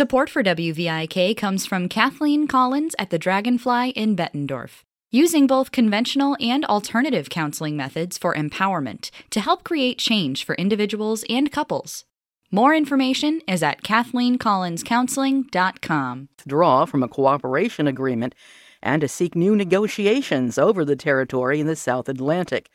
Support 0.00 0.30
for 0.30 0.42
WVIK 0.42 1.36
comes 1.36 1.66
from 1.66 1.86
Kathleen 1.86 2.48
Collins 2.48 2.94
at 2.98 3.10
the 3.10 3.18
Dragonfly 3.18 3.90
in 3.90 4.16
Bettendorf, 4.16 4.82
using 5.10 5.46
both 5.46 5.72
conventional 5.72 6.38
and 6.40 6.64
alternative 6.64 7.28
counseling 7.28 7.76
methods 7.76 8.16
for 8.16 8.34
empowerment 8.34 9.10
to 9.28 9.40
help 9.40 9.62
create 9.62 9.98
change 9.98 10.46
for 10.46 10.54
individuals 10.54 11.22
and 11.28 11.52
couples. 11.52 12.06
More 12.50 12.74
information 12.74 13.42
is 13.46 13.62
at 13.62 13.82
KathleenCollinsCounseling.com. 13.82 16.28
Draw 16.48 16.86
from 16.86 17.02
a 17.02 17.08
cooperation 17.08 17.86
agreement 17.86 18.34
and 18.82 19.02
to 19.02 19.08
seek 19.08 19.34
new 19.34 19.54
negotiations 19.54 20.56
over 20.56 20.82
the 20.82 20.96
territory 20.96 21.60
in 21.60 21.66
the 21.66 21.76
South 21.76 22.08
Atlantic. 22.08 22.70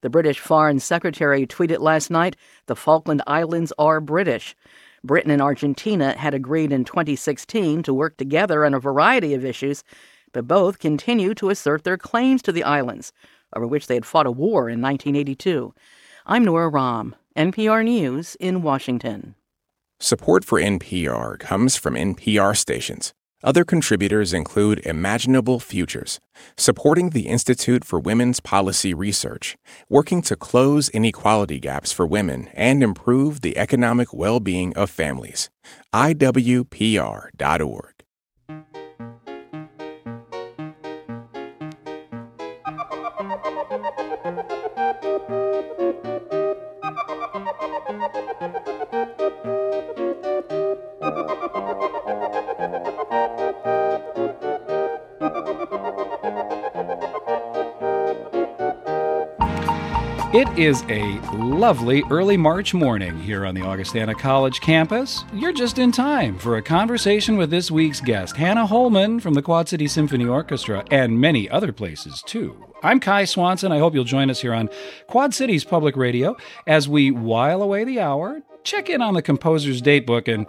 The 0.00 0.08
British 0.08 0.38
Foreign 0.38 0.80
Secretary 0.80 1.46
tweeted 1.46 1.80
last 1.80 2.10
night 2.10 2.34
the 2.64 2.74
Falkland 2.74 3.20
Islands 3.26 3.74
are 3.78 4.00
British. 4.00 4.56
Britain 5.04 5.30
and 5.30 5.42
Argentina 5.42 6.16
had 6.16 6.34
agreed 6.34 6.72
in 6.72 6.84
2016 6.84 7.82
to 7.82 7.94
work 7.94 8.16
together 8.16 8.64
on 8.64 8.74
a 8.74 8.80
variety 8.80 9.34
of 9.34 9.44
issues, 9.44 9.82
but 10.32 10.46
both 10.46 10.78
continue 10.78 11.34
to 11.34 11.50
assert 11.50 11.84
their 11.84 11.98
claims 11.98 12.40
to 12.42 12.52
the 12.52 12.62
islands, 12.62 13.12
over 13.54 13.66
which 13.66 13.86
they 13.86 13.94
had 13.94 14.06
fought 14.06 14.26
a 14.26 14.30
war 14.30 14.68
in 14.68 14.80
1982. 14.80 15.74
I'm 16.24 16.44
Nora 16.44 16.70
Raum, 16.70 17.14
NPR 17.36 17.84
News 17.84 18.36
in 18.36 18.62
Washington. 18.62 19.34
Support 19.98 20.44
for 20.44 20.60
NPR 20.60 21.38
comes 21.38 21.76
from 21.76 21.94
NPR 21.94 22.56
stations. 22.56 23.12
Other 23.44 23.64
contributors 23.64 24.32
include 24.32 24.78
Imaginable 24.86 25.58
Futures, 25.58 26.20
supporting 26.56 27.10
the 27.10 27.26
Institute 27.26 27.84
for 27.84 27.98
Women's 27.98 28.38
Policy 28.38 28.94
Research, 28.94 29.56
working 29.88 30.22
to 30.22 30.36
close 30.36 30.88
inequality 30.90 31.58
gaps 31.58 31.90
for 31.90 32.06
women 32.06 32.48
and 32.54 32.84
improve 32.84 33.40
the 33.40 33.58
economic 33.58 34.14
well 34.14 34.38
being 34.38 34.72
of 34.76 34.90
families. 34.90 35.50
IWPR.org. 35.92 37.92
It 60.34 60.48
is 60.58 60.82
a 60.88 61.20
lovely 61.36 62.02
early 62.08 62.38
March 62.38 62.72
morning 62.72 63.18
here 63.18 63.44
on 63.44 63.54
the 63.54 63.60
Augustana 63.60 64.14
College 64.14 64.62
campus. 64.62 65.26
You're 65.34 65.52
just 65.52 65.78
in 65.78 65.92
time 65.92 66.38
for 66.38 66.56
a 66.56 66.62
conversation 66.62 67.36
with 67.36 67.50
this 67.50 67.70
week's 67.70 68.00
guest, 68.00 68.34
Hannah 68.38 68.64
Holman 68.64 69.20
from 69.20 69.34
the 69.34 69.42
Quad 69.42 69.68
City 69.68 69.86
Symphony 69.86 70.24
Orchestra, 70.24 70.86
and 70.90 71.20
many 71.20 71.50
other 71.50 71.70
places 71.70 72.22
too. 72.24 72.56
I'm 72.82 72.98
Kai 72.98 73.26
Swanson. 73.26 73.72
I 73.72 73.78
hope 73.78 73.92
you'll 73.92 74.04
join 74.04 74.30
us 74.30 74.40
here 74.40 74.54
on 74.54 74.70
Quad 75.06 75.34
Cities 75.34 75.64
Public 75.64 75.98
Radio 75.98 76.34
as 76.66 76.88
we 76.88 77.10
while 77.10 77.60
away 77.60 77.84
the 77.84 78.00
hour, 78.00 78.40
check 78.64 78.88
in 78.88 79.02
on 79.02 79.12
the 79.12 79.20
composer's 79.20 79.82
datebook, 79.82 80.32
and 80.32 80.46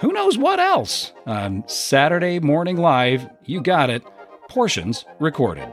who 0.00 0.12
knows 0.12 0.36
what 0.36 0.60
else 0.60 1.14
on 1.24 1.64
Saturday 1.66 2.38
Morning 2.38 2.76
Live. 2.76 3.26
You 3.46 3.62
got 3.62 3.88
it. 3.88 4.02
Portions 4.50 5.06
recorded. 5.18 5.70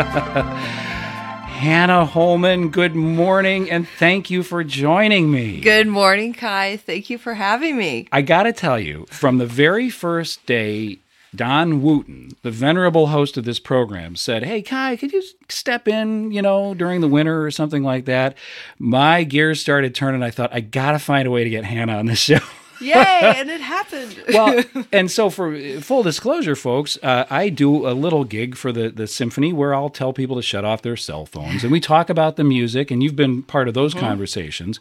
Hannah 1.60 2.06
Holman, 2.06 2.70
good 2.70 2.94
morning, 2.94 3.70
and 3.70 3.86
thank 3.86 4.30
you 4.30 4.42
for 4.42 4.64
joining 4.64 5.30
me. 5.30 5.60
Good 5.60 5.88
morning, 5.88 6.32
Kai. 6.32 6.78
Thank 6.78 7.10
you 7.10 7.18
for 7.18 7.34
having 7.34 7.76
me. 7.76 8.08
I 8.10 8.22
got 8.22 8.44
to 8.44 8.52
tell 8.54 8.80
you, 8.80 9.04
from 9.10 9.36
the 9.36 9.44
very 9.44 9.90
first 9.90 10.46
day, 10.46 11.00
Don 11.36 11.82
Wooten, 11.82 12.30
the 12.40 12.50
venerable 12.50 13.08
host 13.08 13.36
of 13.36 13.44
this 13.44 13.60
program, 13.60 14.16
said, 14.16 14.42
Hey, 14.42 14.62
Kai, 14.62 14.96
could 14.96 15.12
you 15.12 15.22
step 15.50 15.86
in, 15.86 16.30
you 16.30 16.40
know, 16.40 16.72
during 16.72 17.02
the 17.02 17.08
winter 17.08 17.44
or 17.44 17.50
something 17.50 17.82
like 17.82 18.06
that? 18.06 18.38
My 18.78 19.22
gears 19.24 19.60
started 19.60 19.94
turning. 19.94 20.22
I 20.22 20.30
thought, 20.30 20.54
I 20.54 20.60
got 20.60 20.92
to 20.92 20.98
find 20.98 21.28
a 21.28 21.30
way 21.30 21.44
to 21.44 21.50
get 21.50 21.64
Hannah 21.64 21.98
on 21.98 22.06
the 22.06 22.14
show. 22.16 22.38
Yay! 22.80 23.34
And 23.40 23.50
it 23.50 23.60
happened. 23.60 24.22
well, 24.32 24.62
and 24.92 25.10
so 25.10 25.30
for 25.30 25.80
full 25.80 26.02
disclosure, 26.02 26.56
folks, 26.56 26.98
uh, 27.02 27.26
I 27.30 27.48
do 27.48 27.88
a 27.88 27.92
little 27.92 28.24
gig 28.24 28.56
for 28.56 28.72
the 28.72 28.90
the 28.90 29.06
symphony 29.06 29.52
where 29.52 29.74
I'll 29.74 29.90
tell 29.90 30.12
people 30.12 30.36
to 30.36 30.42
shut 30.42 30.64
off 30.64 30.82
their 30.82 30.96
cell 30.96 31.26
phones, 31.26 31.62
and 31.62 31.72
we 31.72 31.80
talk 31.80 32.10
about 32.10 32.36
the 32.36 32.44
music, 32.44 32.90
and 32.90 33.02
you've 33.02 33.16
been 33.16 33.42
part 33.42 33.68
of 33.68 33.74
those 33.74 33.94
mm-hmm. 33.94 34.06
conversations. 34.06 34.80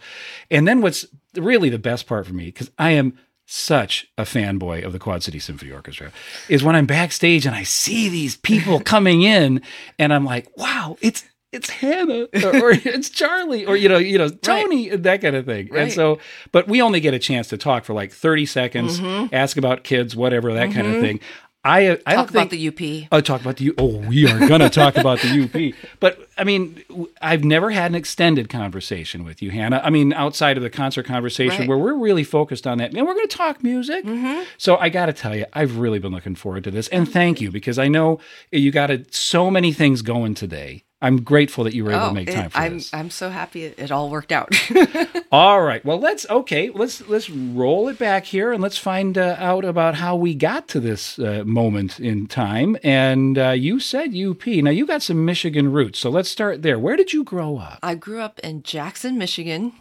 And 0.49 0.67
then 0.67 0.81
what's 0.81 1.05
really 1.35 1.69
the 1.69 1.79
best 1.79 2.07
part 2.07 2.25
for 2.25 2.33
me 2.33 2.45
because 2.45 2.71
I 2.77 2.91
am 2.91 3.17
such 3.45 4.07
a 4.17 4.23
fanboy 4.23 4.85
of 4.85 4.93
the 4.93 4.99
Quad 4.99 5.23
City 5.23 5.39
Symphony 5.39 5.71
Orchestra 5.71 6.11
is 6.49 6.63
when 6.63 6.75
I'm 6.75 6.85
backstage 6.85 7.47
and 7.47 7.55
I 7.55 7.63
see 7.63 8.07
these 8.07 8.37
people 8.37 8.79
coming 8.95 9.23
in, 9.23 9.61
and 9.97 10.13
I'm 10.13 10.25
like, 10.25 10.55
wow, 10.57 10.97
it's 11.01 11.23
it's 11.51 11.69
Hannah 11.69 12.23
or, 12.43 12.55
or, 12.57 12.71
it's 12.71 13.09
Charlie 13.09 13.65
or 13.65 13.75
you 13.75 13.89
know 13.89 13.97
you 13.97 14.17
know 14.17 14.29
Tony 14.29 14.89
right. 14.89 15.03
that 15.03 15.21
kind 15.21 15.35
of 15.35 15.45
thing. 15.45 15.69
Right. 15.71 15.83
And 15.83 15.91
so, 15.91 16.19
but 16.51 16.67
we 16.67 16.81
only 16.81 16.99
get 16.99 17.13
a 17.13 17.19
chance 17.19 17.47
to 17.49 17.57
talk 17.57 17.85
for 17.85 17.93
like 17.93 18.11
thirty 18.11 18.45
seconds, 18.45 18.99
mm-hmm. 18.99 19.33
ask 19.33 19.57
about 19.57 19.83
kids, 19.83 20.15
whatever 20.15 20.53
that 20.53 20.69
mm-hmm. 20.69 20.73
kind 20.73 20.87
of 20.87 20.93
mm-hmm. 20.93 21.01
thing. 21.01 21.19
I 21.65 21.99
I 22.05 22.15
talk 22.15 22.29
about 22.29 22.51
the 22.51 22.67
UP. 22.69 23.09
Oh, 23.11 23.19
talk 23.19 23.41
about 23.41 23.57
the 23.57 23.65
U. 23.65 23.73
Oh, 23.77 23.97
we 23.97 24.25
are 24.31 24.47
gonna 24.47 24.69
talk 24.69 24.95
about 24.95 25.19
the 25.19 25.43
UP. 25.43 25.75
But 25.99 26.29
I 26.37 26.45
mean, 26.45 26.81
I've 27.21 27.43
never 27.43 27.69
had 27.69 27.91
an 27.91 27.95
extended 27.95 28.47
conversation 28.47 29.25
with 29.25 29.41
you, 29.41 29.51
Hannah. 29.51 29.81
I 29.83 29.89
mean, 29.89 30.13
outside 30.13 30.55
of 30.55 30.63
the 30.63 30.69
concert 30.69 31.05
conversation 31.05 31.61
right. 31.61 31.69
where 31.69 31.77
we're 31.77 31.95
really 31.95 32.23
focused 32.23 32.65
on 32.65 32.77
that, 32.77 32.93
and 32.93 33.05
we're 33.05 33.13
gonna 33.13 33.27
talk 33.27 33.61
music. 33.61 34.05
Mm-hmm. 34.05 34.43
So 34.57 34.77
I 34.77 34.87
got 34.87 35.07
to 35.07 35.13
tell 35.13 35.35
you, 35.35 35.45
I've 35.51 35.77
really 35.77 35.99
been 35.99 36.13
looking 36.13 36.35
forward 36.35 36.63
to 36.63 36.71
this, 36.71 36.87
and 36.89 37.11
thank 37.11 37.41
you 37.41 37.51
because 37.51 37.77
I 37.77 37.89
know 37.89 38.19
you 38.51 38.71
got 38.71 38.91
so 39.11 39.51
many 39.51 39.73
things 39.73 40.01
going 40.01 40.35
today 40.35 40.85
I'm 41.01 41.21
grateful 41.21 41.63
that 41.63 41.73
you 41.73 41.85
were 41.85 41.91
able 41.91 42.03
oh, 42.03 42.09
to 42.09 42.13
make 42.13 42.31
time 42.31 42.49
for 42.49 42.57
I'm, 42.57 42.73
this. 42.75 42.93
I'm 42.93 43.09
so 43.09 43.29
happy 43.29 43.63
it, 43.63 43.79
it 43.79 43.91
all 43.91 44.09
worked 44.09 44.33
out. 44.33 44.53
all 45.31 45.61
right. 45.61 45.83
Well, 45.85 45.97
let's 45.97 46.29
okay. 46.29 46.69
Let's 46.69 47.07
let's 47.07 47.29
roll 47.29 47.87
it 47.87 47.97
back 47.97 48.25
here 48.25 48.51
and 48.51 48.61
let's 48.61 48.77
find 48.77 49.17
uh, 49.17 49.37
out 49.39 49.63
about 49.63 49.95
how 49.95 50.17
we 50.17 50.35
got 50.35 50.67
to 50.69 50.79
this 50.81 51.17
uh, 51.17 51.43
moment 51.45 51.99
in 52.01 52.27
time. 52.27 52.75
And 52.83 53.37
uh, 53.37 53.51
you 53.51 53.79
said 53.79 54.13
UP. 54.13 54.45
Now 54.45 54.71
you 54.71 54.85
got 54.85 55.01
some 55.01 55.23
Michigan 55.23 55.71
roots, 55.71 55.99
so 55.99 56.09
let's 56.09 56.29
start 56.29 56.63
there. 56.63 56.77
Where 56.77 56.97
did 56.97 57.13
you 57.13 57.23
grow 57.23 57.57
up? 57.57 57.79
I 57.81 57.95
grew 57.95 58.19
up 58.19 58.39
in 58.39 58.63
Jackson, 58.63 59.17
Michigan, 59.17 59.71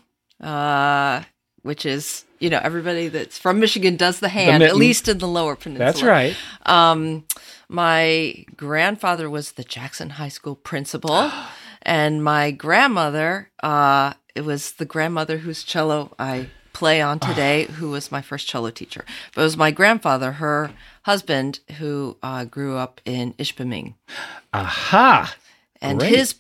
uh, 0.41 1.25
which 1.63 1.85
is 1.87 2.25
you 2.39 2.51
know 2.51 2.61
everybody 2.63 3.09
that's 3.09 3.39
from 3.39 3.61
Michigan 3.61 3.97
does 3.97 4.21
the 4.21 4.29
hand, 4.29 4.63
the 4.63 4.67
at 4.67 4.77
least 4.77 5.09
in 5.09 5.19
the 5.19 5.29
Lower 5.29 5.57
Peninsula. 5.57 5.87
That's 5.87 6.03
right. 6.03 6.37
Um, 6.67 7.25
my 7.69 8.45
grandfather 8.57 9.29
was 9.29 9.53
the 9.53 9.65
Jackson 9.65 10.11
High 10.11 10.29
School 10.29 10.55
principal, 10.55 11.31
and 11.83 12.23
my 12.23 12.51
grandmother, 12.51 13.51
uh, 13.63 14.15
it 14.35 14.43
was 14.43 14.73
the 14.73 14.85
grandmother 14.85 15.39
whose 15.39 15.65
cello 15.65 16.15
I 16.19 16.49
play 16.73 17.01
on 17.01 17.19
today, 17.19 17.65
who 17.65 17.91
was 17.91 18.13
my 18.13 18.23
first 18.23 18.47
cello 18.47 18.71
teacher. 18.71 19.05
But 19.35 19.41
it 19.41 19.45
was 19.45 19.57
my 19.57 19.73
grandfather, 19.73 20.33
her 20.33 20.71
husband, 21.03 21.59
who 21.79 22.17
uh, 22.23 22.45
grew 22.45 22.77
up 22.77 23.01
in 23.05 23.33
Ishpeming. 23.35 23.95
Aha! 24.53 25.35
And 25.81 26.01
Great. 26.01 26.17
his 26.17 26.35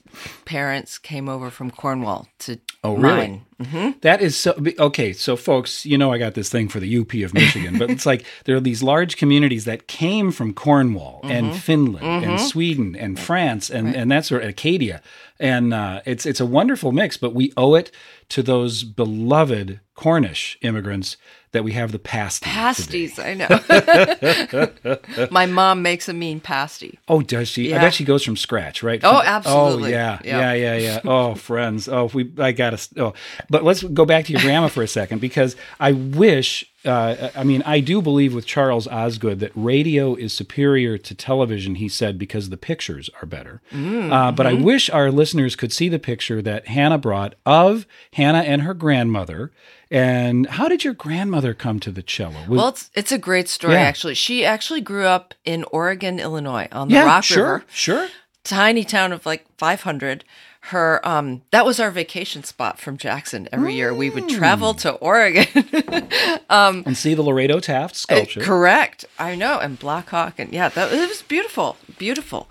parents 0.44 0.98
came 0.98 1.28
over 1.28 1.50
from 1.50 1.70
Cornwall 1.70 2.26
to 2.40 2.58
Oh, 2.84 2.96
really? 2.96 3.42
Mm-hmm. 3.60 3.98
That 4.02 4.22
is 4.22 4.36
so 4.36 4.54
okay. 4.78 5.12
So, 5.12 5.34
folks, 5.36 5.84
you 5.84 5.98
know, 5.98 6.12
I 6.12 6.18
got 6.18 6.34
this 6.34 6.48
thing 6.48 6.68
for 6.68 6.78
the 6.78 6.98
UP 6.98 7.12
of 7.24 7.34
Michigan, 7.34 7.76
but 7.76 7.90
it's 7.90 8.06
like 8.06 8.24
there 8.44 8.54
are 8.54 8.60
these 8.60 8.84
large 8.84 9.16
communities 9.16 9.64
that 9.64 9.88
came 9.88 10.30
from 10.30 10.54
Cornwall 10.54 11.20
mm-hmm. 11.24 11.32
and 11.32 11.56
Finland 11.56 12.06
mm-hmm. 12.06 12.30
and 12.30 12.40
Sweden 12.40 12.94
and 12.94 13.18
France 13.18 13.68
and 13.68 13.88
right. 13.88 13.96
and 13.96 14.12
that's 14.12 14.30
where 14.30 14.40
Acadia, 14.40 15.02
and 15.40 15.74
uh, 15.74 16.02
it's 16.06 16.24
it's 16.24 16.38
a 16.38 16.46
wonderful 16.46 16.92
mix. 16.92 17.16
But 17.16 17.34
we 17.34 17.52
owe 17.56 17.74
it 17.74 17.90
to 18.28 18.44
those 18.44 18.84
beloved 18.84 19.80
Cornish 19.96 20.56
immigrants 20.62 21.16
that 21.52 21.64
we 21.64 21.72
have 21.72 21.92
the 21.92 21.98
pasty. 21.98 22.44
Pasties, 22.44 23.14
today. 23.14 23.46
I 23.48 24.60
know. 24.84 25.28
My 25.30 25.46
mom 25.46 25.82
makes 25.82 26.08
a 26.08 26.12
mean 26.12 26.40
pasty. 26.40 26.98
Oh, 27.08 27.22
does 27.22 27.48
she? 27.48 27.70
Yeah. 27.70 27.76
I 27.76 27.80
bet 27.80 27.94
she 27.94 28.04
goes 28.04 28.22
from 28.22 28.36
scratch, 28.36 28.82
right? 28.82 29.00
Oh, 29.02 29.22
absolutely. 29.24 29.94
Oh, 29.94 29.98
yeah, 29.98 30.20
yeah, 30.24 30.52
yeah, 30.52 30.76
yeah. 30.76 31.00
Oh, 31.08 31.34
friends. 31.34 31.88
Oh, 31.88 32.10
we. 32.12 32.30
I 32.38 32.52
gotta. 32.52 32.78
Oh, 32.98 33.14
but 33.48 33.64
let's 33.64 33.82
go 33.82 34.04
back 34.04 34.26
to 34.26 34.32
your 34.32 34.42
grandma 34.42 34.68
for 34.68 34.82
a 34.82 34.88
second 34.88 35.20
because 35.20 35.56
I 35.80 35.92
wish. 35.92 36.64
Uh, 36.84 37.30
I 37.34 37.42
mean, 37.42 37.62
I 37.66 37.80
do 37.80 38.00
believe 38.00 38.32
with 38.34 38.46
Charles 38.46 38.86
Osgood 38.86 39.40
that 39.40 39.50
radio 39.54 40.14
is 40.14 40.32
superior 40.32 40.96
to 40.96 41.14
television. 41.14 41.74
He 41.74 41.88
said 41.88 42.18
because 42.18 42.50
the 42.50 42.56
pictures 42.56 43.10
are 43.20 43.26
better. 43.26 43.60
Mm-hmm. 43.72 44.12
Uh, 44.12 44.32
but 44.32 44.46
I 44.46 44.52
mm-hmm. 44.52 44.62
wish 44.62 44.88
our 44.88 45.10
listeners 45.10 45.56
could 45.56 45.72
see 45.72 45.88
the 45.88 45.98
picture 45.98 46.40
that 46.40 46.68
Hannah 46.68 46.98
brought 46.98 47.34
of 47.44 47.84
Hannah 48.12 48.42
and 48.42 48.62
her 48.62 48.74
grandmother 48.74 49.50
and 49.90 50.46
how 50.46 50.68
did 50.68 50.84
your 50.84 50.94
grandmother 50.94 51.54
come 51.54 51.80
to 51.80 51.90
the 51.90 52.02
cello? 52.02 52.40
Was, 52.48 52.58
well, 52.58 52.68
it's 52.68 52.90
it's 52.94 53.12
a 53.12 53.18
great 53.18 53.48
story 53.48 53.74
yeah. 53.74 53.80
actually. 53.80 54.14
She 54.14 54.44
actually 54.44 54.80
grew 54.80 55.06
up 55.06 55.34
in 55.44 55.64
Oregon, 55.72 56.18
Illinois, 56.20 56.68
on 56.72 56.88
the 56.88 56.94
yeah, 56.94 57.04
Rock 57.04 57.24
sure, 57.24 57.44
River. 57.44 57.64
Sure. 57.72 58.08
Tiny 58.44 58.84
town 58.84 59.12
of 59.12 59.26
like 59.26 59.46
500. 59.58 60.24
her 60.60 61.00
um 61.06 61.42
that 61.52 61.64
was 61.64 61.78
our 61.78 61.90
vacation 61.90 62.42
spot 62.42 62.78
from 62.80 62.96
Jackson 62.96 63.48
every 63.52 63.74
year 63.74 63.94
we 63.94 64.10
would 64.10 64.28
travel 64.28 64.74
to 64.74 64.92
Oregon 64.94 65.46
um 66.50 66.82
and 66.84 66.96
see 66.96 67.14
the 67.14 67.22
Lorado 67.22 67.60
Taft 67.60 67.94
sculpture. 67.96 68.40
correct 68.40 69.04
I 69.18 69.36
know 69.36 69.58
and 69.60 69.78
Blackhawk 69.78 70.38
and 70.38 70.52
yeah 70.52 70.68
that 70.70 70.92
it 70.92 71.08
was 71.08 71.22
beautiful 71.22 71.76
beautiful 71.96 72.50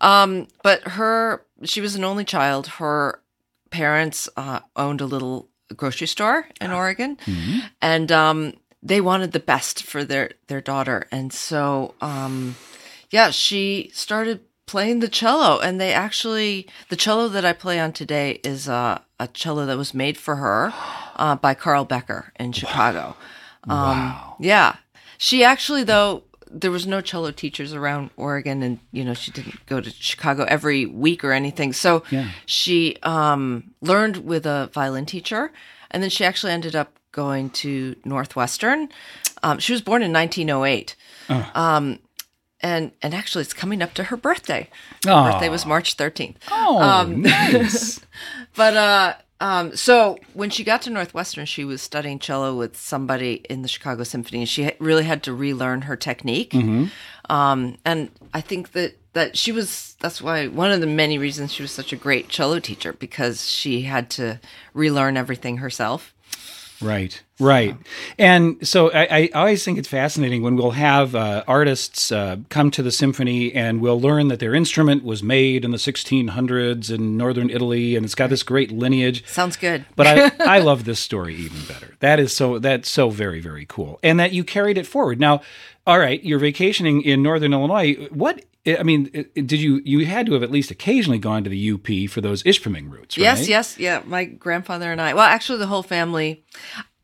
um 0.00 0.46
but 0.62 0.80
her 0.96 1.44
she 1.64 1.80
was 1.80 1.96
an 1.96 2.04
only 2.04 2.24
child 2.24 2.66
her 2.78 3.20
parents 3.70 4.28
uh, 4.36 4.60
owned 4.76 5.00
a 5.00 5.06
little 5.06 5.48
grocery 5.76 6.06
store 6.06 6.46
in 6.60 6.70
Oregon 6.72 7.18
and 7.82 8.10
um 8.12 8.54
they 8.82 9.00
wanted 9.00 9.32
the 9.32 9.40
best 9.40 9.82
for 9.82 10.04
their 10.04 10.30
their 10.46 10.60
daughter. 10.60 11.06
And 11.10 11.32
so 11.32 11.94
um 12.00 12.56
yeah 13.10 13.30
she 13.30 13.90
started 13.92 14.40
playing 14.66 15.00
the 15.00 15.08
cello. 15.08 15.58
And 15.58 15.80
they 15.80 15.92
actually 15.92 16.68
the 16.88 16.96
cello 16.96 17.28
that 17.28 17.44
i 17.44 17.52
play 17.52 17.80
on 17.80 17.92
today 17.92 18.40
is 18.44 18.68
uh, 18.68 19.00
a 19.18 19.28
cello 19.28 19.66
that 19.66 19.76
was 19.76 19.94
made 19.94 20.16
for 20.16 20.36
her 20.36 20.72
uh, 21.16 21.36
by 21.36 21.54
carl 21.54 21.84
becker 21.84 22.32
in 22.38 22.52
chicago. 22.52 23.16
Um, 23.68 24.14
yeah. 24.38 24.76
She 25.18 25.42
actually 25.42 25.84
though 25.84 26.22
there 26.50 26.70
was 26.70 26.86
no 26.86 27.00
cello 27.00 27.30
teachers 27.30 27.72
around 27.74 28.10
oregon 28.16 28.62
and 28.62 28.78
you 28.92 29.04
know 29.04 29.14
she 29.14 29.30
didn't 29.30 29.64
go 29.66 29.80
to 29.80 29.90
chicago 29.90 30.44
every 30.44 30.86
week 30.86 31.22
or 31.24 31.32
anything 31.32 31.72
so 31.72 32.02
Yeah. 32.10 32.28
she 32.46 32.96
um, 33.02 33.72
learned 33.80 34.18
with 34.18 34.46
a 34.46 34.70
violin 34.72 35.06
teacher 35.06 35.52
and 35.90 36.02
then 36.02 36.10
she 36.10 36.24
actually 36.24 36.52
ended 36.52 36.74
up 36.76 36.98
going 37.12 37.50
to 37.50 37.96
northwestern 38.04 38.88
um, 39.42 39.58
she 39.58 39.72
was 39.72 39.82
born 39.82 40.02
in 40.02 40.12
1908 40.12 40.96
um, 41.54 41.98
and 42.60 42.92
and 43.02 43.14
actually 43.14 43.42
it's 43.42 43.52
coming 43.52 43.82
up 43.82 43.94
to 43.94 44.04
her 44.04 44.16
birthday 44.16 44.68
her 45.04 45.12
Aw. 45.12 45.32
birthday 45.32 45.48
was 45.48 45.64
march 45.66 45.96
13th 45.96 46.36
Oh, 46.50 47.06
nice. 47.08 48.00
but 48.56 48.76
uh 48.76 49.14
um 49.40 49.74
so 49.76 50.18
when 50.34 50.50
she 50.50 50.64
got 50.64 50.82
to 50.82 50.90
northwestern 50.90 51.46
she 51.46 51.64
was 51.64 51.80
studying 51.80 52.18
cello 52.18 52.54
with 52.56 52.76
somebody 52.76 53.34
in 53.48 53.62
the 53.62 53.68
chicago 53.68 54.02
symphony 54.02 54.40
and 54.40 54.48
she 54.48 54.70
really 54.78 55.04
had 55.04 55.22
to 55.22 55.32
relearn 55.32 55.82
her 55.82 55.96
technique. 55.96 56.54
Um 57.30 57.76
and 57.84 58.10
i 58.34 58.40
think 58.40 58.72
that 58.72 58.94
that 59.12 59.36
she 59.36 59.52
was 59.52 59.96
that's 60.00 60.22
why 60.22 60.46
one 60.46 60.70
of 60.70 60.80
the 60.80 60.86
many 60.86 61.18
reasons 61.18 61.52
she 61.52 61.62
was 61.62 61.72
such 61.72 61.92
a 61.92 61.96
great 61.96 62.28
cello 62.28 62.60
teacher 62.60 62.92
because 62.92 63.48
she 63.48 63.82
had 63.82 64.10
to 64.10 64.38
relearn 64.74 65.16
everything 65.16 65.56
herself. 65.58 66.14
Right, 66.80 67.20
right. 67.38 67.76
And 68.18 68.66
so 68.66 68.90
I, 68.92 69.06
I 69.10 69.30
always 69.34 69.64
think 69.64 69.78
it's 69.78 69.88
fascinating 69.88 70.42
when 70.42 70.56
we'll 70.56 70.72
have 70.72 71.14
uh, 71.14 71.44
artists 71.46 72.10
uh, 72.12 72.36
come 72.48 72.70
to 72.72 72.82
the 72.82 72.90
symphony 72.90 73.52
and 73.52 73.80
we'll 73.80 74.00
learn 74.00 74.28
that 74.28 74.40
their 74.40 74.54
instrument 74.54 75.04
was 75.04 75.22
made 75.22 75.64
in 75.64 75.70
the 75.70 75.76
1600s 75.76 76.92
in 76.94 77.16
northern 77.16 77.50
Italy 77.50 77.96
and 77.96 78.04
it's 78.04 78.14
got 78.14 78.30
this 78.30 78.42
great 78.42 78.70
lineage. 78.72 79.26
sounds 79.26 79.56
good 79.56 79.84
But 79.96 80.06
I, 80.06 80.32
I 80.56 80.58
love 80.58 80.84
this 80.84 81.00
story 81.00 81.34
even 81.34 81.64
better. 81.66 81.96
That 82.00 82.20
is 82.20 82.34
so 82.34 82.58
that's 82.58 82.88
so 82.88 83.10
very 83.10 83.40
very 83.40 83.66
cool, 83.66 83.98
and 84.02 84.18
that 84.20 84.32
you 84.32 84.44
carried 84.44 84.78
it 84.78 84.86
forward. 84.86 85.20
Now, 85.20 85.42
all 85.86 85.98
right, 85.98 86.22
you're 86.22 86.38
vacationing 86.38 87.02
in 87.02 87.22
northern 87.22 87.52
Illinois. 87.52 87.94
What 88.10 88.44
I 88.66 88.82
mean, 88.82 89.04
did 89.34 89.52
you 89.52 89.80
you 89.84 90.04
had 90.06 90.26
to 90.26 90.34
have 90.34 90.42
at 90.42 90.50
least 90.50 90.70
occasionally 90.70 91.18
gone 91.18 91.44
to 91.44 91.50
the 91.50 91.72
UP 91.72 92.10
for 92.10 92.20
those 92.20 92.42
Ishpeming 92.42 92.90
routes? 92.90 93.16
Right? 93.16 93.24
Yes, 93.24 93.48
yes, 93.48 93.78
yeah. 93.78 94.02
My 94.04 94.24
grandfather 94.24 94.92
and 94.92 95.00
I, 95.00 95.14
well, 95.14 95.24
actually, 95.24 95.58
the 95.58 95.66
whole 95.66 95.82
family 95.82 96.44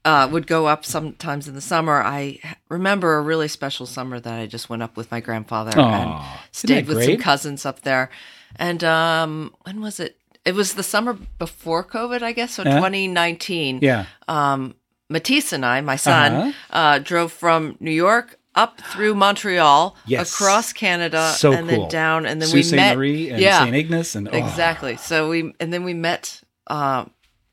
uh, 0.05 0.29
would 0.31 0.47
go 0.47 0.67
up 0.67 0.85
sometimes 0.85 1.49
in 1.49 1.55
the 1.55 1.61
summer. 1.61 2.03
I 2.03 2.39
remember 2.69 3.17
a 3.17 3.23
really 3.23 3.49
special 3.49 3.87
summer 3.87 4.21
that 4.21 4.39
I 4.39 4.47
just 4.47 4.69
went 4.69 4.83
up 4.83 4.97
with 4.97 5.11
my 5.11 5.21
grandfather 5.21 5.79
Aw, 5.81 6.03
and 6.03 6.41
stayed 6.53 6.87
with 6.87 7.03
some 7.05 7.17
cousins 7.17 7.65
up 7.65 7.81
there. 7.83 8.11
And 8.57 8.85
um, 8.85 9.55
when 9.63 9.81
was 9.81 9.99
it? 10.01 10.17
It 10.45 10.55
was 10.55 10.75
the 10.75 10.83
summer 10.83 11.15
before 11.39 11.83
COVID, 11.83 12.21
I 12.23 12.33
guess, 12.33 12.53
so 12.55 12.63
Yeah. 12.65 12.75
2019. 12.77 13.79
Yeah. 13.81 14.05
Um, 14.29 14.75
Matisse 15.09 15.53
and 15.55 15.65
I, 15.65 15.81
my 15.81 15.97
son, 15.97 16.33
Uh-huh. 16.33 16.53
uh 16.77 16.99
drove 16.99 17.33
from 17.33 17.77
New 17.81 17.91
York 17.91 18.39
up 18.55 18.81
through 18.93 19.15
Montreal, 19.15 19.97
Yes. 20.07 20.33
across 20.33 20.73
Canada, 20.73 21.33
So 21.37 21.53
and 21.53 21.69
cool. 21.69 21.81
then 21.83 21.89
down, 21.89 22.27
and 22.27 22.41
then 22.43 22.49
Sault 22.49 22.55
we 22.57 22.63
Ste. 22.63 22.75
met. 22.77 22.97
Marie 22.97 23.31
and 23.31 23.41
yeah, 23.41 23.65
St. 23.65 23.75
Ignace 23.75 24.15
and 24.15 24.29
oh, 24.29 24.33
Exactly. 24.37 24.97
So 24.99 25.31
we 25.31 25.55
and 25.61 25.73
then 25.73 25.83
we 25.83 25.95
met 25.95 26.43
uh, 26.67 27.07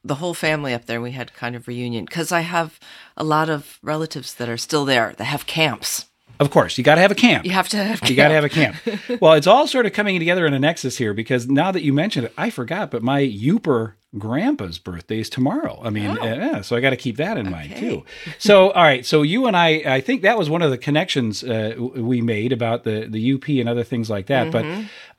the 0.04 0.16
whole 0.16 0.34
family 0.34 0.74
up 0.74 0.86
there. 0.86 1.02
We 1.02 1.12
had 1.12 1.34
kind 1.34 1.56
of 1.56 1.68
reunion 1.68 2.06
because 2.06 2.32
I 2.32 2.42
have 2.42 2.80
a 3.16 3.24
lot 3.24 3.50
of 3.50 3.80
relatives 3.82 4.34
that 4.36 4.50
are 4.50 4.58
still 4.58 4.86
there 4.86 5.14
that 5.18 5.26
have 5.26 5.46
camps. 5.46 6.11
Of 6.42 6.50
course, 6.50 6.76
you 6.76 6.84
got 6.84 6.96
to 6.96 7.02
have 7.02 7.12
a 7.12 7.16
camp. 7.16 7.46
You 7.46 7.52
have 7.52 7.70
to 7.70 7.78
have. 7.78 8.10
You 8.10 8.16
got 8.16 8.30
to 8.30 8.34
have 8.34 8.44
a 8.44 8.50
camp. 8.50 8.76
well, 9.22 9.34
it's 9.34 9.46
all 9.46 9.68
sort 9.68 9.86
of 9.86 9.94
coming 9.94 10.18
together 10.18 10.48
in 10.48 10.56
a 10.56 10.60
nexus 10.60 10.98
here 10.98 11.14
because 11.14 11.48
now 11.48 11.72
that 11.72 11.84
you 11.84 11.94
mentioned 11.94 12.26
it, 12.26 12.34
I 12.36 12.50
forgot, 12.50 12.90
but 12.90 13.04
my 13.04 13.22
Yooper 13.22 13.94
grandpa's 14.18 14.80
birthday 14.80 15.20
is 15.20 15.30
tomorrow. 15.30 15.80
I 15.84 15.92
mean, 15.92 16.18
uh, 16.18 16.24
yeah, 16.24 16.62
so 16.62 16.76
I 16.76 16.80
got 16.82 16.90
to 16.90 16.98
keep 16.98 17.18
that 17.18 17.38
in 17.38 17.50
mind 17.52 17.76
too. 17.78 18.04
So, 18.40 18.72
all 18.72 18.82
right, 18.84 19.06
so 19.06 19.22
you 19.22 19.46
and 19.46 19.56
I, 19.56 19.84
I 19.86 20.02
think 20.02 20.24
that 20.24 20.36
was 20.36 20.50
one 20.50 20.64
of 20.64 20.72
the 20.72 20.80
connections 20.80 21.44
uh, 21.44 21.76
we 21.78 22.22
made 22.22 22.52
about 22.52 22.86
the 22.86 23.06
the 23.08 23.34
UP 23.34 23.48
and 23.48 23.70
other 23.70 23.84
things 23.84 24.10
like 24.10 24.26
that. 24.26 24.52
But 24.52 24.66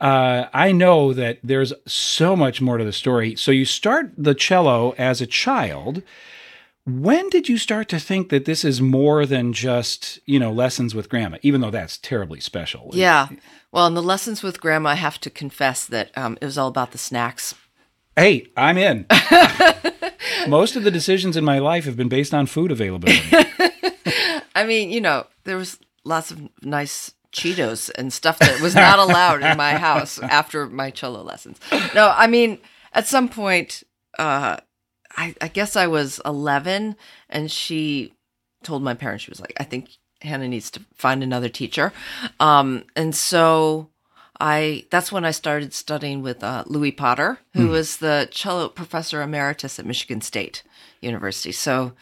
uh, 0.01 0.49
I 0.53 0.73
know 0.73 1.13
that 1.13 1.39
there's 1.41 1.71
so 1.87 2.35
much 2.35 2.59
more 2.59 2.77
to 2.77 2.83
the 2.83 2.91
story. 2.91 3.37
So 3.37 3.51
you 3.51 3.63
start 3.63 4.11
the 4.17 4.35
cello 4.35 4.93
as 4.97 5.21
a 5.21 5.25
child. 5.25 6.03
When 6.85 7.29
did 7.29 7.47
you 7.47 7.57
start 7.57 7.87
to 7.89 7.99
think 7.99 8.29
that 8.29 8.45
this 8.45 8.65
is 8.65 8.81
more 8.81 9.25
than 9.25 9.53
just, 9.53 10.19
you 10.25 10.37
know, 10.37 10.51
lessons 10.51 10.93
with 10.93 11.07
grandma, 11.07 11.37
even 11.41 11.61
though 11.61 11.71
that's 11.71 11.97
terribly 11.97 12.41
special? 12.41 12.89
Yeah. 12.93 13.29
Well, 13.71 13.87
in 13.87 13.93
the 13.93 14.03
lessons 14.03 14.43
with 14.43 14.59
grandma, 14.59 14.89
I 14.89 14.95
have 14.95 15.19
to 15.21 15.29
confess 15.29 15.85
that 15.85 16.11
um, 16.17 16.37
it 16.41 16.45
was 16.45 16.57
all 16.57 16.67
about 16.67 16.91
the 16.91 16.97
snacks. 16.97 17.55
Hey, 18.17 18.47
I'm 18.57 18.77
in. 18.77 19.05
Most 20.47 20.75
of 20.75 20.83
the 20.83 20.91
decisions 20.91 21.37
in 21.37 21.45
my 21.45 21.59
life 21.59 21.85
have 21.85 21.95
been 21.95 22.09
based 22.09 22.33
on 22.33 22.47
food 22.47 22.71
availability. 22.71 23.21
I 24.55 24.65
mean, 24.65 24.91
you 24.91 25.01
know, 25.01 25.25
there 25.45 25.57
was 25.57 25.79
lots 26.03 26.31
of 26.31 26.49
nice 26.61 27.13
Cheetos 27.33 27.89
and 27.95 28.13
stuff 28.13 28.37
that 28.39 28.61
was 28.61 28.75
not 28.75 28.99
allowed 28.99 29.41
in 29.41 29.57
my 29.57 29.73
house 29.73 30.19
after 30.21 30.67
my 30.67 30.91
cello 30.91 31.23
lessons. 31.23 31.59
No, 31.95 32.13
I 32.15 32.27
mean, 32.27 32.59
at 32.93 33.07
some 33.07 33.27
point, 33.27 33.83
uh, 34.19 34.57
I, 35.15 35.35
I 35.41 35.47
guess 35.47 35.75
I 35.75 35.87
was 35.87 36.19
11, 36.25 36.95
and 37.29 37.51
she 37.51 38.13
told 38.63 38.81
my 38.83 38.93
parents, 38.93 39.23
she 39.23 39.31
was 39.31 39.41
like, 39.41 39.53
I 39.57 39.63
think 39.63 39.89
Hannah 40.21 40.47
needs 40.47 40.71
to 40.71 40.81
find 40.95 41.21
another 41.21 41.49
teacher. 41.49 41.93
Um, 42.39 42.85
and 42.95 43.15
so 43.15 43.89
I 44.39 44.85
that's 44.89 45.11
when 45.11 45.25
I 45.25 45.31
started 45.31 45.73
studying 45.73 46.21
with 46.21 46.43
uh, 46.43 46.63
Louis 46.65 46.91
Potter, 46.91 47.39
who 47.53 47.67
was 47.67 47.97
the 47.97 48.27
cello 48.31 48.69
professor 48.69 49.21
emeritus 49.21 49.79
at 49.79 49.85
Michigan 49.85 50.21
State 50.21 50.63
University. 51.01 51.51
So 51.51 51.93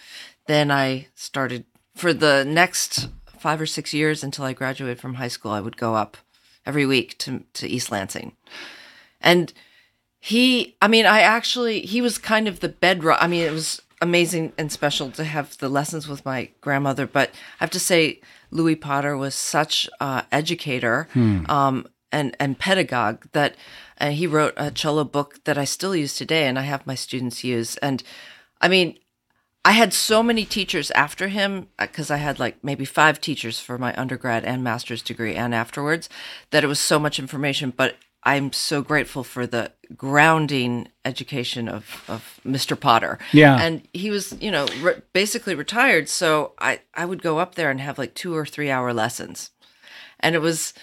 then 0.48 0.72
I 0.72 1.08
started 1.16 1.66
for 1.96 2.14
the 2.14 2.46
next 2.46 3.10
five 3.38 3.60
or 3.60 3.66
six 3.66 3.94
years 3.94 4.24
until 4.24 4.46
I 4.46 4.54
graduated 4.54 5.00
from 5.00 5.16
high 5.16 5.28
school. 5.28 5.52
I 5.52 5.62
would 5.62 5.78
go 5.78 5.96
up 5.96 6.18
every 6.66 6.86
week 6.86 7.18
to 7.20 7.44
to 7.54 7.68
East 7.68 7.92
Lansing, 7.92 8.34
and 9.20 9.52
he 10.22 10.76
i 10.82 10.88
mean 10.88 11.06
i 11.06 11.20
actually 11.20 11.82
he 11.82 12.00
was 12.00 12.18
kind 12.20 12.48
of 12.48 12.60
the 12.60 12.70
bedrock 12.70 13.18
i 13.22 13.28
mean 13.28 13.42
it 13.42 13.52
was 13.52 13.82
amazing 14.02 14.54
and 14.58 14.72
special 14.72 15.10
to 15.12 15.24
have 15.24 15.58
the 15.58 15.68
lessons 15.68 16.08
with 16.08 16.24
my 16.24 16.48
grandmother 16.62 17.08
but 17.08 17.30
i 17.60 17.64
have 17.64 17.72
to 17.72 17.80
say 17.80 18.22
louis 18.52 18.76
potter 18.76 19.18
was 19.18 19.36
such 19.36 19.90
a 20.00 20.24
educator 20.32 21.08
um, 21.50 21.88
and 22.12 22.38
and 22.40 22.60
pedagogue 22.60 23.26
that 23.32 23.56
uh, 24.00 24.10
he 24.12 24.28
wrote 24.28 24.54
a 24.58 24.70
cello 24.70 25.04
book 25.04 25.44
that 25.46 25.58
i 25.58 25.66
still 25.66 25.96
use 25.96 26.16
today 26.16 26.46
and 26.48 26.60
i 26.60 26.62
have 26.62 26.86
my 26.86 26.96
students 26.96 27.44
use 27.44 27.76
and 27.78 28.04
i 28.62 28.68
mean 28.68 28.96
I 29.64 29.74
had 29.74 29.94
so 29.94 30.24
many 30.24 30.44
teachers 30.44 30.90
after 30.92 31.28
him 31.28 31.68
because 31.78 32.10
I 32.10 32.18
had 32.18 32.40
like 32.40 32.64
maybe 32.64 32.84
five 32.84 33.22
teachers 33.22 33.60
for 33.60 33.78
my 33.78 33.94
undergrad 33.96 34.44
and 34.44 34.64
master's 34.64 35.04
degree 35.04 35.36
and 35.36 35.54
afterwards 35.54 36.10
that 36.50 36.64
it 36.64 36.68
was 36.68 36.80
so 36.80 36.98
much 36.98 37.20
information. 37.20 37.72
But 37.76 37.96
I'm 38.24 38.54
so 38.54 38.82
grateful 38.82 39.24
for 39.24 39.48
the 39.48 39.72
grounding 39.98 40.90
education 41.04 41.68
of, 41.68 42.04
of 42.08 42.40
Mr. 42.46 42.80
Potter. 42.80 43.18
Yeah. 43.34 43.60
And 43.60 43.88
he 43.94 44.12
was, 44.12 44.40
you 44.42 44.52
know, 44.52 44.68
re- 44.82 45.02
basically 45.12 45.56
retired. 45.56 46.08
So 46.08 46.54
I, 46.60 46.82
I 46.94 47.06
would 47.06 47.24
go 47.24 47.40
up 47.40 47.56
there 47.56 47.72
and 47.72 47.82
have 47.82 47.98
like 47.98 48.14
two 48.14 48.36
or 48.36 48.46
three 48.46 48.70
hour 48.70 48.94
lessons. 48.94 49.50
And 50.20 50.36
it 50.36 50.40
was 50.40 50.74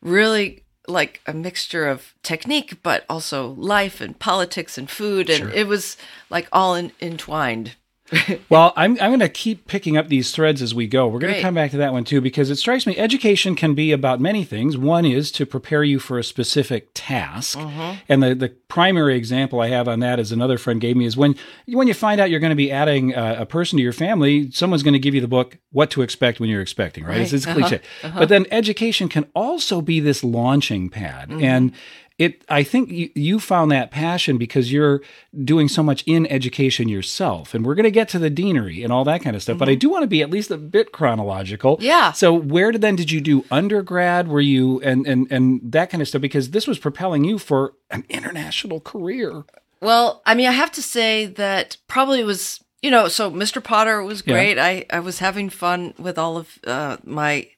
really 0.00 0.64
like 0.86 1.20
a 1.26 1.34
mixture 1.34 1.86
of 1.86 2.14
technique, 2.22 2.82
but 2.82 3.04
also 3.08 3.48
life 3.58 4.00
and 4.00 4.18
politics 4.18 4.78
and 4.78 4.88
food. 4.88 5.28
And 5.28 5.52
it 5.52 5.66
was 5.66 5.98
like 6.30 6.48
all 6.52 6.74
in, 6.74 6.92
entwined. 7.00 7.76
well, 8.48 8.72
I'm, 8.76 8.92
I'm 8.92 9.10
going 9.10 9.20
to 9.20 9.28
keep 9.28 9.66
picking 9.66 9.96
up 9.96 10.08
these 10.08 10.30
threads 10.30 10.62
as 10.62 10.74
we 10.74 10.86
go. 10.86 11.06
We're 11.06 11.18
going 11.18 11.34
to 11.34 11.42
come 11.42 11.54
back 11.54 11.70
to 11.72 11.76
that 11.78 11.92
one 11.92 12.04
too, 12.04 12.20
because 12.20 12.50
it 12.50 12.56
strikes 12.56 12.86
me 12.86 12.96
education 12.96 13.54
can 13.54 13.74
be 13.74 13.92
about 13.92 14.20
many 14.20 14.44
things. 14.44 14.78
One 14.78 15.04
is 15.04 15.30
to 15.32 15.44
prepare 15.44 15.84
you 15.84 15.98
for 15.98 16.18
a 16.18 16.24
specific 16.24 16.88
task. 16.94 17.58
Mm-hmm. 17.58 17.98
And 18.08 18.22
the, 18.22 18.34
the 18.34 18.48
primary 18.68 19.16
example 19.16 19.60
I 19.60 19.68
have 19.68 19.88
on 19.88 20.00
that 20.00 20.18
is 20.18 20.32
another 20.32 20.58
friend 20.58 20.80
gave 20.80 20.96
me 20.96 21.04
is 21.04 21.16
when, 21.16 21.34
when 21.66 21.86
you 21.88 21.94
find 21.94 22.20
out 22.20 22.30
you're 22.30 22.40
going 22.40 22.50
to 22.50 22.56
be 22.56 22.72
adding 22.72 23.14
uh, 23.14 23.36
a 23.38 23.46
person 23.46 23.76
to 23.76 23.82
your 23.82 23.92
family, 23.92 24.50
someone's 24.50 24.82
going 24.82 24.94
to 24.94 24.98
give 24.98 25.14
you 25.14 25.20
the 25.20 25.28
book, 25.28 25.58
What 25.72 25.90
to 25.90 26.02
Expect 26.02 26.40
When 26.40 26.48
You're 26.48 26.62
Expecting, 26.62 27.04
right? 27.04 27.18
It's, 27.20 27.32
Right. 27.32 27.36
it's 27.36 27.46
cliche. 27.46 27.76
Uh-huh. 27.76 28.06
Uh-huh. 28.08 28.18
But 28.20 28.28
then 28.30 28.46
education 28.50 29.08
can 29.08 29.26
also 29.34 29.80
be 29.80 30.00
this 30.00 30.24
launching 30.24 30.88
pad. 30.88 31.28
Mm-hmm. 31.28 31.44
And 31.44 31.72
it 32.18 32.44
I 32.48 32.62
think 32.64 32.90
you, 32.90 33.10
you 33.14 33.38
found 33.40 33.70
that 33.70 33.90
passion 33.90 34.38
because 34.38 34.72
you're 34.72 35.00
doing 35.44 35.68
so 35.68 35.82
much 35.82 36.02
in 36.06 36.26
education 36.26 36.88
yourself. 36.88 37.54
And 37.54 37.64
we're 37.64 37.74
going 37.76 37.84
to 37.84 37.90
get 37.92 38.08
to 38.10 38.18
the 38.18 38.28
deanery 38.30 38.82
and 38.82 38.92
all 38.92 39.04
that 39.04 39.22
kind 39.22 39.36
of 39.36 39.42
stuff, 39.42 39.56
but 39.58 39.68
I 39.68 39.74
do 39.76 39.88
want 39.88 40.02
to 40.02 40.08
be 40.08 40.20
at 40.22 40.30
least 40.30 40.50
a 40.50 40.56
bit 40.58 40.90
chronological. 40.92 41.78
Yeah. 41.80 42.12
So 42.12 42.34
where 42.34 42.72
did 42.72 42.80
then 42.80 42.96
did 42.96 43.10
you 43.10 43.20
do 43.20 43.44
undergrad? 43.50 44.28
Were 44.28 44.40
you 44.40 44.80
and 44.82 45.06
and 45.06 45.30
and 45.30 45.60
that 45.72 45.90
kind 45.90 46.02
of 46.02 46.08
stuff 46.08 46.22
because 46.22 46.50
this 46.50 46.66
was 46.66 46.78
propelling 46.78 47.24
you 47.24 47.38
for 47.38 47.74
an 47.90 48.04
international 48.08 48.80
career. 48.80 49.44
Well, 49.80 50.22
I 50.26 50.34
mean, 50.34 50.48
I 50.48 50.52
have 50.52 50.72
to 50.72 50.82
say 50.82 51.26
that 51.26 51.76
probably 51.86 52.24
was, 52.24 52.62
you 52.82 52.90
know, 52.90 53.06
so 53.08 53.30
Mr. 53.30 53.62
Potter 53.62 54.02
was 54.02 54.22
Yeah. 54.26 54.34
great. 54.34 54.58
I, 54.58 54.84
I 54.90 54.98
was 55.00 55.20
having 55.20 55.50
fun 55.50 55.94
with 55.98 56.18
all 56.18 56.36
of 56.36 56.58
uh, 56.66 56.96
my, 57.04 57.48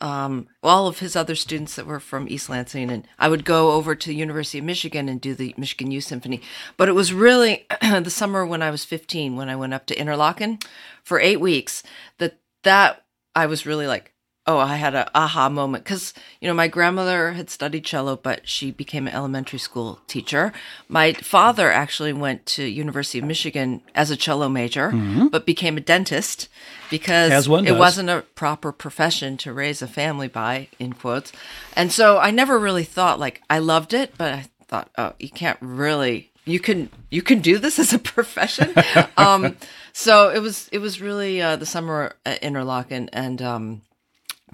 um, 0.00 0.48
all 0.62 0.86
of 0.86 0.98
his 0.98 1.16
other 1.16 1.34
students 1.34 1.76
that 1.76 1.86
were 1.86 2.00
from 2.00 2.28
East 2.28 2.48
Lansing. 2.48 2.90
And 2.90 3.06
I 3.18 3.28
would 3.28 3.44
go 3.44 3.72
over 3.72 3.94
to 3.94 4.08
the 4.08 4.14
University 4.14 4.58
of 4.58 4.64
Michigan 4.64 5.08
and 5.08 5.20
do 5.20 5.34
the 5.34 5.54
Michigan 5.56 5.90
Youth 5.90 6.04
Symphony. 6.04 6.40
But 6.76 6.88
it 6.88 6.92
was 6.92 7.12
really 7.12 7.66
the 7.80 8.10
summer 8.10 8.46
when 8.46 8.62
I 8.62 8.70
was 8.70 8.84
15, 8.84 9.36
when 9.36 9.48
I 9.48 9.56
went 9.56 9.74
up 9.74 9.86
to 9.86 9.96
Interlochen 9.96 10.64
for 11.02 11.20
eight 11.20 11.40
weeks, 11.40 11.82
that 12.18 12.38
that 12.64 13.04
I 13.34 13.46
was 13.46 13.66
really 13.66 13.86
like, 13.86 14.12
oh, 14.48 14.58
I 14.58 14.76
had 14.76 14.94
a 14.94 15.08
aha 15.14 15.48
moment 15.48 15.84
because 15.84 16.14
you 16.40 16.48
know 16.48 16.54
my 16.54 16.66
grandmother 16.66 17.32
had 17.32 17.50
studied 17.50 17.84
cello, 17.84 18.16
but 18.16 18.48
she 18.48 18.72
became 18.72 19.06
an 19.06 19.14
elementary 19.14 19.58
school 19.58 20.00
teacher. 20.08 20.52
My 20.88 21.12
father 21.12 21.70
actually 21.70 22.12
went 22.12 22.46
to 22.46 22.64
University 22.64 23.18
of 23.18 23.26
Michigan 23.26 23.82
as 23.94 24.10
a 24.10 24.16
cello 24.16 24.48
major, 24.48 24.90
but 25.30 25.46
became 25.46 25.76
a 25.76 25.80
dentist 25.80 26.48
because 26.90 27.28
Mm-hmm. 27.46 27.66
It 27.66 27.78
wasn't 27.78 28.10
a 28.10 28.24
proper 28.34 28.72
profession 28.72 29.36
to 29.38 29.52
raise 29.52 29.82
a 29.82 29.86
family 29.86 30.28
by, 30.28 30.68
in 30.78 30.92
quotes. 30.92 31.32
And 31.76 31.92
so 31.92 32.18
I 32.18 32.30
never 32.30 32.58
really 32.58 32.84
thought 32.84 33.20
like 33.20 33.42
I 33.50 33.58
loved 33.58 33.94
it, 33.94 34.14
but 34.16 34.32
I 34.34 34.46
thought, 34.66 34.90
oh, 34.96 35.12
you 35.18 35.30
can't 35.30 35.58
really. 35.60 36.30
You 36.44 36.60
can 36.60 36.88
you 37.10 37.20
can 37.20 37.40
do 37.40 37.58
this 37.58 37.78
as 37.84 37.92
a 37.92 37.98
profession. 37.98 38.72
um, 39.16 39.56
so 39.92 40.30
it 40.30 40.40
was 40.40 40.68
it 40.72 40.78
was 40.78 41.00
really 41.00 41.42
uh, 41.42 41.56
the 41.56 41.66
summer 41.66 42.14
at 42.24 42.40
Interlochen 42.40 43.08
and 43.12 43.42
um, 43.42 43.82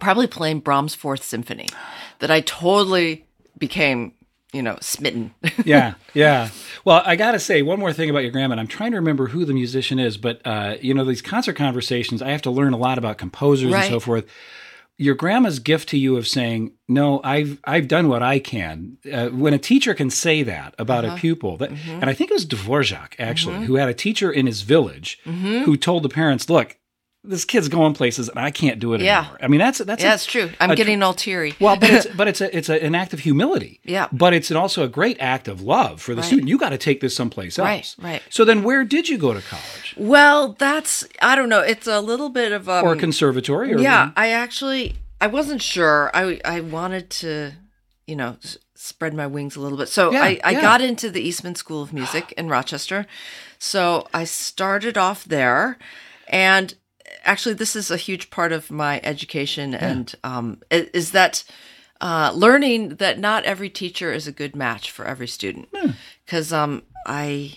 probably 0.00 0.26
playing 0.26 0.60
Brahms' 0.60 0.94
Fourth 0.94 1.22
Symphony 1.24 1.68
that 2.20 2.30
I 2.30 2.40
totally 2.42 3.26
became, 3.58 4.12
you 4.52 4.62
know, 4.62 4.76
smitten. 4.80 5.34
yeah, 5.64 5.94
yeah. 6.14 6.48
Well, 6.84 7.02
I 7.04 7.16
got 7.16 7.32
to 7.32 7.38
say 7.40 7.62
one 7.62 7.78
more 7.78 7.92
thing 7.92 8.10
about 8.10 8.20
your 8.20 8.30
grandma. 8.32 8.52
and 8.52 8.60
I'm 8.60 8.66
trying 8.66 8.90
to 8.92 8.96
remember 8.98 9.26
who 9.28 9.44
the 9.44 9.54
musician 9.54 9.98
is, 9.98 10.16
but 10.16 10.40
uh, 10.44 10.76
you 10.80 10.94
know, 10.94 11.04
these 11.04 11.22
concert 11.22 11.54
conversations, 11.54 12.22
I 12.22 12.30
have 12.30 12.42
to 12.42 12.50
learn 12.50 12.72
a 12.72 12.76
lot 12.78 12.98
about 12.98 13.18
composers 13.18 13.72
and 13.72 13.84
so 13.90 14.00
forth. 14.00 14.26
Your 14.96 15.16
grandma's 15.16 15.58
gift 15.58 15.88
to 15.88 15.98
you 15.98 16.16
of 16.16 16.28
saying, 16.28 16.70
"No, 16.86 17.20
I've 17.24 17.58
I've 17.64 17.88
done 17.88 18.06
what 18.08 18.22
I 18.22 18.38
can." 18.38 18.96
Uh, 19.12 19.26
when 19.30 19.52
a 19.52 19.58
teacher 19.58 19.92
can 19.92 20.08
say 20.08 20.44
that 20.44 20.72
about 20.78 21.04
Uh-huh. 21.04 21.16
a 21.16 21.18
pupil, 21.18 21.56
that, 21.56 21.70
Mm-hmm. 21.70 21.90
and 22.00 22.04
I 22.04 22.14
think 22.14 22.30
it 22.30 22.34
was 22.34 22.46
Dvorak 22.46 23.14
actually, 23.18 23.66
who 23.66 23.74
had 23.74 23.88
a 23.88 23.94
teacher 23.94 24.30
in 24.30 24.46
his 24.46 24.62
village 24.62 25.18
Mm-hmm. 25.26 25.62
who 25.64 25.76
told 25.76 26.04
the 26.04 26.08
parents, 26.08 26.48
"Look, 26.48 26.76
this 27.26 27.44
kid's 27.44 27.68
going 27.68 27.94
places, 27.94 28.28
and 28.28 28.38
I 28.38 28.50
can't 28.50 28.78
do 28.78 28.92
it 28.94 29.00
Yeah. 29.00 29.20
anymore." 29.20 29.38
I 29.42 29.48
mean, 29.48 29.58
that's 29.60 29.78
that's 29.78 30.02
yeah, 30.02 30.12
a- 30.12 30.14
it's 30.14 30.26
true. 30.26 30.50
I'm 30.60 30.70
a- 30.70 30.76
getting 30.76 31.02
all 31.02 31.14
teary. 31.14 31.54
well, 31.60 31.76
but 31.76 31.90
it's 31.90 32.06
but 32.16 32.28
it's 32.28 32.40
a 32.40 32.56
it's 32.56 32.68
a, 32.68 32.84
an 32.84 32.94
act 32.94 33.12
of 33.14 33.20
humility. 33.20 33.80
Yeah. 33.84 34.08
But 34.12 34.34
it's 34.34 34.50
also 34.50 34.84
a 34.84 34.88
great 34.88 35.16
act 35.20 35.48
of 35.48 35.60
love 35.62 36.00
for 36.02 36.14
the 36.14 36.20
Right. 36.20 36.26
student. 36.26 36.48
You 36.48 36.58
got 36.58 36.70
to 36.70 36.78
take 36.78 37.00
this 37.00 37.16
someplace 37.16 37.58
else. 37.58 37.66
Right, 37.66 37.94
right. 37.98 38.22
So 38.30 38.44
then, 38.44 38.62
where 38.62 38.84
did 38.84 39.08
you 39.08 39.18
go 39.18 39.32
to 39.34 39.40
college 39.40 39.94
well, 39.96 40.54
that's 40.58 41.04
I 41.22 41.34
don't 41.36 41.48
know. 41.48 41.60
It's 41.60 41.86
a 41.86 42.00
little 42.00 42.28
bit 42.28 42.52
of 42.52 42.68
um, 42.68 42.84
or 42.84 42.92
a 42.94 42.96
conservatory? 42.96 43.72
Or 43.74 43.78
yeah. 43.78 44.10
I 44.16 44.30
actually 44.30 44.96
I 45.20 45.26
wasn't 45.28 45.62
sure. 45.62 46.10
I 46.14 46.40
I 46.44 46.60
wanted 46.60 47.08
to, 47.22 47.52
you 48.06 48.16
know, 48.16 48.36
spread 48.74 49.14
my 49.14 49.26
wings 49.26 49.56
a 49.56 49.60
little 49.60 49.78
bit. 49.78 49.88
So 49.88 50.12
Yeah, 50.12 50.22
I 50.22 50.40
I 50.44 50.50
yeah. 50.50 50.60
got 50.60 50.80
into 50.82 51.08
the 51.10 51.22
Eastman 51.22 51.54
School 51.54 51.80
of 51.82 51.92
Music 51.92 52.32
in 52.36 52.48
Rochester. 52.48 53.06
So 53.58 54.06
I 54.12 54.24
started 54.24 54.98
off 54.98 55.24
there, 55.24 55.78
and 56.28 56.74
actually, 57.24 57.54
this 57.54 57.74
is 57.76 57.90
a 57.90 57.96
huge 57.96 58.30
part 58.30 58.52
of 58.52 58.70
my 58.70 59.00
education, 59.02 59.74
and 59.74 60.14
um, 60.24 60.60
is 60.70 61.12
that. 61.12 61.44
Uh, 62.00 62.32
learning 62.34 62.96
that 62.96 63.18
not 63.18 63.44
every 63.44 63.70
teacher 63.70 64.12
is 64.12 64.26
a 64.26 64.32
good 64.32 64.54
match 64.54 64.90
for 64.90 65.06
every 65.06 65.28
student, 65.28 65.68
Hmm. 65.74 65.92
because 66.26 66.52
um, 66.52 66.82
I 67.06 67.56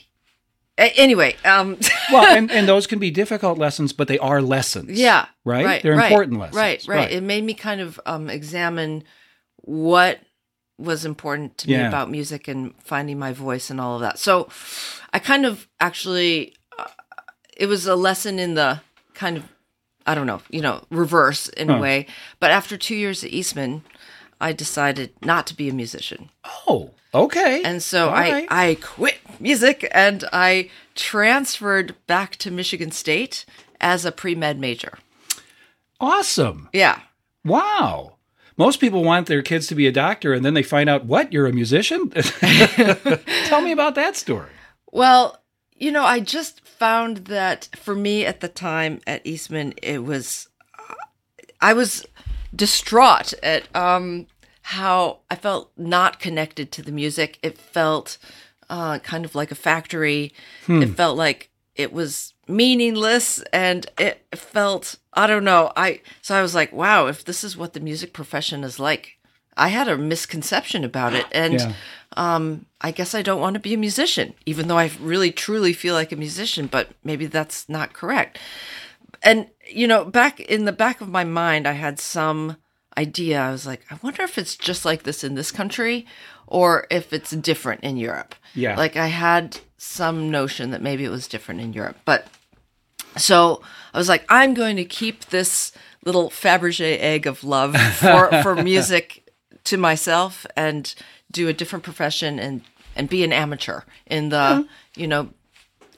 anyway 0.78 1.36
um, 1.44 1.78
well, 2.12 2.26
and, 2.26 2.50
and 2.52 2.68
those 2.68 2.88
can 2.88 3.00
be 3.00 3.12
difficult 3.12 3.58
lessons, 3.58 3.94
but 3.94 4.08
they 4.08 4.20
are 4.20 4.42
lessons. 4.42 4.92
Yeah. 4.92 5.26
Right? 5.44 5.66
right 5.66 5.84
They're 5.84 6.00
important 6.00 6.40
lessons. 6.40 6.56
Right, 6.56 6.86
right, 6.88 6.96
Right. 6.98 7.12
It 7.12 7.24
made 7.24 7.44
me 7.44 7.56
kind 7.56 7.82
of 7.82 8.00
um, 8.06 8.30
examine 8.30 9.04
what 9.58 10.20
was 10.78 11.04
important 11.04 11.58
to 11.58 11.70
me 11.70 11.76
about 11.76 12.10
music 12.10 12.48
and 12.48 12.74
finding 12.84 13.18
my 13.18 13.34
voice 13.34 13.70
and 13.72 13.82
all 13.82 13.96
of 13.96 14.02
that. 14.02 14.20
So 14.20 14.48
I 15.12 15.20
kind 15.20 15.46
of 15.46 15.68
actually, 15.80 16.54
uh, 16.78 16.86
it 17.58 17.66
was 17.66 17.88
a 17.88 17.96
lesson 17.96 18.38
in 18.38 18.54
the 18.54 18.82
kind 19.16 19.38
of, 19.38 19.44
I 20.08 20.16
don't 20.16 20.26
know, 20.26 20.42
you 20.50 20.62
know, 20.62 20.84
reverse 20.90 21.50
in 21.50 21.70
a 21.70 21.80
way. 21.80 22.08
But 22.40 22.50
after 22.52 22.78
two 22.78 22.96
years 22.96 23.24
at 23.24 23.32
Eastman, 23.32 23.84
I 24.42 24.54
decided 24.54 25.12
not 25.22 25.46
to 25.48 25.56
be 25.56 25.68
a 25.70 25.74
musician. 25.74 26.30
Oh, 26.68 26.92
okay. 27.14 27.62
And 27.64 27.84
so 27.84 28.08
All 28.10 28.16
I, 28.16 28.32
right. 28.32 28.48
I 28.50 28.78
quit 28.82 29.18
music 29.40 29.88
and 29.92 30.24
I 30.32 30.70
transferred 30.96 31.96
back 32.08 32.38
to 32.38 32.50
Michigan 32.52 32.92
State 32.92 33.46
as 33.82 34.06
a 34.06 34.12
pre 34.12 34.34
med 34.34 34.60
major. 34.60 34.98
awesome. 36.00 36.70
Yeah. 36.74 37.00
Wow. 37.44 38.14
Most 38.58 38.80
people 38.80 39.04
want 39.04 39.28
their 39.28 39.44
kids 39.44 39.68
to 39.68 39.76
be 39.76 39.86
a 39.86 39.92
doctor, 39.92 40.34
and 40.34 40.44
then 40.44 40.56
they 40.56 40.64
find 40.64 40.90
out 40.90 41.06
what 41.06 41.32
you're 41.32 41.46
a 41.46 41.54
musician. 41.54 42.10
Tell 43.46 43.62
me 43.62 43.72
about 43.72 43.94
that 43.96 44.16
story. 44.16 44.50
Well, 44.92 45.40
you 45.78 45.92
know, 45.92 46.04
I 46.04 46.20
just 46.20 46.66
found 46.66 47.18
that 47.28 47.70
for 47.76 47.96
me 47.96 48.26
at 48.26 48.40
the 48.40 48.48
time 48.48 49.00
at 49.06 49.26
Eastman, 49.26 49.74
it 49.82 50.04
was, 50.04 50.50
I 51.62 51.74
was 51.74 52.06
distraught 52.56 53.34
at 53.44 53.74
um, 53.76 54.28
how 54.62 55.20
I 55.30 55.36
felt 55.36 55.72
not 55.78 56.20
connected 56.20 56.72
to 56.74 56.82
the 56.82 56.92
music. 56.92 57.40
It 57.44 57.58
felt 57.58 58.18
uh, 58.70 59.00
kind 59.00 59.26
of 59.26 59.36
like 59.36 59.52
a 59.52 59.56
factory. 59.56 60.34
It 60.82 60.96
felt 60.96 61.18
like 61.18 61.50
it 61.76 61.94
was 61.94 62.34
meaningless 62.48 63.40
and 63.54 63.86
it 64.00 64.26
felt, 64.36 64.98
I 65.14 65.28
don't 65.28 65.44
know. 65.44 65.72
I, 65.76 66.02
so 66.22 66.36
I 66.36 66.42
was 66.42 66.56
like, 66.56 66.74
wow, 66.74 67.08
if 67.08 67.24
this 67.24 67.44
is 67.44 67.56
what 67.56 67.74
the 67.74 67.80
music 67.80 68.14
profession 68.14 68.64
is 68.64 68.80
like, 68.80 69.17
I 69.58 69.70
had 69.70 69.88
a 69.88 69.98
misconception 69.98 70.84
about 70.84 71.14
it. 71.14 71.26
And, 71.32 71.54
Yeah. 71.56 71.74
um, 72.16 72.66
I 72.80 72.92
guess 72.92 73.14
I 73.16 73.22
don't 73.22 73.42
want 73.42 73.56
to 73.56 73.60
be 73.60 73.74
a 73.74 73.78
musician, 73.78 74.34
even 74.46 74.68
though 74.68 74.78
I 74.78 74.92
really 75.02 75.32
truly 75.32 75.74
feel 75.74 75.94
like 75.96 76.12
a 76.12 76.16
musician, 76.16 76.68
but 76.68 76.90
maybe 77.04 77.26
that's 77.26 77.68
not 77.68 77.94
correct. 77.94 78.38
And, 79.24 79.48
you 79.70 79.88
know, 79.88 80.06
back 80.06 80.40
in 80.40 80.66
the 80.66 80.72
back 80.72 81.02
of 81.02 81.10
my 81.10 81.24
mind, 81.24 81.68
I 81.68 81.72
had 81.74 82.00
some 82.00 82.58
idea. 82.98 83.40
I 83.40 83.52
was 83.52 83.66
like, 83.66 83.82
I 83.92 83.98
wonder 84.02 84.24
if 84.24 84.38
it's 84.38 84.56
just 84.56 84.86
like 84.86 85.04
this 85.04 85.24
in 85.24 85.36
this 85.36 85.52
country 85.52 86.06
or 86.48 86.88
if 86.90 87.12
it's 87.14 87.32
different 87.32 87.84
in 87.84 87.98
Europe. 87.98 88.36
Yeah. 88.56 88.76
Like 88.78 88.96
I 88.96 89.08
had 89.08 89.60
some 89.78 90.32
notion 90.32 90.72
that 90.72 90.82
maybe 90.82 91.04
it 91.04 91.10
was 91.12 91.28
different 91.28 91.62
in 91.62 91.74
Europe. 91.74 91.98
But 92.06 92.28
so 93.18 93.62
I 93.94 93.98
was 93.98 94.10
like, 94.10 94.26
I'm 94.30 94.54
going 94.54 94.76
to 94.78 94.86
keep 94.86 95.26
this 95.26 95.72
little 96.06 96.30
Fabergé 96.30 96.98
egg 97.00 97.28
of 97.28 97.44
love 97.44 97.76
for, 97.76 98.30
for 98.44 98.56
music 98.64 99.27
to 99.68 99.78
myself 99.78 100.46
and 100.56 100.94
do 101.32 101.48
a 101.48 101.54
different 101.54 101.84
profession 101.84 102.40
and, 102.40 102.62
and 102.96 103.10
be 103.10 103.24
an 103.24 103.34
amateur 103.34 103.82
in 104.06 104.30
the, 104.30 104.68
you 104.96 105.08
know, 105.08 105.30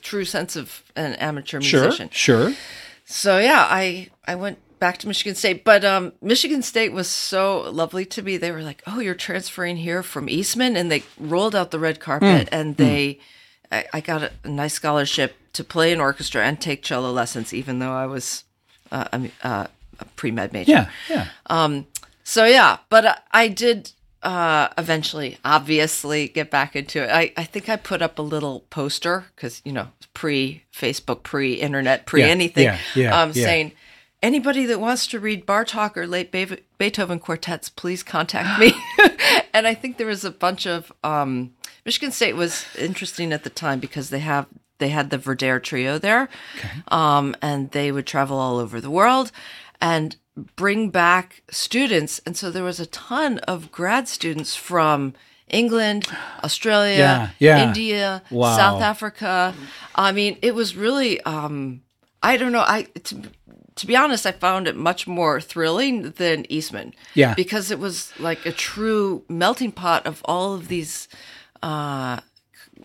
true 0.01 0.25
sense 0.25 0.55
of 0.55 0.83
an 0.95 1.13
amateur 1.15 1.59
musician. 1.59 2.09
sure. 2.11 2.49
sure. 2.49 2.57
So 3.05 3.39
yeah, 3.39 3.65
I 3.67 4.09
I 4.27 4.35
went 4.35 4.59
back 4.79 4.97
to 4.99 5.07
Michigan 5.07 5.35
State, 5.35 5.63
but 5.63 5.83
um, 5.83 6.13
Michigan 6.21 6.61
State 6.61 6.93
was 6.93 7.07
so 7.07 7.69
lovely 7.71 8.05
to 8.05 8.21
me. 8.21 8.37
They 8.37 8.51
were 8.51 8.61
like, 8.61 8.83
"Oh, 8.85 8.99
you're 8.99 9.15
transferring 9.15 9.77
here 9.77 10.03
from 10.03 10.29
Eastman," 10.29 10.77
and 10.77 10.91
they 10.91 11.03
rolled 11.19 11.55
out 11.55 11.71
the 11.71 11.79
red 11.79 11.99
carpet, 11.99 12.47
and 12.51 12.77
they, 12.77 13.19
I, 13.71 13.85
I 13.93 14.01
got 14.01 14.23
a, 14.23 14.31
a 14.43 14.49
nice 14.49 14.73
scholarship 14.73 15.35
to 15.53 15.63
play 15.63 15.91
in 15.91 15.99
orchestra 15.99 16.43
and 16.45 16.61
take 16.61 16.83
cello 16.83 17.11
lessons, 17.11 17.53
even 17.53 17.79
though 17.79 17.93
I 17.93 18.05
was 18.05 18.43
uh, 18.91 19.05
a, 19.11 19.31
uh, 19.43 19.67
a 19.99 20.05
pre 20.15 20.31
med 20.31 20.53
major. 20.53 20.71
Yeah, 20.71 20.89
yeah. 21.09 21.27
So 22.29 22.45
yeah, 22.45 22.77
but 22.89 23.05
uh, 23.05 23.15
I 23.31 23.47
did 23.47 23.91
uh, 24.21 24.67
eventually, 24.77 25.39
obviously, 25.43 26.27
get 26.27 26.51
back 26.51 26.75
into 26.75 27.01
it. 27.01 27.09
I, 27.09 27.33
I 27.35 27.43
think 27.43 27.69
I 27.69 27.75
put 27.75 28.03
up 28.03 28.19
a 28.19 28.21
little 28.21 28.65
poster 28.69 29.25
because 29.35 29.63
you 29.65 29.71
know 29.71 29.87
pre 30.13 30.63
Facebook, 30.71 31.23
pre 31.23 31.53
internet, 31.55 32.05
pre 32.05 32.21
anything. 32.21 32.65
yeah, 32.65 32.77
yeah, 32.93 33.19
um, 33.19 33.31
yeah. 33.33 33.43
saying 33.43 33.71
anybody 34.21 34.67
that 34.67 34.79
wants 34.79 35.07
to 35.07 35.19
read 35.19 35.47
Bartok 35.47 35.97
or 35.97 36.05
late 36.05 36.31
Be- 36.31 36.61
Beethoven 36.77 37.17
quartets, 37.17 37.67
please 37.67 38.03
contact 38.03 38.59
me. 38.59 38.73
and 39.55 39.65
I 39.65 39.73
think 39.73 39.97
there 39.97 40.05
was 40.05 40.23
a 40.23 40.29
bunch 40.29 40.67
of 40.67 40.91
um, 41.03 41.55
Michigan 41.83 42.11
State 42.11 42.35
was 42.35 42.63
interesting 42.77 43.33
at 43.33 43.43
the 43.43 43.49
time 43.49 43.79
because 43.79 44.11
they 44.11 44.19
have 44.19 44.45
they 44.77 44.89
had 44.89 45.09
the 45.09 45.17
Verdehr 45.17 45.63
trio 45.63 45.97
there, 45.97 46.29
um, 46.89 47.35
and 47.41 47.71
they 47.71 47.91
would 47.91 48.05
travel 48.05 48.37
all 48.37 48.59
over 48.59 48.79
the 48.79 48.91
world 48.91 49.31
and 49.81 50.15
bring 50.55 50.89
back 50.89 51.43
students. 51.49 52.21
And 52.25 52.35
so 52.37 52.49
there 52.51 52.63
was 52.63 52.79
a 52.79 52.85
ton 52.85 53.39
of 53.39 53.71
grad 53.71 54.07
students 54.07 54.55
from 54.55 55.13
England, 55.49 56.05
Australia, 56.43 56.97
Yeah, 56.97 57.29
yeah. 57.39 57.67
India, 57.67 58.21
Wow. 58.29 58.55
South 58.55 58.81
Africa. 58.81 59.53
I 59.95 60.11
mean, 60.11 60.37
it 60.41 60.53
was 60.55 60.75
really 60.75 61.19
um 61.21 61.81
I 62.21 62.37
don't 62.37 62.51
know, 62.51 62.61
I 62.67 62.83
to, 63.03 63.21
to 63.75 63.87
be 63.87 63.95
honest, 63.95 64.25
I 64.25 64.31
found 64.31 64.67
it 64.67 64.75
much 64.75 65.07
more 65.07 65.41
thrilling 65.41 66.11
than 66.11 66.45
Eastman. 66.49 66.93
Yeah. 67.15 67.33
Because 67.33 67.71
it 67.71 67.79
was 67.79 68.13
like 68.19 68.45
a 68.45 68.51
true 68.51 69.23
melting 69.27 69.71
pot 69.71 70.05
of 70.05 70.21
all 70.25 70.53
of 70.53 70.67
these 70.67 71.07
uh 71.63 72.19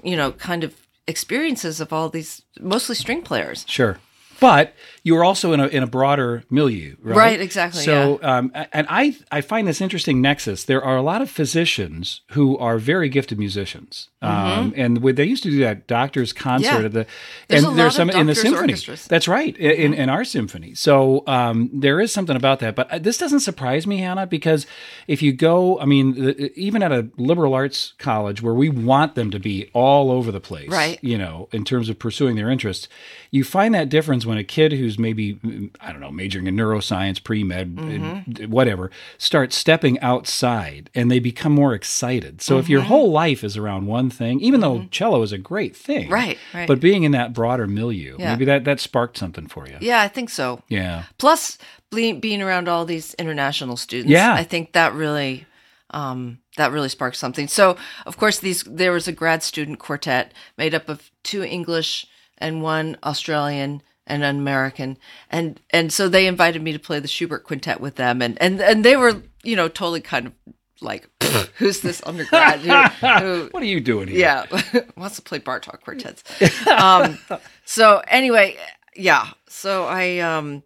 you 0.02 0.16
know, 0.16 0.32
kind 0.32 0.64
of 0.64 0.74
experiences 1.06 1.80
of 1.80 1.92
all 1.92 2.08
these 2.08 2.42
mostly 2.60 2.94
string 2.94 3.22
players. 3.22 3.64
Sure. 3.68 3.98
But 4.40 4.74
you 5.04 5.14
were 5.14 5.22
also 5.24 5.52
in 5.52 5.60
a 5.60 5.66
in 5.68 5.82
a 5.82 5.86
broader 5.86 6.42
milieu, 6.50 6.96
right? 7.02 7.16
Right, 7.16 7.40
exactly, 7.40 7.82
So, 7.82 8.18
um, 8.22 8.50
and 8.72 8.86
I 8.90 9.16
I 9.30 9.40
find 9.42 9.68
this 9.68 9.80
interesting 9.80 10.20
nexus. 10.20 10.64
There 10.64 10.82
are 10.82 10.96
a 10.96 11.02
lot 11.02 11.20
of 11.22 11.30
physicians 11.30 12.22
who 12.30 12.58
are 12.58 12.78
very 12.78 13.08
gifted 13.08 13.38
musicians, 13.38 14.08
um, 14.22 14.72
and 14.76 14.96
they 14.96 15.24
used 15.24 15.42
to 15.44 15.50
do 15.50 15.60
that 15.60 15.86
doctor's 15.86 16.32
concert 16.32 16.64
Mm-hmm. 16.64 16.80
Yeah. 16.80 16.86
at 16.86 16.92
the 16.92 17.06
There's 17.48 17.64
and 17.64 17.72
a 17.72 17.76
there's 17.76 17.98
lot 17.98 18.08
of 18.08 18.12
some 18.14 18.20
in 18.20 18.26
the 18.26 18.34
symphony. 18.34 18.72
orchestras. 18.72 19.06
That's 19.06 19.28
right, 19.28 19.54
i- 19.60 19.62
in 19.84 19.94
in 19.94 20.08
our 20.08 20.24
symphony. 20.24 20.74
So 20.74 21.22
um, 21.26 21.70
there 21.72 22.00
is 22.00 22.10
something 22.12 22.36
about 22.36 22.58
that. 22.60 22.74
But 22.74 22.90
uh, 22.90 22.98
this 22.98 23.18
doesn't 23.18 23.40
surprise 23.40 23.86
me, 23.86 23.98
Hannah, 23.98 24.26
because 24.26 24.66
if 25.06 25.20
you 25.22 25.32
go, 25.34 25.78
I 25.80 25.84
mean, 25.84 26.14
the, 26.14 26.52
even 26.58 26.82
at 26.82 26.92
a 26.92 27.08
liberal 27.18 27.52
arts 27.54 27.92
college 27.98 28.40
where 28.42 28.54
we 28.54 28.70
want 28.70 29.14
them 29.14 29.30
to 29.30 29.38
be 29.38 29.68
all 29.74 30.10
over 30.10 30.32
the 30.32 30.40
place, 30.40 30.70
Right. 30.70 30.98
you 31.02 31.18
know, 31.18 31.48
in 31.52 31.64
terms 31.64 31.88
of 31.90 31.98
pursuing 31.98 32.36
their 32.36 32.48
interests, 32.50 32.88
you 33.30 33.44
find 33.44 33.74
that 33.74 33.88
difference 33.90 34.24
when 34.24 34.38
a 34.38 34.44
kid 34.44 34.72
who's 34.72 34.93
maybe, 34.98 35.34
mm, 35.34 35.70
I 35.80 35.92
don't 35.92 36.00
know, 36.00 36.10
majoring 36.10 36.46
in 36.46 36.56
neuroscience, 36.56 37.22
pre 37.22 37.44
med, 37.44 37.76
Mm-hmm. 37.76 38.50
whatever, 38.50 38.90
start 39.18 39.52
stepping 39.52 39.98
outside 40.00 40.90
and 40.94 41.10
they 41.10 41.18
become 41.18 41.52
more 41.52 41.74
excited. 41.74 42.40
So 42.42 42.58
if 42.58 42.68
your 42.68 42.80
Mm-hmm. 42.80 42.88
whole 42.88 43.10
life 43.10 43.44
is 43.44 43.56
around 43.56 43.86
one 43.86 44.10
thing, 44.10 44.40
even 44.40 44.60
though 44.60 44.86
cello 44.90 45.22
is 45.22 45.32
a 45.32 45.38
great 45.38 45.76
thing, 45.76 46.08
Right, 46.10 46.38
right. 46.52 46.66
But 46.68 46.80
being 46.80 47.02
in 47.04 47.12
that 47.12 47.32
broader 47.32 47.66
milieu, 47.66 48.16
Yeah. 48.18 48.32
maybe 48.32 48.44
that, 48.46 48.64
that 48.64 48.80
sparked 48.80 49.16
something 49.18 49.46
for 49.46 49.66
you. 49.68 49.76
Yeah, 49.80 50.00
I 50.00 50.08
think 50.08 50.30
so. 50.30 50.62
Yeah. 50.68 51.04
Plus, 51.18 51.58
being 51.90 52.42
around 52.42 52.68
all 52.68 52.84
these 52.84 53.14
international 53.14 53.76
students, 53.76 54.10
Yeah. 54.10 54.34
I 54.34 54.42
think 54.44 54.72
that 54.72 54.92
really, 54.94 55.46
um, 55.90 56.38
that 56.56 56.72
really 56.72 56.88
sparked 56.88 57.16
something. 57.16 57.46
So, 57.46 57.76
of 58.04 58.16
course, 58.16 58.40
these 58.40 58.64
there 58.64 58.90
was 58.92 59.06
a 59.06 59.12
grad 59.12 59.42
student 59.44 59.78
quartet 59.78 60.32
made 60.58 60.74
up 60.74 60.88
of 60.88 61.10
two 61.22 61.44
English 61.44 62.06
and 62.38 62.62
one 62.62 62.96
Australian 63.04 63.80
and 64.06 64.22
an 64.22 64.36
American, 64.38 64.98
and 65.30 65.60
and 65.70 65.92
so 65.92 66.08
they 66.08 66.26
invited 66.26 66.62
me 66.62 66.72
to 66.72 66.78
play 66.78 67.00
the 67.00 67.08
Schubert 67.08 67.44
quintet 67.44 67.80
with 67.80 67.96
them, 67.96 68.20
and 68.22 68.40
and 68.40 68.60
and 68.60 68.84
they 68.84 68.96
were, 68.96 69.22
you 69.42 69.56
know, 69.56 69.68
totally 69.68 70.00
kind 70.00 70.26
of 70.26 70.32
like, 70.80 71.08
who's 71.58 71.80
this 71.80 72.02
undergrad 72.04 72.60
who, 72.60 73.06
who 73.06 73.48
What 73.52 73.62
are 73.62 73.66
you 73.66 73.80
doing 73.80 74.08
here? 74.08 74.18
yeah. 74.20 74.82
Wants 74.96 75.16
to 75.16 75.22
play 75.22 75.40
bartok 75.40 75.80
quartets. 75.82 76.22
Um 76.70 77.18
so 77.64 78.02
anyway 78.08 78.56
yeah. 78.94 79.28
So 79.48 79.84
i 79.84 80.18
um 80.18 80.62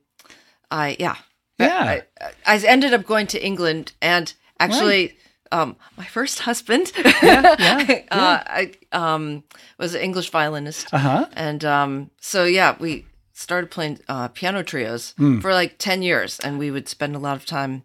i 0.71 0.97
yeah. 0.99 1.17
Yeah. 1.59 2.01
I, 2.21 2.33
I 2.47 2.59
ended 2.59 2.95
up 2.95 3.07
going 3.07 3.27
to 3.29 3.45
england 3.45 3.93
and 4.03 4.33
actually 4.59 5.17
um 5.53 5.77
my 5.97 6.05
first 6.05 6.41
husband. 6.41 6.93
Yeah, 7.23 8.03
uh 8.11 8.41
i 8.47 8.73
um 8.93 9.45
was 9.79 9.95
an 9.95 10.01
english 10.01 10.31
violinist. 10.31 10.93
Uh-huh. 10.93 11.27
and 11.35 11.65
um 11.65 12.11
so 12.21 12.45
yeah 12.45 12.77
we 12.81 13.07
started 13.39 13.71
playing 13.71 13.99
uh 14.09 14.29
piano 14.29 14.63
trios 14.63 15.15
Hmm. 15.17 15.39
for 15.41 15.53
like 15.53 15.77
10 15.79 16.03
years 16.03 16.39
and 16.41 16.59
we 16.59 16.71
would 16.71 16.89
spend 16.89 17.15
a 17.15 17.19
lot 17.21 17.37
of 17.37 17.47
time 17.47 17.83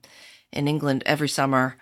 in 0.51 0.67
england 0.67 1.03
every 1.05 1.29
summer 1.29 1.75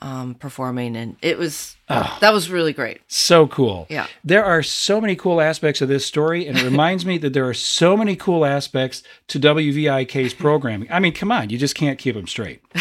um 0.00 0.34
performing 0.34 0.96
and 0.96 1.16
it 1.22 1.36
was 1.38 1.76
that 1.88 2.32
was 2.32 2.50
really 2.50 2.72
great 2.72 3.00
So 3.08 3.46
cool. 3.46 3.86
Yeah. 3.88 4.06
There 4.22 4.44
are 4.44 4.62
so 4.62 5.00
many 5.00 5.16
cool 5.16 5.40
aspects 5.40 5.80
of 5.80 5.88
this 5.88 6.04
story, 6.04 6.46
and 6.46 6.56
it 6.58 6.62
reminds 6.72 7.04
me 7.06 7.16
that 7.18 7.32
there 7.32 7.48
are 7.48 7.54
so 7.54 7.96
many 7.96 8.14
cool 8.14 8.44
aspects 8.44 9.02
to 9.28 9.40
WVIK's 9.40 10.34
programming. 10.34 10.86
I 10.92 11.00
mean, 11.00 11.14
come 11.14 11.32
on, 11.32 11.48
you 11.50 11.56
just 11.58 11.74
can't 11.74 11.98
keep 11.98 12.14
them 12.14 12.26
straight. 12.26 12.60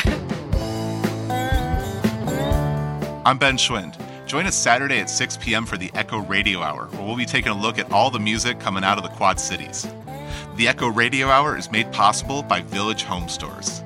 I'm 3.26 3.38
Ben 3.38 3.58
Schwind. 3.58 3.96
Join 4.28 4.46
us 4.46 4.56
Saturday 4.58 5.00
at 5.00 5.10
6 5.10 5.38
p.m. 5.38 5.66
for 5.66 5.78
the 5.78 5.90
Echo 5.94 6.20
Radio 6.20 6.62
Hour, 6.62 6.88
where 6.88 7.04
we'll 7.08 7.16
be 7.18 7.26
taking 7.26 7.52
a 7.52 7.58
look 7.60 7.80
at 7.80 7.90
all 7.92 8.10
the 8.12 8.20
music 8.20 8.60
coming 8.60 8.84
out 8.84 8.98
of 8.98 9.04
the 9.04 9.10
Quad 9.18 9.40
Cities. 9.40 9.88
The 10.56 10.68
Echo 10.68 10.88
Radio 10.88 11.28
Hour 11.28 11.58
is 11.58 11.72
made 11.72 11.92
possible 11.92 12.44
by 12.44 12.62
Village 12.62 13.04
Home 13.04 13.30
Stores. 13.30 13.84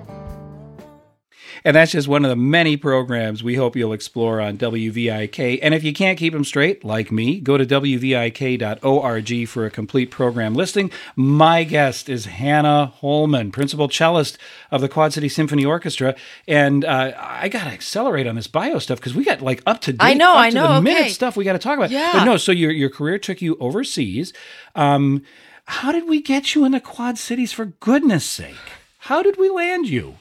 And 1.63 1.75
that's 1.75 1.91
just 1.91 2.07
one 2.07 2.25
of 2.25 2.29
the 2.29 2.35
many 2.35 2.75
programs 2.75 3.43
we 3.43 3.55
hope 3.55 3.75
you'll 3.75 3.93
explore 3.93 4.41
on 4.41 4.57
WVIK. 4.57 5.59
And 5.61 5.73
if 5.73 5.83
you 5.83 5.93
can't 5.93 6.17
keep 6.17 6.33
them 6.33 6.43
straight, 6.43 6.83
like 6.83 7.11
me, 7.11 7.39
go 7.39 7.57
to 7.57 7.65
WVIK.org 7.65 9.47
for 9.47 9.65
a 9.65 9.69
complete 9.69 10.09
program 10.09 10.55
listing. 10.55 10.91
My 11.15 11.63
guest 11.63 12.09
is 12.09 12.25
Hannah 12.25 12.87
Holman, 12.87 13.51
principal 13.51 13.89
cellist 13.89 14.37
of 14.71 14.81
the 14.81 14.89
Quad 14.89 15.13
City 15.13 15.29
Symphony 15.29 15.63
Orchestra. 15.63 16.15
And 16.47 16.83
uh, 16.83 17.13
I 17.15 17.47
got 17.49 17.65
to 17.65 17.69
accelerate 17.69 18.25
on 18.25 18.35
this 18.35 18.47
bio 18.47 18.79
stuff 18.79 18.99
because 18.99 19.13
we 19.13 19.23
got 19.23 19.41
like 19.41 19.61
up 19.67 19.81
to 19.81 19.93
date, 19.93 19.99
I 20.01 20.13
know, 20.13 20.31
up 20.31 20.37
I 20.37 20.49
to 20.49 20.55
know, 20.55 20.73
the 20.75 20.81
minute 20.81 21.11
stuff 21.11 21.37
we 21.37 21.43
got 21.43 21.53
to 21.53 21.59
talk 21.59 21.77
about. 21.77 21.91
Yeah. 21.91 22.11
But 22.13 22.23
no, 22.23 22.37
so 22.37 22.51
your, 22.51 22.71
your 22.71 22.89
career 22.89 23.19
took 23.19 23.41
you 23.41 23.55
overseas. 23.59 24.33
Um, 24.75 25.23
how 25.71 25.91
did 25.91 26.07
we 26.07 26.21
get 26.21 26.53
you 26.53 26.65
in 26.65 26.73
the 26.73 26.79
Quad 26.79 27.17
Cities, 27.17 27.53
for 27.53 27.65
goodness 27.65 28.25
sake? 28.25 28.55
How 28.99 29.23
did 29.23 29.38
we 29.38 29.49
land 29.49 29.88
you? 29.88 30.17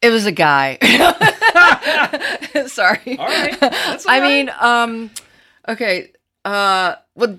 It 0.00 0.10
was 0.10 0.26
a 0.26 0.32
guy. 0.32 0.78
Sorry. 2.66 3.18
All 3.18 3.26
right. 3.26 3.58
That's 3.60 4.06
all 4.06 4.12
I 4.12 4.20
right. 4.20 4.28
mean, 4.28 4.50
um, 4.60 5.10
okay. 5.68 6.12
Uh, 6.44 6.94
well, 7.14 7.38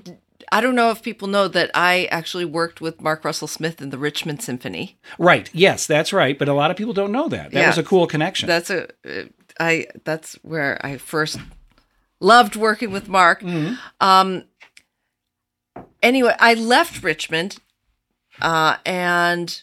I 0.51 0.61
don't 0.61 0.75
know 0.75 0.89
if 0.91 1.01
people 1.03 1.27
know 1.27 1.47
that 1.47 1.69
I 1.73 2.05
actually 2.11 2.45
worked 2.45 2.81
with 2.81 3.01
Mark 3.01 3.23
Russell 3.23 3.47
Smith 3.47 3.81
in 3.81 3.89
the 3.91 3.97
Richmond 3.97 4.41
Symphony. 4.41 4.97
Right. 5.19 5.49
Yes, 5.53 5.85
that's 5.87 6.11
right. 6.11 6.37
But 6.37 6.47
a 6.49 6.53
lot 6.53 6.71
of 6.71 6.77
people 6.77 6.93
don't 6.93 7.11
know 7.11 7.27
that. 7.29 7.51
That 7.51 7.59
Yeah. 7.59 7.67
was 7.67 7.77
a 7.77 7.83
cool 7.83 8.07
connection. 8.07 8.47
That's 8.47 8.69
a, 8.69 8.87
uh, 9.59 9.81
That's 10.03 10.33
where 10.41 10.79
I 10.85 10.97
first 10.97 11.37
loved 12.19 12.55
working 12.55 12.91
with 12.91 13.07
Mark. 13.07 13.43
Um. 14.01 14.45
Anyway, 16.01 16.35
I 16.39 16.53
left 16.53 17.03
Richmond, 17.03 17.57
uh, 18.41 18.77
and 18.85 19.61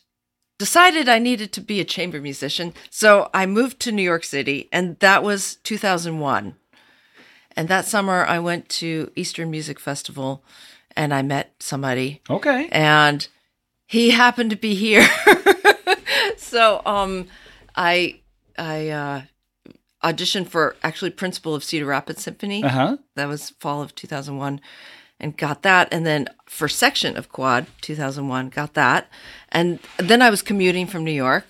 decided 0.58 1.08
I 1.08 1.18
needed 1.18 1.52
to 1.52 1.60
be 1.60 1.80
a 1.80 1.84
chamber 1.84 2.20
musician. 2.20 2.72
So 2.90 3.30
I 3.34 3.46
moved 3.46 3.80
to 3.80 3.92
New 3.92 4.02
York 4.02 4.24
City, 4.24 4.68
and 4.72 4.98
that 5.00 5.22
was 5.22 5.56
2001. 5.64 6.54
And 7.56 7.68
that 7.68 7.84
summer, 7.84 8.24
I 8.24 8.38
went 8.38 8.68
to 8.70 9.10
Eastern 9.14 9.50
Music 9.50 9.78
Festival, 9.78 10.44
and 10.96 11.12
I 11.12 11.22
met 11.22 11.54
somebody, 11.58 12.22
okay. 12.30 12.68
and 12.70 13.26
he 13.86 14.10
happened 14.10 14.50
to 14.50 14.56
be 14.56 14.74
here. 14.74 15.06
so 16.36 16.80
um, 16.86 17.26
I 17.74 18.20
I 18.56 18.88
uh, 18.88 19.22
auditioned 20.04 20.48
for 20.48 20.76
actually 20.82 21.10
principal 21.10 21.54
of 21.54 21.64
Cedar 21.64 21.86
Rapids 21.86 22.22
Symphony. 22.22 22.62
Uh 22.62 22.68
huh. 22.68 22.96
That 23.16 23.28
was 23.28 23.50
fall 23.58 23.82
of 23.82 23.94
2001 23.94 24.60
and 25.22 25.36
got 25.36 25.62
that. 25.62 25.88
And 25.92 26.04
then 26.04 26.28
for 26.46 26.68
section 26.68 27.16
of 27.16 27.28
quad 27.30 27.66
2001, 27.80 28.48
got 28.50 28.74
that. 28.74 29.08
And 29.50 29.78
then 29.98 30.20
I 30.22 30.30
was 30.30 30.42
commuting 30.42 30.86
from 30.86 31.04
New 31.04 31.12
York. 31.12 31.44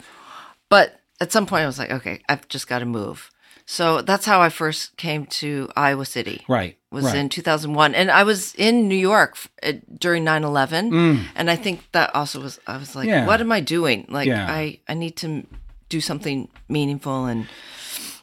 But 0.69 1.01
at 1.21 1.33
some 1.33 1.47
point 1.47 1.63
I 1.65 1.67
was 1.67 1.79
like, 1.79 1.91
okay, 1.91 2.21
I've 2.29 2.47
just 2.49 2.67
got 2.69 2.79
to 2.81 2.87
move. 2.87 3.31
So 3.65 4.03
that's 4.03 4.27
how 4.27 4.41
I 4.43 4.49
first 4.49 4.97
came 4.97 5.25
to 5.27 5.69
Iowa 5.77 6.05
City. 6.05 6.45
Right. 6.49 6.77
Was 6.91 7.05
right. 7.05 7.17
in 7.17 7.29
2001. 7.29 7.95
And 7.95 8.11
I 8.11 8.25
was 8.25 8.55
in 8.57 8.89
New 8.89 8.97
York 8.97 9.33
f- 9.35 9.49
uh, 9.63 9.79
during 9.99 10.25
9 10.25 10.45
11. 10.45 11.29
And 11.37 11.51
I 11.51 11.57
think 11.57 11.87
that 11.93 12.15
also 12.15 12.41
was, 12.41 12.59
I 12.67 12.77
was 12.77 12.95
like, 12.97 13.07
Mm. 13.09 13.13
Yeah. 13.13 13.27
what 13.27 13.41
am 13.41 13.53
I 13.53 13.61
doing? 13.61 14.07
Like, 14.09 14.27
Yeah. 14.27 14.47
I, 14.51 14.81
I 14.89 14.95
need 14.95 15.17
to 15.19 15.47
do 15.89 16.01
something 16.01 16.49
meaningful. 16.69 17.27
And 17.27 17.47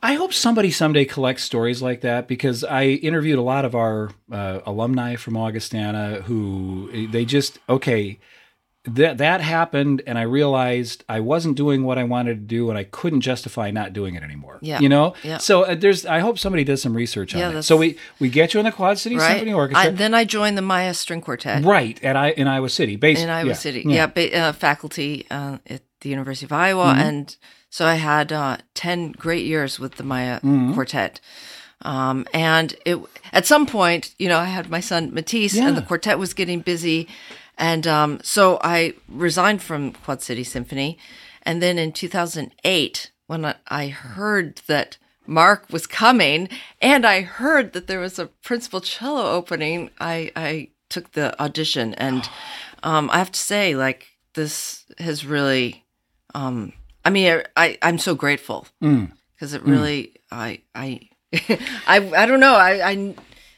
I 0.01 0.13
hope 0.13 0.33
somebody 0.33 0.71
someday 0.71 1.05
collects 1.05 1.43
stories 1.43 1.81
like 1.81 2.01
that 2.01 2.27
because 2.27 2.63
I 2.63 2.85
interviewed 2.85 3.37
a 3.37 3.41
lot 3.43 3.65
of 3.65 3.75
our 3.75 4.11
uh, 4.31 4.61
alumni 4.65 5.15
from 5.15 5.35
Augustana 5.35 6.21
who 6.21 7.07
they 7.07 7.25
just 7.25 7.59
okay 7.67 8.19
that 8.85 9.17
that 9.17 9.41
happened 9.41 10.01
and 10.07 10.17
I 10.17 10.21
realized 10.21 11.03
I 11.09 11.19
wasn't 11.19 11.57
doing 11.57 11.83
what 11.83 11.97
I 11.97 12.05
wanted 12.05 12.35
to 12.35 12.39
do 12.45 12.69
and 12.69 12.77
I 12.77 12.85
couldn't 12.85 13.21
justify 13.21 13.71
not 13.71 13.91
doing 13.91 14.15
it 14.15 14.23
anymore. 14.23 14.57
Yeah. 14.61 14.79
You 14.79 14.87
know? 14.87 15.15
Yeah. 15.21 15.37
So 15.37 15.63
uh, 15.63 15.75
there's 15.75 16.05
I 16.05 16.19
hope 16.19 16.39
somebody 16.39 16.63
does 16.63 16.81
some 16.81 16.93
research 16.95 17.33
on 17.33 17.39
Yeah, 17.39 17.45
it. 17.47 17.49
that's- 17.49 17.65
So 17.67 17.75
we 17.75 17.97
we 18.19 18.29
get 18.29 18.53
you 18.53 18.59
in 18.61 18.65
the 18.65 18.71
Quad 18.71 18.97
City 18.97 19.17
right. 19.17 19.31
Symphony 19.31 19.51
Orchestra. 19.53 19.89
I, 19.89 19.93
then 19.93 20.13
I 20.13 20.23
joined 20.23 20.57
the 20.57 20.61
Maia 20.61 20.93
String 20.93 21.19
Quartet. 21.21 21.65
right 21.65 22.01
at 22.03 22.15
I 22.15 22.29
in 22.31 22.47
Iowa 22.47 22.69
City 22.69 22.95
based 22.95 23.21
in 23.21 23.29
Iowa 23.29 23.49
yeah, 23.49 23.53
City. 23.53 23.83
Yeah, 23.85 24.07
ba- 24.07 24.35
uh, 24.35 24.51
faculty 24.53 25.27
uh, 25.29 25.57
at 25.67 25.81
the 25.99 26.09
University 26.09 26.45
of 26.45 26.53
Iowa, 26.53 26.93
and 26.97 27.35
so 27.69 27.85
I 27.85 27.95
had 27.95 28.31
uh, 28.31 28.57
ten 28.73 29.11
great 29.11 29.45
years 29.45 29.79
with 29.79 29.95
the 29.95 30.03
Maia 30.03 30.39
Quartet. 30.73 31.19
Um, 31.81 32.27
and 32.33 32.75
it 32.85 32.99
at 33.31 33.45
some 33.45 33.65
point, 33.65 34.13
you 34.19 34.27
know, 34.27 34.37
I 34.37 34.45
had 34.45 34.69
my 34.69 34.81
son 34.81 35.13
Matisse, 35.13 35.57
and 35.57 35.77
the 35.77 35.81
quartet 35.81 36.19
was 36.19 36.33
getting 36.33 36.59
busy, 36.59 37.07
and 37.57 37.87
um, 37.87 38.19
so 38.21 38.59
I 38.61 38.95
resigned 39.07 39.61
from 39.61 39.93
Quad 39.93 40.21
City 40.21 40.43
Symphony, 40.43 40.97
and 41.43 41.61
then 41.61 41.77
in 41.77 41.93
2008, 41.93 43.11
when 43.27 43.45
I, 43.45 43.55
I 43.67 43.87
heard 43.87 44.61
that 44.67 44.97
Mark 45.25 45.67
was 45.69 45.87
coming, 45.87 46.49
and 46.81 47.05
I 47.05 47.21
heard 47.21 47.73
that 47.73 47.87
there 47.87 47.99
was 47.99 48.19
a 48.19 48.25
principal 48.25 48.81
cello 48.81 49.31
opening. 49.31 49.91
I 50.01 50.31
I 50.35 50.69
took 50.89 51.11
the 51.13 51.39
audition, 51.41 51.93
and 51.93 52.27
um, 52.83 53.09
I 53.11 53.19
have 53.19 53.31
to 53.31 53.39
say, 53.39 53.75
like 53.75 54.07
this 54.33 54.85
has 54.97 55.25
really, 55.25 55.85
um, 56.33 56.73
I 57.09 57.11
mean, 57.11 57.41
I, 57.57 57.75
I 57.81 57.89
am 57.89 57.97
so 57.97 58.13
grateful 58.13 58.67
mm. 58.83 59.11
because 59.33 59.55
it 59.55 59.63
really, 59.63 60.13
I 60.31 60.61
I 60.75 61.09
I 61.87 62.11
I 62.15 62.25
don't 62.27 62.39
know, 62.39 62.53
I 62.53 62.89
I. 62.91 63.15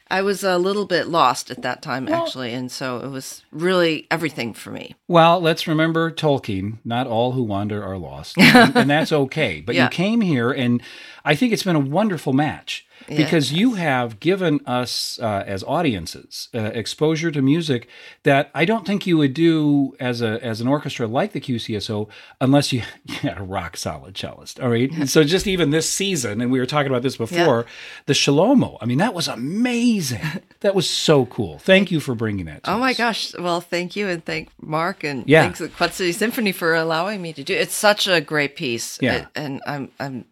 I 0.10 0.24
was 0.24 0.44
a 0.44 0.58
little 0.58 0.86
bit 0.86 1.08
lost 1.08 1.52
at 1.52 1.62
that 1.62 1.82
time, 1.82 2.10
actually, 2.10 2.52
and 2.52 2.70
so 2.70 2.98
it 2.98 3.08
was 3.08 3.46
really 3.54 4.08
everything 4.12 4.54
for 4.54 4.70
me. 4.70 4.94
Well, 5.08 5.40
let's 5.40 5.70
remember 5.70 6.12
Tolkien. 6.12 6.80
Not 6.84 7.08
all 7.08 7.32
who 7.32 7.44
wander 7.44 7.82
are 7.82 7.98
lost, 7.98 8.38
and, 8.38 8.76
and 8.76 8.90
that's 8.90 9.14
okay. 9.14 9.62
But 9.62 9.76
Yeah. 9.76 9.86
you 9.86 9.90
came 9.90 10.20
here, 10.20 10.52
and 10.52 10.82
I 11.24 11.34
think 11.34 11.54
it's 11.54 11.64
been 11.64 11.78
a 11.78 11.80
wonderful 11.80 12.34
match 12.34 12.86
because 13.08 13.52
you 13.52 13.74
have 13.74 14.20
given 14.20 14.60
us 14.66 15.20
uh, 15.22 15.44
as 15.46 15.64
audiences 15.64 16.50
uh, 16.54 16.60
exposure 16.74 17.32
to 17.32 17.42
music 17.42 17.88
that 18.24 18.50
I 18.54 18.66
don't 18.66 18.86
think 18.86 19.06
you 19.08 19.18
would 19.18 19.34
do 19.34 19.96
as 20.00 20.22
a 20.22 20.44
as 20.44 20.62
an 20.62 20.68
orchestra 20.68 21.08
like 21.08 21.32
the 21.34 21.42
QCSO 21.42 22.08
unless 22.40 22.72
you, 22.74 22.84
you 23.06 23.16
had 23.16 23.38
a 23.40 23.44
rock 23.44 23.78
solid 23.78 24.16
cellist. 24.16 24.62
All 24.62 24.70
right, 24.70 25.08
so 25.08 25.24
just 25.24 25.48
even 25.48 25.72
this 25.72 25.90
season, 25.90 26.42
and 26.42 26.52
we 26.52 26.60
were 26.60 26.66
talking 26.66 26.92
about 26.92 27.02
this 27.04 27.18
before, 27.18 27.66
the 28.06 28.14
Schelomo. 28.14 28.78
I 28.82 28.86
mean, 28.86 28.98
that 29.00 29.14
was 29.14 29.28
amazing. 29.28 30.22
that 30.62 30.76
was 30.76 30.90
so 30.90 31.26
cool. 31.26 31.60
Thank 31.60 31.92
you 31.92 32.00
for 32.00 32.16
bringing 32.16 32.46
that. 32.46 32.64
To 32.64 32.72
Oh 32.74 32.78
my 32.80 32.92
us. 32.92 32.98
gosh! 32.98 33.34
Well, 33.38 33.62
thank 33.62 33.96
you, 33.96 34.08
and 34.08 34.24
thank 34.24 34.50
Mark, 34.62 35.04
and 35.04 35.28
Yeah. 35.28 35.44
thanks 35.44 35.60
the 35.60 35.70
Quad 35.70 35.94
City 35.94 36.12
Symphony 36.12 36.52
for 36.52 36.74
allowing 36.76 37.22
me 37.22 37.34
to 37.34 37.44
do. 37.44 37.54
It's 37.54 37.74
such 37.76 38.08
a 38.08 38.22
great 38.22 38.56
piece. 38.56 38.98
Yeah. 39.02 39.16
It- 39.16 39.28
and 39.36 39.62
I'm, 39.66 39.90
I'm, 40.00 40.26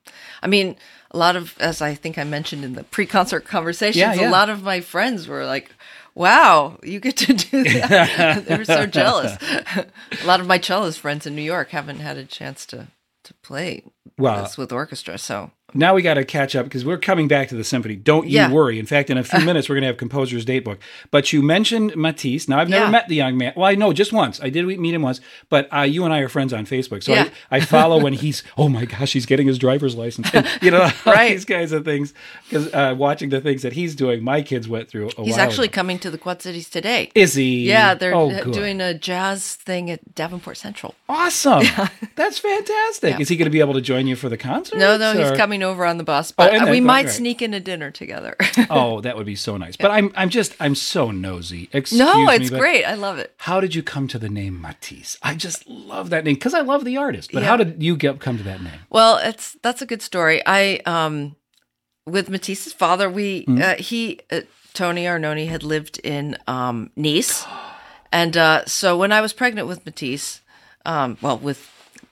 I 0.44 0.48
mean, 0.48 0.76
a 1.12 1.18
lot 1.18 1.36
of, 1.36 1.56
as 1.60 1.82
I 1.82 1.96
think 1.96 2.18
I 2.18 2.24
mentioned 2.24 2.64
in 2.64 2.74
the 2.74 2.84
pre-concert 2.84 3.46
conversations, 3.46 3.98
Yeah, 3.98 4.14
yeah. 4.14 4.30
a 4.30 4.32
lot 4.32 4.50
of 4.50 4.64
my 4.64 4.82
friends 4.82 5.28
were 5.28 5.46
like, 5.46 5.72
"Wow, 6.16 6.80
you 6.84 7.00
get 7.00 7.18
to 7.18 7.34
do 7.34 7.64
that!" 7.64 8.46
they 8.48 8.58
were 8.58 8.66
so 8.66 8.86
jealous. 8.86 9.38
a 9.42 10.26
lot 10.26 10.40
of 10.40 10.48
my 10.48 10.60
cellist 10.60 11.00
friends 11.00 11.26
in 11.26 11.36
New 11.36 11.42
York 11.42 11.70
haven't 11.70 12.00
had 12.00 12.18
a 12.18 12.26
chance 12.26 12.66
to 12.68 12.88
to 13.24 13.34
play 13.44 13.84
Well, 14.18 14.44
this 14.44 14.58
with 14.58 14.72
orchestra, 14.72 15.18
so 15.18 15.52
now 15.74 15.94
we 15.94 16.02
got 16.02 16.16
to 16.16 16.26
catch 16.26 16.56
up 16.56 16.66
because 16.66 16.84
we're 16.86 16.98
coming 16.98 17.28
back 17.28 17.50
to 17.50 17.56
the 17.56 17.64
symphony. 17.64 17.96
Don't 17.96 18.28
you 18.28 18.36
Yeah. 18.36 18.52
worry. 18.52 18.80
In 18.80 18.86
fact, 18.86 19.10
in 19.10 19.18
a 19.18 19.24
few 19.24 19.40
minutes, 19.46 19.70
we're 19.70 19.76
going 19.76 19.82
to 19.84 19.88
have 19.88 19.98
composer's 19.98 20.46
date 20.46 20.64
book. 20.66 20.80
But 21.12 21.32
you 21.34 21.42
mentioned 21.42 21.96
Matisse. 21.96 22.48
Now, 22.48 22.60
I've 22.60 22.70
never 22.70 22.86
Yeah. 22.86 22.92
met 22.92 23.08
the 23.08 23.16
young 23.16 23.38
man. 23.38 23.54
Well, 23.56 23.66
I 23.66 23.76
know 23.76 23.94
just 23.94 24.12
once. 24.14 24.40
I 24.42 24.50
did 24.50 24.66
meet 24.66 24.94
him 24.94 25.02
once, 25.02 25.22
but 25.50 25.68
uh, 25.74 25.82
you 25.82 26.04
and 26.06 26.14
I 26.14 26.20
are 26.20 26.30
friends 26.30 26.54
on 26.54 26.66
Facebook. 26.66 27.04
So 27.04 27.14
Yeah. 27.14 27.30
I, 27.52 27.58
I 27.58 27.60
follow 27.62 28.00
when 28.02 28.14
he's, 28.24 28.44
oh 28.58 28.70
my 28.70 28.86
gosh, 28.86 29.14
he's 29.14 29.26
getting 29.26 29.48
his 29.48 29.58
driver's 29.58 29.96
license. 29.96 30.30
And, 30.34 30.48
you 30.62 30.72
know, 30.72 30.90
Right. 31.06 31.32
these 31.32 31.46
kinds 31.46 31.72
of 31.72 31.86
things. 31.86 32.14
Because 32.50 32.74
uh, 32.74 32.96
watching 32.98 33.30
the 33.30 33.42
things 33.42 33.62
that 33.64 33.74
he's 33.74 33.96
doing, 33.96 34.24
my 34.24 34.42
kids 34.42 34.68
went 34.68 34.90
through 34.90 35.10
a 35.18 35.24
he's 35.24 35.38
actually 35.38 35.68
ago. 35.68 35.76
coming 35.76 36.00
to 36.00 36.10
the 36.12 36.18
Quad 36.18 36.42
Cities 36.42 36.70
today. 36.70 37.12
Is 37.16 37.34
he? 37.36 37.68
Yeah, 37.68 37.94
they're 37.94 38.16
oh, 38.16 38.30
uh, 38.32 38.44
doing 38.46 38.82
a 38.82 38.94
jazz 38.94 39.56
thing 39.56 39.90
at 39.90 40.16
Davenport 40.16 40.58
Central. 40.58 40.96
Awesome. 41.08 41.64
That's 42.16 42.40
fantastic. 42.40 43.20
Is 43.20 43.30
he 43.30 43.36
going 43.38 43.46
to 43.46 43.52
be 43.52 43.60
able 43.60 43.74
to 43.74 43.82
join 43.82 44.08
you 44.08 44.16
for 44.16 44.30
the 44.30 44.38
concert? 44.38 44.78
No, 44.78 44.98
no, 44.98 45.14
he's 45.14 45.32
or- 45.32 45.36
coming 45.60 45.72
over 45.72 45.86
on 45.86 45.98
the 45.98 46.04
bus, 46.04 46.32
Oh, 46.32 46.36
but 46.38 46.54
and 46.54 46.66
we 46.70 46.78
then- 46.78 46.84
might 46.86 47.06
right. 47.06 47.14
sneak 47.14 47.42
in 47.42 47.54
a 47.54 47.60
dinner 47.60 47.92
together. 47.92 48.36
Oh, 48.70 49.02
that 49.06 49.16
would 49.18 49.26
be 49.26 49.36
so 49.36 49.58
nice. 49.58 49.76
But 49.78 49.92
I'm 49.92 50.12
I'm 50.16 50.30
just 50.30 50.56
I'm 50.60 50.76
so 50.76 51.12
nosy. 51.12 51.70
Excuse 51.74 52.00
no, 52.00 52.30
it's 52.30 52.50
but 52.50 52.60
great. 52.60 52.84
I 52.86 52.94
love 52.96 53.18
it. 53.20 53.34
How 53.38 53.60
did 53.62 53.74
you 53.76 53.82
come 53.84 54.08
to 54.10 54.20
the 54.20 54.30
name 54.30 54.62
Matisse? 54.62 55.18
I 55.24 55.34
just 55.36 55.68
love 55.68 56.10
that 56.12 56.24
name 56.24 56.36
because 56.36 56.54
I 56.54 56.62
love 56.62 56.84
the 56.86 56.98
artist. 56.98 57.32
But 57.34 57.42
Yeah. 57.44 57.50
how 57.50 57.58
did 57.58 57.82
you 57.82 57.96
get 57.96 58.20
come 58.20 58.38
to 58.38 58.44
that 58.44 58.62
name? 58.62 58.80
Well, 58.90 59.18
it's 59.18 59.58
that's 59.64 59.82
a 59.82 59.86
good 59.86 60.02
story. 60.02 60.42
I 60.46 60.80
um 60.86 61.36
with 62.06 62.30
Matisse's 62.30 62.74
father, 62.74 63.10
we 63.10 63.44
Hmm? 63.46 63.62
uh, 63.62 63.76
he 63.76 64.20
uh, 64.32 64.42
Tony 64.74 65.06
Arnone 65.06 65.48
had 65.48 65.64
lived 65.64 66.00
in 66.04 66.38
um 66.48 66.92
Nice. 66.96 67.46
And 68.12 68.36
uh 68.38 68.66
so 68.66 68.98
when 68.98 69.12
I 69.12 69.22
was 69.22 69.34
pregnant 69.34 69.68
with 69.68 69.86
Matisse, 69.86 70.42
um 70.86 71.18
well 71.22 71.38
with 71.38 71.60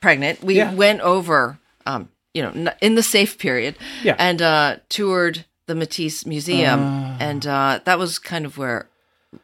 pregnant, 0.00 0.42
we 0.42 0.54
Yeah. 0.54 0.72
went 0.74 1.00
over 1.00 1.58
um 1.86 2.08
you 2.34 2.42
know 2.42 2.72
in 2.80 2.94
the 2.94 3.02
safe 3.02 3.38
period 3.38 3.76
Yeah. 4.02 4.16
and 4.18 4.40
uh 4.42 4.76
toured 4.88 5.44
the 5.66 5.74
Matisse 5.74 6.24
Museum 6.26 6.80
Ah. 6.80 7.16
and 7.20 7.46
uh 7.46 7.80
that 7.84 7.98
was 7.98 8.18
kind 8.18 8.44
of 8.46 8.56
where 8.58 8.88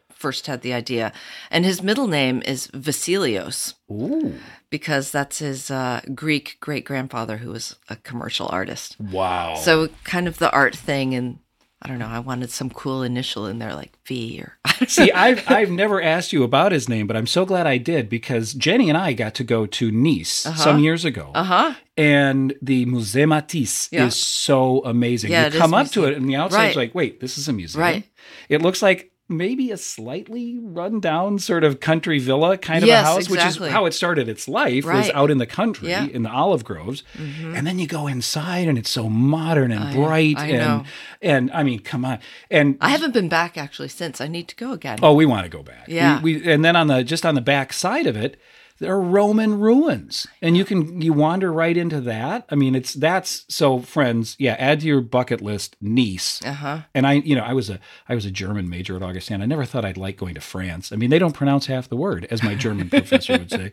first 0.09 0.47
had 0.47 0.61
the 0.61 0.73
idea. 0.73 1.11
And 1.51 1.65
his 1.65 1.83
middle 1.83 2.07
name 2.07 2.41
is 2.45 2.67
Vasilios 2.73 3.73
Ooh, 3.91 4.33
because 4.69 5.11
that's 5.11 5.39
his 5.39 5.69
uh, 5.69 6.01
Greek 6.15 6.57
great 6.61 6.85
grandfather 6.85 7.37
who 7.37 7.51
was 7.51 7.75
a 7.89 7.95
commercial 7.97 8.47
artist. 8.49 8.95
wow. 8.99 9.55
So 9.55 9.89
kind 10.03 10.27
of 10.27 10.37
the 10.39 10.49
art 10.51 10.75
thing, 10.75 11.13
and 11.13 11.39
I 11.81 11.87
don't 11.89 11.99
know. 11.99 12.07
I 12.07 12.19
wanted 12.19 12.49
some 12.49 12.69
cool 12.69 13.03
initial 13.03 13.45
in 13.45 13.59
there, 13.59 13.75
like 13.75 13.93
V 14.07 14.41
or 14.41 14.57
See, 14.87 15.11
I've 15.11 15.43
I've 15.49 15.69
never 15.69 16.01
asked 16.01 16.33
you 16.33 16.43
about 16.43 16.71
his 16.71 16.89
name, 16.89 17.05
but 17.05 17.15
I'm 17.15 17.27
so 17.27 17.45
glad 17.45 17.67
I 17.67 17.77
did 17.77 18.09
because 18.09 18.53
Jenny 18.53 18.89
and 18.89 18.97
I 18.97 19.13
got 19.13 19.35
to 19.35 19.43
go 19.43 19.65
to 19.67 19.91
Nice 19.91 20.31
some 20.31 20.79
years 20.79 21.05
ago. 21.05 21.31
uh 21.35 21.43
huh. 21.43 21.73
And 21.97 22.53
the 22.61 22.85
Musée 22.85 23.27
Matisse 23.27 23.89
Yeah. 23.91 24.05
is 24.07 24.15
so 24.15 24.83
amazing. 24.83 25.31
Yeah, 25.31 25.47
you 25.47 25.59
come 25.59 25.73
up 25.73 25.89
to 25.91 26.05
it, 26.05 26.15
and 26.17 26.27
the 26.27 26.35
outside's 26.35 26.75
Right. 26.75 26.87
like, 26.87 26.95
wait, 26.95 27.19
this 27.19 27.37
is 27.37 27.47
a 27.47 27.53
museum. 27.53 27.81
Right. 27.81 28.03
It 28.49 28.61
looks 28.61 28.81
like 28.81 29.11
maybe 29.27 29.71
a 29.71 29.77
slightly 29.77 30.57
run 30.61 30.99
down 30.99 31.39
sort 31.39 31.63
of 31.63 31.79
country 31.79 32.19
villa 32.19 32.57
kind 32.57 32.83
of 32.83 32.87
Yes, 32.87 33.03
a 33.03 33.07
house, 33.07 33.29
which 33.29 33.43
is 33.43 33.57
how 33.57 33.85
it 33.85 33.93
started 33.93 34.29
its 34.29 34.47
life, 34.47 34.85
was 34.85 35.09
out 35.15 35.31
in 35.31 35.39
the 35.39 35.47
country 35.47 35.89
Yeah. 35.89 36.05
Mm-hmm. 36.05 36.15
in 36.15 36.23
the 36.23 36.31
olive 36.31 36.63
groves. 36.63 37.03
And 37.17 37.65
then 37.65 37.79
you 37.79 37.87
go 37.87 38.05
inside 38.07 38.67
and 38.67 38.77
it's 38.77 38.89
so 38.89 39.09
modern 39.09 39.71
and 39.71 39.83
I- 39.85 39.93
bright 39.93 40.37
I 40.37 40.45
and 40.47 40.57
know. 40.59 40.83
and 41.21 41.51
I 41.51 41.63
mean, 41.63 41.79
come 41.79 42.05
on. 42.05 42.19
And 42.51 42.77
I 42.81 42.89
haven't 42.89 43.13
been 43.13 43.29
back 43.29 43.57
actually 43.57 43.87
since. 43.89 44.21
I 44.21 44.27
need 44.27 44.47
to 44.49 44.55
go 44.55 44.71
again. 44.73 44.99
Oh, 45.01 45.13
we 45.13 45.25
want 45.25 45.43
to 45.45 45.49
go 45.49 45.63
back. 45.63 45.85
Yeah. 45.87 46.21
We, 46.21 46.37
we 46.37 46.51
and 46.51 46.63
then 46.63 46.75
on 46.75 46.87
the 46.87 47.03
just 47.03 47.25
on 47.25 47.33
the 47.35 47.41
back 47.41 47.73
side 47.73 48.05
of 48.07 48.15
it, 48.15 48.37
there 48.79 48.93
are 48.93 49.01
Roman 49.01 49.59
ruins, 49.59 50.27
and 50.41 50.57
you 50.57 50.65
can 50.65 51.01
you 51.01 51.13
wander 51.13 51.51
right 51.51 51.75
into 51.75 52.01
that. 52.01 52.45
I 52.49 52.55
mean, 52.55 52.75
it's 52.75 52.93
that's 52.93 53.45
so 53.47 53.79
friends. 53.79 54.35
Yeah, 54.37 54.55
add 54.59 54.81
to 54.81 54.87
your 54.87 55.01
bucket 55.01 55.41
list 55.41 55.77
Nice. 55.79 56.43
Uh 56.43 56.53
huh. 56.53 56.79
And 56.93 57.07
I, 57.07 57.13
you 57.13 57.35
know, 57.35 57.43
I 57.43 57.53
was 57.53 57.69
a 57.69 57.79
I 58.09 58.15
was 58.15 58.25
a 58.25 58.31
German 58.31 58.69
major 58.69 58.95
at 58.95 59.03
Augustana. 59.03 59.43
I 59.43 59.47
never 59.47 59.65
thought 59.65 59.85
I'd 59.85 59.97
like 59.97 60.17
going 60.17 60.35
to 60.35 60.41
France. 60.41 60.91
I 60.91 60.97
mean, 60.97 61.09
they 61.09 61.19
don't 61.19 61.33
pronounce 61.33 61.67
half 61.67 61.87
the 61.87 61.95
word, 61.95 62.27
as 62.29 62.43
my 62.43 62.55
German 62.55 62.89
professor 62.91 63.33
would 63.33 63.51
say. 63.51 63.71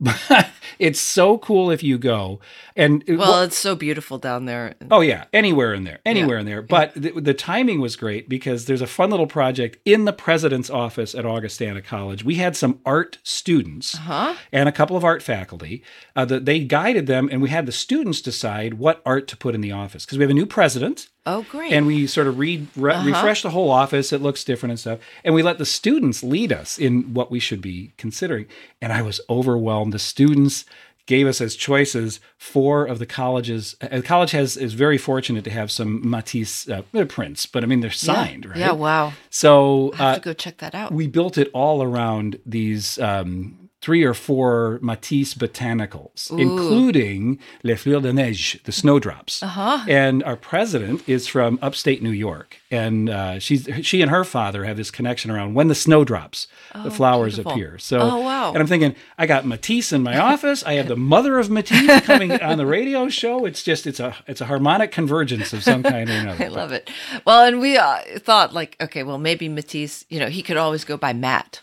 But 0.00 0.48
it's 0.78 1.00
so 1.00 1.38
cool 1.38 1.70
if 1.70 1.82
you 1.82 1.98
go. 1.98 2.40
And 2.76 3.02
it- 3.06 3.16
Well, 3.16 3.42
it's 3.42 3.58
so 3.58 3.74
beautiful 3.74 4.18
down 4.18 4.44
there. 4.44 4.74
Oh 4.90 5.00
yeah, 5.00 5.24
anywhere 5.32 5.74
in 5.74 5.84
there, 5.84 5.98
anywhere 6.06 6.38
in 6.38 6.46
there. 6.46 6.62
But 6.62 6.94
the, 6.94 7.10
the 7.20 7.34
timing 7.34 7.80
was 7.80 7.96
great 7.96 8.28
because 8.28 8.66
there's 8.66 8.80
a 8.82 8.86
fun 8.86 9.10
little 9.10 9.26
project 9.26 9.78
in 9.84 10.04
the 10.04 10.12
president's 10.12 10.70
office 10.70 11.14
at 11.14 11.26
Augustana 11.26 11.82
College. 11.82 12.24
We 12.24 12.36
had 12.36 12.56
some 12.56 12.80
art 12.86 13.18
students 13.24 13.96
Huh? 13.96 14.34
and 14.52 14.68
a 14.68 14.72
couple 14.72 14.96
of 14.96 15.04
art 15.04 15.22
faculty. 15.22 15.82
Uh, 16.14 16.24
that 16.24 16.44
they 16.44 16.60
guided 16.60 17.06
them, 17.06 17.28
and 17.30 17.40
we 17.42 17.48
had 17.48 17.66
the 17.66 17.72
students 17.72 18.20
decide 18.20 18.74
what 18.74 19.00
art 19.06 19.28
to 19.28 19.36
put 19.36 19.54
in 19.54 19.60
the 19.60 19.70
office 19.72 20.04
because 20.04 20.18
we 20.18 20.22
have 20.22 20.30
a 20.30 20.34
new 20.34 20.46
president. 20.46 21.08
Oh, 21.26 21.44
great. 21.50 21.72
And 21.72 21.86
we 21.86 22.06
sort 22.06 22.26
of 22.26 22.38
re- 22.38 22.66
re- 22.74 23.04
refresh 23.04 23.42
the 23.42 23.50
whole 23.50 23.70
office. 23.70 24.12
It 24.14 24.22
looks 24.22 24.44
different 24.44 24.70
and 24.70 24.80
stuff. 24.80 24.98
And 25.22 25.34
we 25.34 25.42
let 25.42 25.58
the 25.58 25.66
students 25.66 26.22
lead 26.22 26.52
us 26.52 26.78
in 26.78 27.12
what 27.12 27.30
we 27.30 27.38
should 27.38 27.60
be 27.60 27.92
considering. 27.98 28.46
And 28.80 28.92
I 28.94 29.02
was 29.02 29.20
overwhelmed. 29.28 29.87
The 29.90 29.98
students 29.98 30.64
gave 31.06 31.26
us 31.26 31.40
as 31.40 31.56
choices 31.56 32.20
four 32.36 32.84
of 32.84 32.98
the 32.98 33.06
colleges. 33.06 33.74
uh, 33.80 33.88
The 33.88 34.02
college 34.02 34.32
has 34.32 34.56
is 34.56 34.74
very 34.74 34.98
fortunate 34.98 35.42
to 35.44 35.50
have 35.50 35.70
some 35.70 36.08
Matisse 36.08 36.68
uh, 36.68 36.82
they're 36.92 37.06
prints, 37.06 37.46
but 37.46 37.64
I 37.64 37.66
mean 37.66 37.80
they're 37.80 37.90
signed, 37.90 38.44
yeah. 38.44 38.50
right? 38.50 38.58
Yeah. 38.58 38.72
Wow. 38.72 39.14
So 39.30 39.92
I 39.94 39.96
have 39.96 40.06
uh, 40.06 40.14
to 40.16 40.20
go 40.20 40.32
check 40.34 40.58
that 40.58 40.74
out. 40.74 40.92
we 40.92 41.06
built 41.06 41.38
it 41.38 41.50
all 41.54 41.82
around 41.82 42.38
these 42.44 42.98
um, 42.98 43.67
three 43.80 44.02
or 44.02 44.12
four 44.14 44.78
Matisse 44.82 45.34
botanicals, 45.34 46.30
including 46.36 47.38
Les 47.62 47.76
Fleurs 47.76 48.02
de 48.02 48.12
Neige, 48.12 48.56
the 48.64 48.72
snowdrops. 48.72 49.42
Uh-huh. 49.42 49.84
And 49.88 50.22
our 50.24 50.36
president 50.36 51.08
is 51.08 51.28
from 51.28 51.58
upstate 51.62 52.02
New 52.02 52.10
York, 52.10 52.58
and 52.70 53.08
uh, 53.08 53.38
she's 53.38 53.68
she 53.82 54.02
and 54.02 54.10
her 54.10 54.24
father 54.24 54.64
have 54.64 54.76
this 54.76 54.90
connection 54.90 55.30
around 55.30 55.54
when 55.54 55.68
the 55.68 55.74
snowdrops, 55.74 56.48
the 56.74 56.90
flowers 56.90 57.34
beautiful. 57.36 57.52
appear. 57.52 57.78
So, 57.78 58.00
Oh, 58.00 58.18
wow. 58.20 58.48
And 58.52 58.58
I'm 58.58 58.66
thinking, 58.66 58.94
I 59.16 59.26
got 59.26 59.46
Matisse 59.46 59.92
in 59.92 60.02
my 60.02 60.18
office. 60.32 60.64
I 60.64 60.74
have 60.74 60.88
the 60.88 60.96
mother 60.96 61.38
of 61.38 61.48
Matisse 61.50 62.00
coming 62.04 62.32
on 62.32 62.58
the 62.58 62.66
radio 62.66 63.08
show. 63.08 63.44
It's 63.46 63.62
just 63.62 63.86
it's 63.86 64.00
a 64.00 64.14
it's 64.26 64.40
a 64.40 64.46
harmonic 64.46 64.90
convergence 64.92 65.52
of 65.52 65.62
some 65.62 65.82
kind 65.82 66.08
or 66.10 66.12
another. 66.24 66.44
I 66.44 66.48
love 66.48 66.72
it. 66.72 66.90
Well, 67.24 67.44
and 67.44 67.60
we 67.60 67.76
uh, 67.76 67.98
thought 68.18 68.52
like, 68.52 68.76
okay, 68.80 69.02
well, 69.02 69.18
maybe 69.18 69.48
Matisse, 69.48 70.04
you 70.08 70.18
know, 70.18 70.26
he 70.28 70.42
could 70.42 70.56
always 70.56 70.84
go 70.84 70.96
by 70.96 71.12
Matt, 71.12 71.60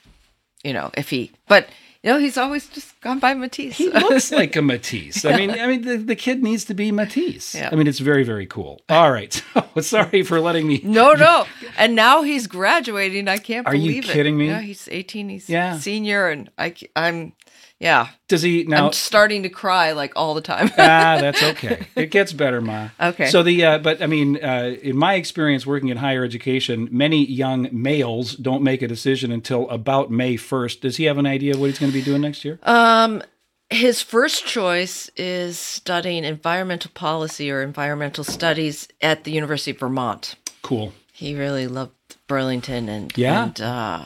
you 0.63 0.73
know, 0.73 0.91
if 0.95 1.09
he, 1.09 1.31
but 1.47 1.67
you 2.05 2.11
know, 2.11 2.19
he's 2.19 2.37
always 2.37 2.67
just 2.67 3.01
gone 3.01 3.17
by 3.17 3.33
Matisse. 3.33 3.77
He 3.77 3.89
looks 3.89 4.31
like 4.39 4.55
a 4.55 4.61
Matisse. 4.61 5.25
I 5.25 5.35
mean, 5.35 5.49
I 5.49 5.65
mean, 5.65 5.81
the, 5.81 5.97
the 5.97 6.15
kid 6.15 6.43
needs 6.43 6.63
to 6.65 6.75
be 6.75 6.91
Matisse. 6.91 7.55
Yeah. 7.55 7.69
I 7.71 7.75
mean, 7.75 7.87
it's 7.87 7.97
very, 7.97 8.23
very 8.23 8.45
cool. 8.45 8.81
All 8.89 9.11
right. 9.11 9.43
So, 9.75 9.81
sorry 9.81 10.23
for 10.23 10.39
letting 10.39 10.67
me. 10.67 10.79
no, 10.85 11.11
no. 11.27 11.45
And 11.77 11.95
now 11.95 12.21
he's 12.21 12.47
graduating. 12.47 13.27
I 13.27 13.39
can't 13.39 13.67
Are 13.67 13.75
you 13.75 13.89
believe 13.89 14.05
it. 14.09 14.13
kidding 14.13 14.37
me? 14.37 14.47
Yeah, 14.47 14.61
he's 14.61 14.87
18. 14.89 15.27
He's 15.27 15.49
Yeah. 15.49 15.77
senior, 15.79 16.29
and 16.29 16.49
I, 16.57 16.73
I, 16.95 17.09
am 17.09 17.33
Yeah. 17.79 18.07
Does 18.29 18.41
he 18.41 18.63
now? 18.63 18.87
I'm 18.87 18.93
starting 18.93 19.43
to 19.43 19.49
cry 19.49 19.91
like 19.91 20.13
all 20.15 20.33
the 20.33 20.41
time. 20.41 20.69
ah, 20.77 21.17
that's 21.19 21.43
okay. 21.43 21.85
It 21.95 22.09
gets 22.09 22.31
better, 22.33 22.61
Ma. 22.61 22.89
Okay. 22.99 23.27
So 23.27 23.43
the 23.43 23.65
uh, 23.65 23.77
but 23.79 24.01
I 24.01 24.07
mean, 24.07 24.41
uh, 24.43 24.75
in 24.81 24.97
my 24.97 25.15
experience 25.15 25.65
working 25.65 25.89
in 25.89 25.97
higher 25.97 26.23
education, 26.23 26.87
many 26.91 27.25
young 27.25 27.67
males 27.71 28.35
don't 28.35 28.63
make 28.63 28.81
a 28.81 28.87
decision 28.87 29.31
until 29.31 29.69
about 29.69 30.09
May 30.09 30.37
first. 30.37 30.81
Does 30.81 30.97
he 30.97 31.03
have 31.05 31.17
an 31.17 31.25
idea 31.25 31.53
of 31.53 31.59
what 31.59 31.67
he's 31.67 31.79
going 31.79 31.91
to 31.91 31.97
be 31.97 32.03
doing 32.03 32.21
next 32.21 32.45
year? 32.45 32.59
um, 32.63 33.21
his 33.71 33.99
first 34.01 34.45
choice 34.45 35.09
is 35.17 35.57
studying 35.57 36.23
environmental 36.23 36.91
policy 36.93 37.49
or 37.51 37.63
environmental 37.63 38.23
studies 38.23 38.87
at 39.01 39.23
the 39.23 39.31
University 39.31 39.71
of 39.71 39.79
Vermont. 39.79 40.35
cool. 40.61 40.93
He 41.11 41.33
really 41.35 41.65
loved 41.67 41.91
Burlington 42.27 42.87
and 42.89 43.11
Yeah. 43.17 43.43
and 43.45 43.61
uh, 43.61 44.05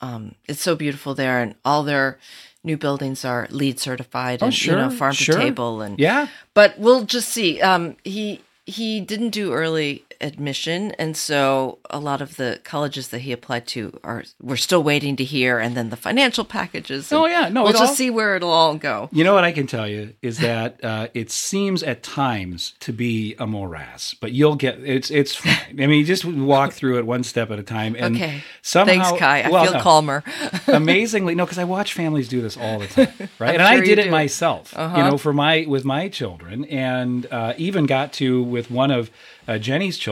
um, 0.00 0.34
it's 0.48 0.62
so 0.62 0.76
beautiful 0.76 1.14
there, 1.14 1.40
and 1.42 1.56
all 1.64 1.82
their 1.82 2.18
new 2.64 2.76
buildings 2.76 3.24
are 3.24 3.46
LEED 3.50 3.78
certified 3.80 4.42
Oh, 4.42 4.46
and 4.46 4.64
you 4.64 4.72
know 4.72 4.90
farm 4.90 5.12
sure. 5.14 5.34
to 5.36 5.40
table 5.40 5.80
and 5.82 5.98
Yeah. 5.98 6.28
but 6.54 6.78
we'll 6.78 7.04
just 7.04 7.28
see. 7.28 7.60
Um, 7.60 7.96
he 8.04 8.40
he 8.66 9.00
didn't 9.00 9.30
do 9.30 9.52
early 9.52 10.04
admission, 10.22 10.92
and 10.92 11.16
so 11.16 11.78
a 11.90 11.98
lot 11.98 12.20
of 12.22 12.36
the 12.36 12.60
colleges 12.64 13.08
that 13.08 13.20
he 13.20 13.32
applied 13.32 13.66
to 13.68 13.98
are 14.04 14.24
we're 14.40 14.56
still 14.56 14.82
waiting 14.82 15.16
to 15.16 15.24
hear, 15.24 15.58
and 15.58 15.76
then 15.76 15.90
the 15.90 15.96
financial 15.96 16.44
packages. 16.44 17.12
Oh, 17.12 17.26
yeah. 17.26 17.48
No, 17.48 17.64
we'll 17.64 17.72
just 17.72 17.82
all- 17.84 17.94
see 17.94 18.10
where 18.10 18.36
it'll 18.36 18.50
all 18.50 18.74
go. 18.76 19.08
You 19.12 19.24
know 19.24 19.34
what 19.34 19.44
I 19.44 19.52
can 19.52 19.66
tell 19.66 19.86
you 19.88 20.14
is 20.22 20.38
that 20.38 20.82
uh, 20.84 21.08
it 21.14 21.30
seems 21.30 21.82
at 21.82 22.02
times 22.02 22.74
to 22.80 22.92
be 22.92 23.34
a 23.38 23.46
morass, 23.46 24.14
but 24.14 24.32
you'll 24.32 24.56
get 24.56 24.78
it's 24.80 25.10
it's 25.10 25.34
fine. 25.34 25.80
I 25.80 25.86
mean, 25.86 25.98
you 26.00 26.04
just 26.04 26.24
walk 26.24 26.72
through 26.78 26.98
it 26.98 27.06
one 27.06 27.24
step 27.24 27.50
at 27.50 27.58
a 27.58 27.62
time, 27.62 27.96
and 27.98 28.16
Okay. 28.16 28.42
somehow, 28.62 28.92
Thanks, 29.04 29.18
Kai. 29.18 29.42
I 29.42 29.48
well, 29.50 29.64
feel 29.64 29.74
no. 29.74 29.80
calmer. 29.80 30.24
amazingly 30.68 31.34
no 31.34 31.44
because 31.44 31.58
i 31.58 31.64
watch 31.64 31.92
families 31.94 32.28
do 32.28 32.40
this 32.40 32.56
all 32.56 32.78
the 32.78 32.86
time 32.86 33.08
right 33.38 33.54
and 33.54 33.62
i 33.62 33.74
sure 33.76 33.84
you 33.84 33.94
did 33.94 33.98
it 33.98 34.04
do. 34.04 34.10
myself 34.10 34.72
you 34.76 35.02
know 35.02 35.18
for 35.18 35.32
my 35.32 35.64
with 35.68 35.84
my 35.84 36.08
children 36.08 36.64
and 36.66 37.26
uh, 37.30 37.52
even 37.56 37.86
got 37.86 38.12
to 38.12 38.42
with 38.42 38.70
one 38.70 38.90
of 38.90 39.10
uh, 39.48 39.58
jenny's 39.58 39.98
children 39.98 40.11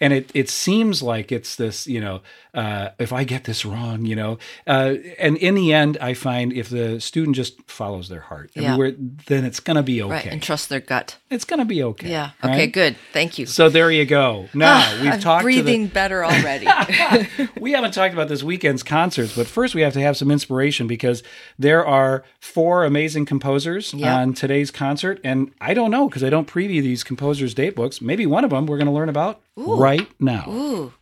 and 0.00 0.12
it, 0.12 0.30
it 0.34 0.48
seems 0.50 1.02
like 1.02 1.30
it's 1.32 1.56
this 1.56 1.86
you 1.86 2.00
know 2.00 2.20
uh, 2.54 2.88
if 2.98 3.12
i 3.12 3.24
get 3.24 3.44
this 3.44 3.64
wrong 3.64 4.04
you 4.04 4.16
know 4.16 4.38
uh, 4.66 4.94
and 5.18 5.36
in 5.38 5.54
the 5.54 5.72
end 5.72 5.96
i 6.00 6.12
find 6.14 6.52
if 6.52 6.68
the 6.68 7.00
student 7.00 7.36
just 7.36 7.60
follows 7.70 8.08
their 8.08 8.20
heart 8.20 8.50
Yeah. 8.54 8.76
then 9.26 9.44
it's 9.44 9.60
going 9.60 9.76
to 9.76 9.82
be 9.82 10.02
okay 10.02 10.10
Right, 10.14 10.26
and 10.26 10.42
trust 10.42 10.68
their 10.68 10.80
gut. 10.80 11.16
it's 11.30 11.44
going 11.44 11.60
to 11.60 11.64
be 11.64 11.82
okay 11.82 12.10
Yeah. 12.10 12.30
right? 12.42 12.52
Okay. 12.54 12.66
Good. 12.66 12.96
Thank 13.12 13.38
you. 13.38 13.46
so 13.46 13.68
there 13.68 13.90
you 13.90 14.04
go 14.04 14.48
now 14.54 15.00
we've 15.00 15.12
I'm 15.12 15.20
talked 15.20 15.42
to 15.42 15.46
the, 15.48 15.62
breathing 15.62 15.86
better 15.86 16.24
already. 16.24 16.66
we 17.60 17.72
haven't 17.72 17.92
talked 17.92 18.14
about 18.14 18.28
this 18.28 18.42
weekend's 18.42 18.82
concerts, 18.82 19.36
but 19.36 19.46
first 19.46 19.74
we 19.74 19.82
have 19.82 19.92
to 19.94 20.00
have 20.00 20.16
some 20.16 20.30
inspiration 20.30 20.86
because 20.86 21.22
there 21.58 21.86
are 21.86 22.24
four 22.40 22.84
amazing 22.84 23.26
composers 23.26 23.94
Yeah. 23.94 24.16
on 24.16 24.34
today's 24.34 24.70
concert. 24.70 25.20
And 25.22 25.52
I 25.60 25.72
don't 25.74 25.90
know 25.90 26.08
because 26.08 26.24
I 26.24 26.30
don't 26.30 26.48
preview 26.48 26.82
these 26.82 27.04
composers' 27.04 27.54
date 27.54 27.76
books. 27.76 28.00
Maybe 28.00 28.26
one 28.26 28.44
of 28.44 28.50
them 28.50 28.66
we're 28.66 28.78
going 28.78 28.86
to 28.86 28.92
learn 28.92 29.08
about 29.08 29.29
right 29.56 30.08
now. 30.20 30.44
Ooh. 30.48 30.92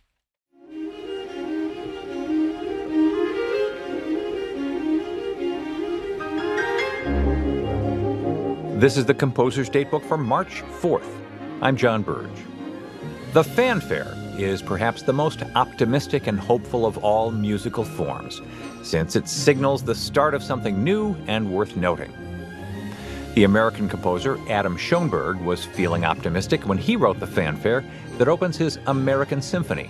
This 8.79 8.95
is 8.95 9.05
the 9.05 9.13
Composer's 9.13 9.69
Datebook 9.69 10.05
for 10.05 10.17
March 10.17 10.61
4th. 10.81 11.11
I'm 11.61 11.75
John 11.75 12.01
Burge. 12.01 12.29
The 13.33 13.43
fanfare 13.43 14.13
is 14.37 14.61
perhaps 14.61 15.01
the 15.01 15.11
most 15.11 15.43
optimistic 15.55 16.27
and 16.27 16.39
hopeful 16.39 16.85
of 16.85 16.97
all 16.99 17.29
musical 17.29 17.83
forms, 17.83 18.41
since 18.81 19.17
it 19.17 19.27
signals 19.27 19.83
the 19.83 19.93
start 19.93 20.33
of 20.33 20.41
something 20.41 20.81
new 20.81 21.13
and 21.27 21.51
worth 21.51 21.75
noting. 21.75 22.13
The 23.35 23.43
American 23.43 23.89
composer 23.89 24.39
Adam 24.49 24.77
Schoenberg 24.77 25.41
was 25.41 25.65
feeling 25.65 26.05
optimistic 26.05 26.65
when 26.65 26.77
he 26.77 26.95
wrote 26.95 27.19
the 27.19 27.27
fanfare 27.27 27.83
that 28.19 28.27
opens 28.27 28.57
his 28.57 28.77
American 28.85 29.41
Symphony, 29.41 29.89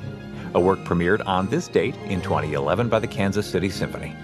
a 0.53 0.59
work 0.59 0.79
premiered 0.81 1.25
on 1.27 1.49
this 1.49 1.67
date 1.67 1.95
in 2.05 2.21
2011 2.21 2.87
by 2.87 2.99
the 2.99 3.07
Kansas 3.07 3.49
City 3.49 3.69
Symphony. 3.69 4.15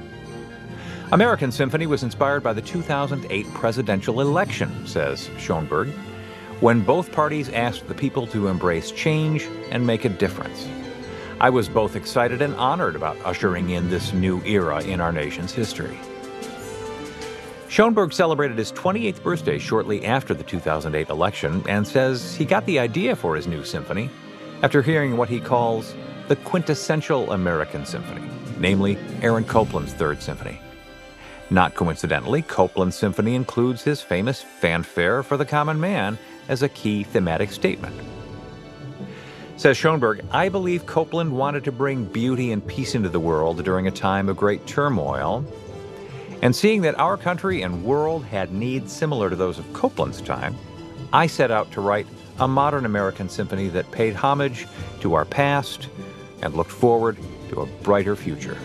American 1.12 1.52
Symphony 1.52 1.88
was 1.88 2.04
inspired 2.04 2.44
by 2.44 2.54
the 2.54 2.62
2008 2.62 3.46
presidential 3.54 4.22
election, 4.22 4.86
says 4.86 5.30
Schoenberg, 5.40 5.90
when 6.60 6.82
both 6.82 7.12
parties 7.12 7.50
asked 7.50 7.88
the 7.88 7.96
people 7.96 8.28
to 8.28 8.48
embrace 8.48 8.92
change 8.92 9.50
and 9.72 9.86
make 9.86 10.06
a 10.06 10.10
difference. 10.10 10.68
I 11.40 11.50
was 11.50 11.68
both 11.68 11.96
excited 11.96 12.44
and 12.44 12.56
honored 12.56 12.96
about 12.96 13.18
ushering 13.26 13.72
in 13.72 13.90
this 13.90 14.14
new 14.14 14.40
era 14.46 14.84
in 14.84 15.02
our 15.02 15.12
nation's 15.12 15.52
history. 15.52 15.98
Schoenberg 17.68 18.14
celebrated 18.14 18.58
his 18.58 18.72
28th 18.72 19.24
birthday 19.24 19.58
shortly 19.58 20.06
after 20.06 20.34
the 20.34 20.44
2008 20.44 21.10
election 21.10 21.64
and 21.68 21.88
says 21.88 22.36
he 22.36 22.46
got 22.46 22.66
the 22.66 22.80
idea 22.80 23.16
for 23.16 23.36
his 23.36 23.48
new 23.48 23.64
symphony 23.64 24.10
after 24.62 24.82
hearing 24.82 25.18
what 25.18 25.30
he 25.30 25.40
calls 25.40 25.94
the 26.28 26.36
quintessential 26.38 27.32
American 27.32 27.86
symphony, 27.86 28.28
namely 28.58 28.98
Aaron 29.22 29.44
Copland's 29.44 29.94
Third 29.94 30.22
Symphony. 30.22 30.60
Not 31.50 31.76
coincidentally, 31.76 32.42
Copland's 32.42 32.96
symphony 32.96 33.36
includes 33.36 33.84
his 33.84 34.02
famous 34.02 34.42
fanfare 34.42 35.22
for 35.22 35.38
the 35.38 35.46
common 35.46 35.80
man 35.80 36.18
as 36.48 36.64
a 36.64 36.70
key 36.70 37.04
thematic 37.04 37.52
statement. 37.52 37.96
Says 39.58 39.78
Schoenberg, 39.78 40.26
I 40.32 40.50
believe 40.50 40.86
Copland 40.86 41.32
wanted 41.32 41.64
to 41.64 41.72
bring 41.72 42.06
beauty 42.06 42.52
and 42.52 42.66
peace 42.66 42.96
into 42.96 43.10
the 43.10 43.20
world 43.20 43.64
during 43.64 43.88
a 43.88 43.92
time 43.92 44.28
of 44.28 44.38
great 44.38 44.66
turmoil. 44.66 45.46
And 46.42 46.56
seeing 46.56 46.82
that 46.82 47.00
our 47.00 47.18
country 47.18 47.62
and 47.62 47.84
world 47.84 48.26
had 48.26 48.52
needs 48.52 48.92
similar 48.92 49.30
to 49.30 49.36
those 49.36 49.58
of 49.58 49.74
Copland's 49.74 50.22
time, 50.22 50.56
I 51.14 51.28
set 51.28 51.52
out 51.52 51.72
to 51.72 51.82
write 51.82 52.08
a 52.40 52.48
modern 52.48 52.86
American 52.86 53.30
symphony 53.30 53.70
that 53.70 53.90
paid 53.92 54.14
homage 54.14 54.68
to 55.00 55.14
our 55.14 55.26
past 55.26 55.88
and 56.42 56.54
looked 56.54 56.72
forward 56.72 57.18
to 57.50 57.62
a 57.62 57.66
brighter 57.66 58.16
future. 58.16 58.58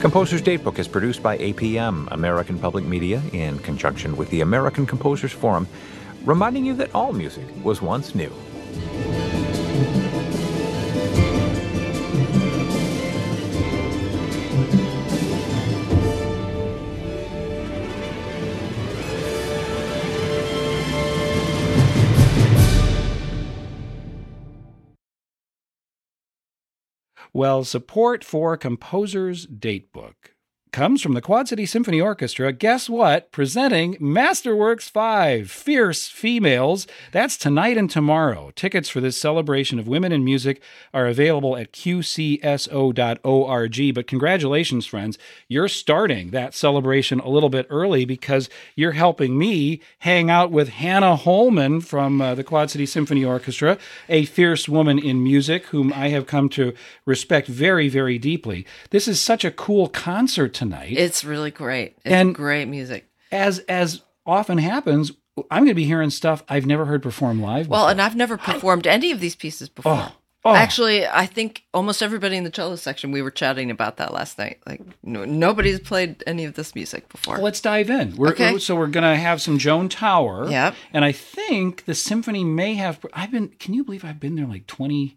Composer's 0.00 0.42
Datebook 0.42 0.78
is 0.78 0.88
produced 0.88 1.22
by 1.22 1.38
APM, 1.38 2.08
American 2.10 2.58
Public 2.58 2.84
Media, 2.84 3.22
in 3.32 3.58
conjunction 3.60 4.16
with 4.16 4.28
the 4.30 4.40
American 4.40 4.84
Composers 4.84 5.30
Forum, 5.30 5.68
reminding 6.24 6.64
you 6.64 6.74
that 6.74 6.92
all 6.94 7.12
music 7.12 7.44
was 7.62 7.80
once 7.80 8.14
new. 8.14 8.32
Well, 27.34 27.64
support 27.64 28.24
for 28.24 28.58
Composer's 28.58 29.46
Datebook 29.46 30.32
comes 30.72 31.02
from 31.02 31.12
the 31.12 31.20
Quad 31.20 31.48
City 31.48 31.66
Symphony 31.66 32.00
Orchestra. 32.00 32.50
Guess 32.50 32.88
what? 32.88 33.30
Presenting 33.30 33.94
Masterworks 33.96 34.88
5 34.88 35.50
Fierce 35.50 36.08
Females. 36.08 36.86
That's 37.12 37.36
tonight 37.36 37.76
and 37.76 37.90
tomorrow. 37.90 38.52
Tickets 38.56 38.88
for 38.88 39.02
this 39.02 39.18
celebration 39.18 39.78
of 39.78 39.86
women 39.86 40.12
in 40.12 40.24
music 40.24 40.62
are 40.94 41.06
available 41.06 41.58
at 41.58 41.72
qcso.org. 41.72 42.94
But 43.94 44.06
congratulations, 44.06 44.86
friends. 44.86 45.18
You're 45.46 45.68
starting 45.68 46.30
that 46.30 46.54
celebration 46.54 47.20
a 47.20 47.28
little 47.28 47.50
bit 47.50 47.66
early 47.68 48.06
because 48.06 48.48
you're 48.74 48.92
helping 48.92 49.36
me 49.36 49.82
hang 49.98 50.30
out 50.30 50.50
with 50.50 50.70
Hannah 50.70 51.16
Holman 51.16 51.82
from 51.82 52.22
uh, 52.22 52.34
the 52.34 52.44
Quad 52.44 52.70
City 52.70 52.86
Symphony 52.86 53.26
Orchestra, 53.26 53.76
a 54.08 54.24
fierce 54.24 54.70
woman 54.70 54.98
in 54.98 55.22
music 55.22 55.66
whom 55.66 55.92
I 55.92 56.08
have 56.08 56.26
come 56.26 56.48
to 56.50 56.72
respect 57.04 57.46
very, 57.46 57.90
very 57.90 58.18
deeply. 58.18 58.64
This 58.88 59.06
is 59.06 59.20
such 59.20 59.44
a 59.44 59.50
cool 59.50 59.88
concert 59.88 60.54
tonight. 60.62 60.92
It's 60.96 61.24
really 61.24 61.50
great. 61.50 61.96
It's 62.04 62.12
And- 62.12 62.34
great 62.34 62.66
music. 62.68 63.08
as 63.30 63.58
as 63.60 64.02
often 64.26 64.58
happens, 64.58 65.12
I'm 65.50 65.60
going 65.60 65.68
to 65.68 65.74
be 65.74 65.84
hearing 65.84 66.10
stuff 66.10 66.42
I've 66.48 66.66
never 66.66 66.84
heard 66.84 67.02
performed 67.02 67.40
live. 67.40 67.68
Well, 67.68 67.80
before. 67.82 67.90
and 67.90 68.02
I've 68.02 68.16
never 68.16 68.36
performed 68.36 68.86
any 68.86 69.10
of 69.10 69.20
these 69.20 69.34
pieces 69.34 69.68
oh, 69.70 69.74
before. 69.74 69.92
Oh, 69.92 70.12
oh. 70.44 70.54
Actually, 70.54 71.06
I 71.06 71.26
think 71.26 71.64
almost 71.72 72.02
everybody 72.02 72.36
in 72.36 72.44
the 72.44 72.50
cello 72.50 72.76
section, 72.76 73.10
we 73.12 73.22
were 73.22 73.30
chatting 73.30 73.70
about 73.70 73.96
that 73.96 74.12
last 74.12 74.38
night. 74.38 74.58
Like, 74.66 74.82
no, 75.02 75.24
nobody's 75.24 75.80
played 75.80 76.22
any 76.26 76.44
of 76.44 76.54
this 76.54 76.74
music 76.74 77.08
before. 77.08 77.38
let's 77.38 77.60
dive 77.60 77.88
in. 77.90 78.14
We're, 78.16 78.28
Okay. 78.32 78.58
So 78.58 78.76
we're 78.76 78.86
going 78.88 79.04
to 79.10 79.16
have 79.16 79.40
some 79.40 79.58
Joan 79.58 79.88
Tower. 79.88 80.48
Yep. 80.50 80.74
And 80.92 81.04
I 81.04 81.12
think 81.12 81.86
the 81.86 81.94
symphony 81.94 82.44
may 82.44 82.74
have. 82.74 83.04
I've 83.12 83.30
been. 83.30 83.48
Can 83.48 83.72
you 83.74 83.84
believe 83.84 84.04
I've 84.04 84.20
been 84.20 84.34
there 84.36 84.46
like 84.46 84.66
20. 84.66 85.16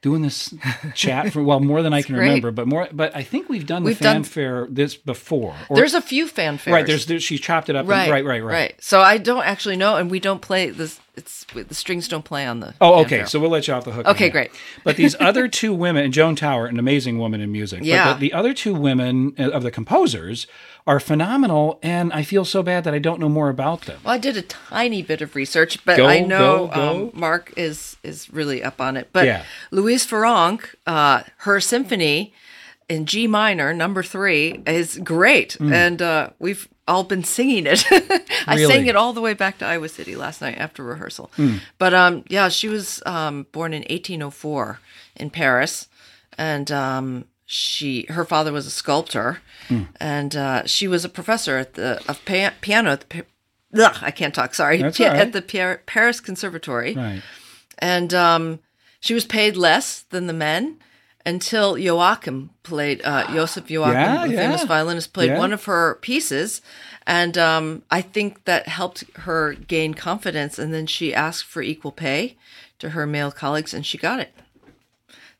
Doing 0.00 0.22
this 0.22 0.54
chat 0.94 1.32
for 1.32 1.42
well 1.42 1.58
more 1.58 1.82
than 1.82 1.92
I 1.98 2.02
can 2.02 2.14
great. 2.14 2.26
remember, 2.28 2.52
but 2.52 2.68
more. 2.68 2.86
But 2.92 3.16
I 3.16 3.24
think 3.24 3.48
we've 3.48 3.66
done 3.66 3.82
the 3.82 3.88
We've 3.88 3.98
done- 3.98 4.22
fanfare 4.22 4.68
this 4.70 4.94
before. 4.94 5.56
Or- 5.68 5.76
There's 5.76 5.94
a 5.94 6.00
few 6.00 6.26
fanfares. 6.26 6.72
right. 6.72 6.86
There's, 6.86 7.06
there's 7.06 7.24
she 7.24 7.36
chopped 7.36 7.68
it 7.68 7.74
up. 7.74 7.80
and- 7.80 7.88
right, 7.88 8.10
right, 8.10 8.24
right, 8.24 8.42
right. 8.42 8.74
So 8.80 9.00
I 9.00 9.18
don't 9.18 9.44
actually 9.44 9.74
know, 9.76 9.96
and 9.96 10.08
we 10.08 10.20
don't 10.20 10.40
play 10.40 10.70
this. 10.70 11.00
It's 11.18 11.44
the 11.52 11.74
strings 11.74 12.08
don't 12.08 12.24
play 12.24 12.46
on 12.46 12.60
the. 12.60 12.74
Oh, 12.80 13.00
okay. 13.02 13.24
So 13.26 13.38
we'll 13.40 13.50
let 13.50 13.68
you 13.68 13.74
off 13.74 13.84
the 13.84 13.92
hook. 13.92 14.06
Okay, 14.06 14.30
great. 14.30 14.50
But 14.84 14.96
these 14.96 15.14
other 15.20 15.48
two 15.48 15.74
women, 15.74 16.04
and 16.04 16.12
Joan 16.12 16.36
Tower, 16.36 16.66
an 16.66 16.78
amazing 16.78 17.18
woman 17.18 17.40
in 17.40 17.50
music. 17.52 17.80
but 17.80 17.86
Yeah. 17.86 18.12
the, 18.14 18.18
the 18.20 18.32
other 18.32 18.54
two 18.54 18.72
women 18.74 19.34
uh, 19.38 19.50
of 19.50 19.62
the 19.62 19.70
composers 19.70 20.46
are 20.86 21.00
phenomenal, 21.00 21.78
and 21.82 22.12
I 22.14 22.22
feel 22.22 22.46
so 22.46 22.62
bad 22.62 22.84
that 22.84 22.94
I 22.94 22.98
don't 22.98 23.20
know 23.20 23.28
more 23.28 23.50
about 23.50 23.82
them. 23.82 24.00
Well, 24.04 24.14
I 24.14 24.18
did 24.18 24.36
a 24.38 24.42
tiny 24.42 25.02
bit 25.02 25.20
of 25.20 25.34
research, 25.36 25.84
but 25.84 25.98
Go, 25.98 26.06
I 26.06 26.20
know 26.20 26.68
go, 26.68 26.74
go. 26.74 26.90
Um, 27.06 27.10
Mark 27.12 27.52
is 27.56 27.96
is 28.02 28.32
really 28.32 28.62
up 28.62 28.80
on 28.80 28.96
it. 28.96 29.08
But 29.12 29.26
Yeah. 29.26 29.44
Louise 29.70 30.06
Farrenc, 30.06 30.60
uh, 30.86 31.24
her 31.38 31.60
symphony 31.60 32.32
in 32.88 33.04
G 33.06 33.26
minor, 33.26 33.72
number 33.74 34.02
three, 34.02 34.62
is 34.66 34.98
great, 35.02 35.54
Hmm. 35.54 35.72
and 35.72 36.02
uh, 36.02 36.30
we've 36.38 36.68
all 36.86 37.04
been 37.04 37.22
singing 37.24 37.66
it. 37.66 37.84
I 38.46 38.54
Really? 38.56 38.72
sang 38.72 38.86
it 38.86 38.96
all 38.96 39.12
the 39.12 39.20
way 39.20 39.34
back 39.34 39.58
to 39.58 39.66
Iowa 39.66 39.88
City 39.88 40.16
last 40.16 40.40
night 40.40 40.56
after 40.58 40.82
rehearsal. 40.82 41.30
Hmm. 41.36 41.56
But 41.78 41.92
um, 41.94 42.24
yeah, 42.28 42.48
she 42.48 42.68
was 42.68 43.02
um, 43.04 43.46
born 43.52 43.72
in 43.74 43.82
1804 43.82 44.80
in 45.16 45.28
Paris, 45.30 45.88
and 46.38 46.70
um, 46.72 47.24
she 47.44 48.06
her 48.08 48.24
father 48.24 48.52
was 48.52 48.66
a 48.66 48.70
sculptor, 48.70 49.40
Hmm. 49.68 49.82
and 50.00 50.34
uh, 50.34 50.64
she 50.66 50.88
was 50.88 51.04
a 51.04 51.08
professor 51.10 51.58
at 51.58 51.74
the 51.74 52.00
of 52.08 52.24
pa- 52.24 52.54
piano 52.60 52.92
at 52.92 53.08
the. 53.10 53.24
Ugh, 53.78 53.96
I 54.00 54.10
can't 54.10 54.34
talk. 54.34 54.54
Sorry, 54.54 54.80
That's 54.80 54.96
Pa- 54.98 55.04
right. 55.08 55.16
at 55.16 55.32
the 55.34 55.42
Par- 55.42 55.82
Paris 55.84 56.20
Conservatory, 56.20 56.94
Right. 56.94 57.20
and 57.78 58.14
um, 58.14 58.60
she 59.00 59.12
was 59.12 59.26
paid 59.26 59.58
less 59.58 60.00
than 60.08 60.26
the 60.26 60.32
men 60.32 60.78
until 61.28 61.76
Joachim 61.76 62.50
played 62.62 63.02
uh, 63.04 63.30
Joseph 63.32 63.70
Joachim, 63.70 63.94
Yeah, 63.94 64.26
the 64.26 64.32
famous 64.32 64.64
violinist, 64.64 65.12
played 65.12 65.30
Yeah. 65.30 65.38
one 65.38 65.52
of 65.52 65.64
her 65.64 65.96
pieces, 65.96 66.62
and 67.06 67.36
um, 67.36 67.82
I 67.90 68.00
think 68.00 68.44
that 68.44 68.66
helped 68.68 69.04
her 69.20 69.54
gain 69.54 69.94
confidence. 69.94 70.58
And 70.58 70.72
then 70.72 70.86
she 70.86 71.14
asked 71.14 71.44
for 71.44 71.60
equal 71.62 71.92
pay 71.92 72.36
to 72.78 72.90
her 72.90 73.06
male 73.06 73.30
colleagues, 73.30 73.74
and 73.74 73.84
she 73.84 73.98
got 73.98 74.20
it. 74.20 74.32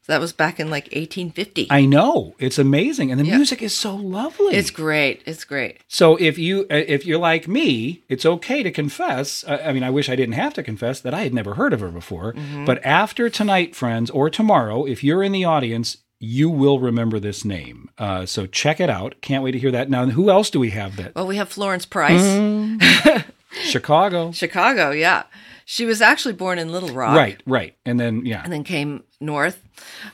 That 0.09 0.21
was 0.21 0.33
back 0.33 0.59
in 0.59 0.71
like 0.71 0.85
1850. 0.87 1.69
I 1.71 1.85
know 1.85 2.35
it's 2.39 2.59
amazing, 2.59 3.11
and 3.13 3.21
the 3.21 3.27
Yeah. 3.27 3.37
music 3.37 3.63
is 3.63 3.75
so 3.75 3.95
lovely. 3.95 4.55
it's 4.57 4.71
great. 4.71 5.23
It's 5.27 5.45
great. 5.45 5.79
So 5.87 6.17
if 6.17 6.39
you 6.39 6.63
uh, 6.71 6.77
if 6.89 7.07
you're 7.07 7.19
like 7.19 7.47
me, 7.47 8.03
it's 8.09 8.25
okay 8.27 8.63
to 8.63 8.71
confess. 8.71 9.45
I 9.47 9.73
mean, 9.73 9.83
I 9.85 9.91
wish 9.91 10.09
I 10.09 10.17
didn't 10.17 10.35
have 10.35 10.55
to 10.55 10.63
confess 10.63 11.01
that 11.01 11.13
I 11.15 11.23
had 11.25 11.35
never 11.35 11.55
heard 11.55 11.73
of 11.73 11.81
her 11.81 11.91
before. 11.91 12.33
Mm-hmm. 12.33 12.65
But 12.65 12.85
after 12.85 13.29
tonight, 13.31 13.77
friends, 13.77 14.11
or 14.11 14.31
tomorrow, 14.31 14.85
if 14.87 15.05
you're 15.05 15.23
in 15.23 15.33
the 15.33 15.45
audience, 15.45 15.99
you 16.21 16.49
will 16.51 16.81
remember 16.81 17.21
this 17.21 17.45
name. 17.45 17.91
Uh, 17.99 18.25
so 18.27 18.47
check 18.47 18.81
it 18.81 18.91
out. 18.91 19.15
Can't 19.21 19.45
wait 19.45 19.53
to 19.53 19.59
hear 19.59 19.71
that. 19.71 19.89
Now, 19.91 20.07
who 20.07 20.31
else 20.31 20.49
do 20.51 20.59
we 20.59 20.71
have? 20.71 20.97
That 20.97 21.15
Well, 21.15 21.27
we 21.27 21.37
have 21.37 21.49
Florence 21.51 21.85
Price, 21.87 22.25
Chicago. 23.63 24.33
Chicago. 24.33 24.91
Yeah, 24.91 25.25
she 25.71 25.85
was 25.85 26.01
actually 26.01 26.33
born 26.33 26.59
in 26.59 26.73
Little 26.73 26.89
Rock. 26.89 27.15
Right, 27.15 27.43
right, 27.45 27.77
and 27.85 28.01
then 28.01 28.25
yeah, 28.25 28.43
and 28.43 28.51
then 28.51 28.65
came 28.65 29.05
north. 29.21 29.63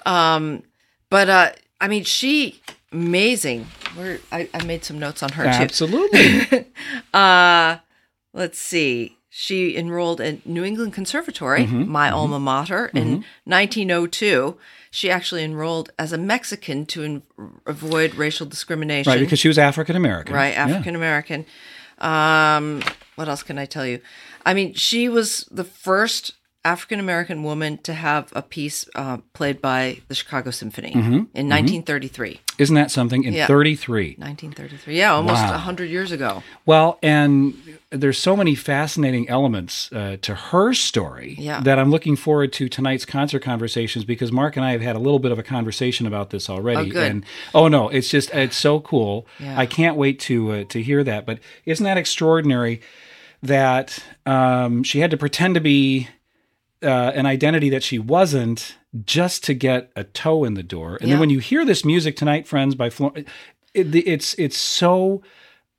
Um, 0.04 0.64
but 1.10 1.28
uh, 1.30 1.52
I 1.80 1.86
mean, 1.86 2.02
she 2.02 2.60
amazing. 2.92 3.66
We're, 3.96 4.18
I, 4.32 4.48
I 4.52 4.64
made 4.64 4.84
some 4.84 4.98
notes 4.98 5.22
on 5.22 5.30
her 5.32 5.44
too. 5.44 5.48
absolutely. 5.50 6.66
Uh, 7.14 7.76
let's 8.32 8.58
see. 8.58 9.16
She 9.30 9.76
enrolled 9.76 10.20
at 10.20 10.44
New 10.44 10.64
England 10.64 10.92
Conservatory, 10.92 11.66
Mm-hmm, 11.66 11.88
my 11.90 12.10
alma 12.10 12.40
mater, 12.40 12.90
in 12.92 13.24
1902. 13.44 14.56
She 14.90 15.10
actually 15.10 15.44
enrolled 15.44 15.90
as 15.98 16.12
a 16.12 16.18
Mexican 16.18 16.84
to 16.86 17.02
in- 17.04 17.22
avoid 17.66 18.14
racial 18.16 18.46
discrimination. 18.46 19.10
right, 19.12 19.20
because 19.20 19.38
she 19.38 19.46
was 19.48 19.58
African 19.58 19.94
American. 19.96 20.34
right, 20.34 20.56
African 20.56 20.94
American. 20.96 21.46
Um, 21.98 22.82
what 23.16 23.28
else 23.28 23.42
can 23.42 23.58
I 23.58 23.66
tell 23.66 23.86
you? 23.86 24.00
I 24.46 24.54
mean, 24.54 24.74
she 24.74 25.08
was 25.08 25.46
the 25.50 25.64
first 25.64 26.32
African 26.66 26.98
American 26.98 27.42
woman 27.42 27.76
to 27.82 27.92
have 27.92 28.32
a 28.34 28.40
piece 28.40 28.88
uh, 28.94 29.18
played 29.34 29.60
by 29.60 29.98
the 30.08 30.14
Chicago 30.14 30.50
Symphony 30.50 30.92
Mm-hmm, 30.92 31.12
in 31.34 31.48
1933. 31.50 32.40
Isn't 32.56 32.74
that 32.76 32.90
something? 32.90 33.22
In 33.24 33.34
Yeah. 33.34 33.46
33. 33.46 34.14
1933. 34.16 34.96
Yeah, 34.96 35.12
almost 35.12 35.42
Wow. 35.42 35.50
100 35.50 35.90
years 35.90 36.10
ago. 36.10 36.42
Well, 36.64 36.98
and 37.02 37.52
there's 37.90 38.16
so 38.16 38.34
many 38.34 38.54
fascinating 38.54 39.28
elements 39.28 39.92
uh, 39.92 40.16
to 40.22 40.34
her 40.34 40.72
story 40.72 41.36
Yeah. 41.38 41.60
that 41.60 41.78
I'm 41.78 41.90
looking 41.90 42.16
forward 42.16 42.50
to 42.54 42.70
tonight's 42.70 43.04
concert 43.04 43.40
conversations 43.42 44.06
because 44.06 44.32
Mark 44.32 44.56
and 44.56 44.64
I 44.64 44.72
have 44.72 44.80
had 44.80 44.96
a 44.96 45.00
little 45.00 45.18
bit 45.18 45.32
of 45.32 45.38
a 45.38 45.42
conversation 45.42 46.06
about 46.06 46.30
this 46.30 46.48
already. 46.48 46.88
Oh, 46.88 46.92
good. 46.92 47.10
And 47.10 47.26
oh 47.54 47.68
no, 47.68 47.90
it's 47.90 48.08
just 48.08 48.30
it's 48.34 48.56
so 48.56 48.80
cool. 48.80 49.26
Yeah. 49.38 49.58
I 49.60 49.66
can't 49.66 49.96
wait 49.98 50.18
to 50.20 50.50
uh, 50.52 50.64
to 50.70 50.80
hear 50.82 51.04
that. 51.04 51.26
But 51.26 51.40
isn't 51.66 51.84
that 51.84 51.98
extraordinary 51.98 52.80
that 53.46 53.98
um, 54.26 54.82
she 54.82 55.00
had 55.00 55.10
to 55.10 55.16
pretend 55.16 55.54
to 55.54 55.60
be 55.60 56.08
uh, 56.82 57.12
an 57.14 57.26
identity 57.26 57.70
that 57.70 57.82
she 57.82 57.98
wasn't 57.98 58.76
just 59.04 59.42
to 59.44 59.54
get 59.54 59.90
a 59.96 60.04
toe 60.04 60.44
in 60.44 60.54
the 60.54 60.62
door. 60.62 60.96
And 60.96 61.08
Yeah. 61.08 61.14
then 61.14 61.20
when 61.20 61.30
you 61.30 61.38
hear 61.40 61.64
this 61.64 61.84
music 61.84 62.16
tonight, 62.16 62.46
friends, 62.46 62.74
by 62.74 62.90
Flor- 62.90 63.12
it, 63.74 63.94
it's 63.94 64.34
it's 64.34 64.56
so 64.58 65.22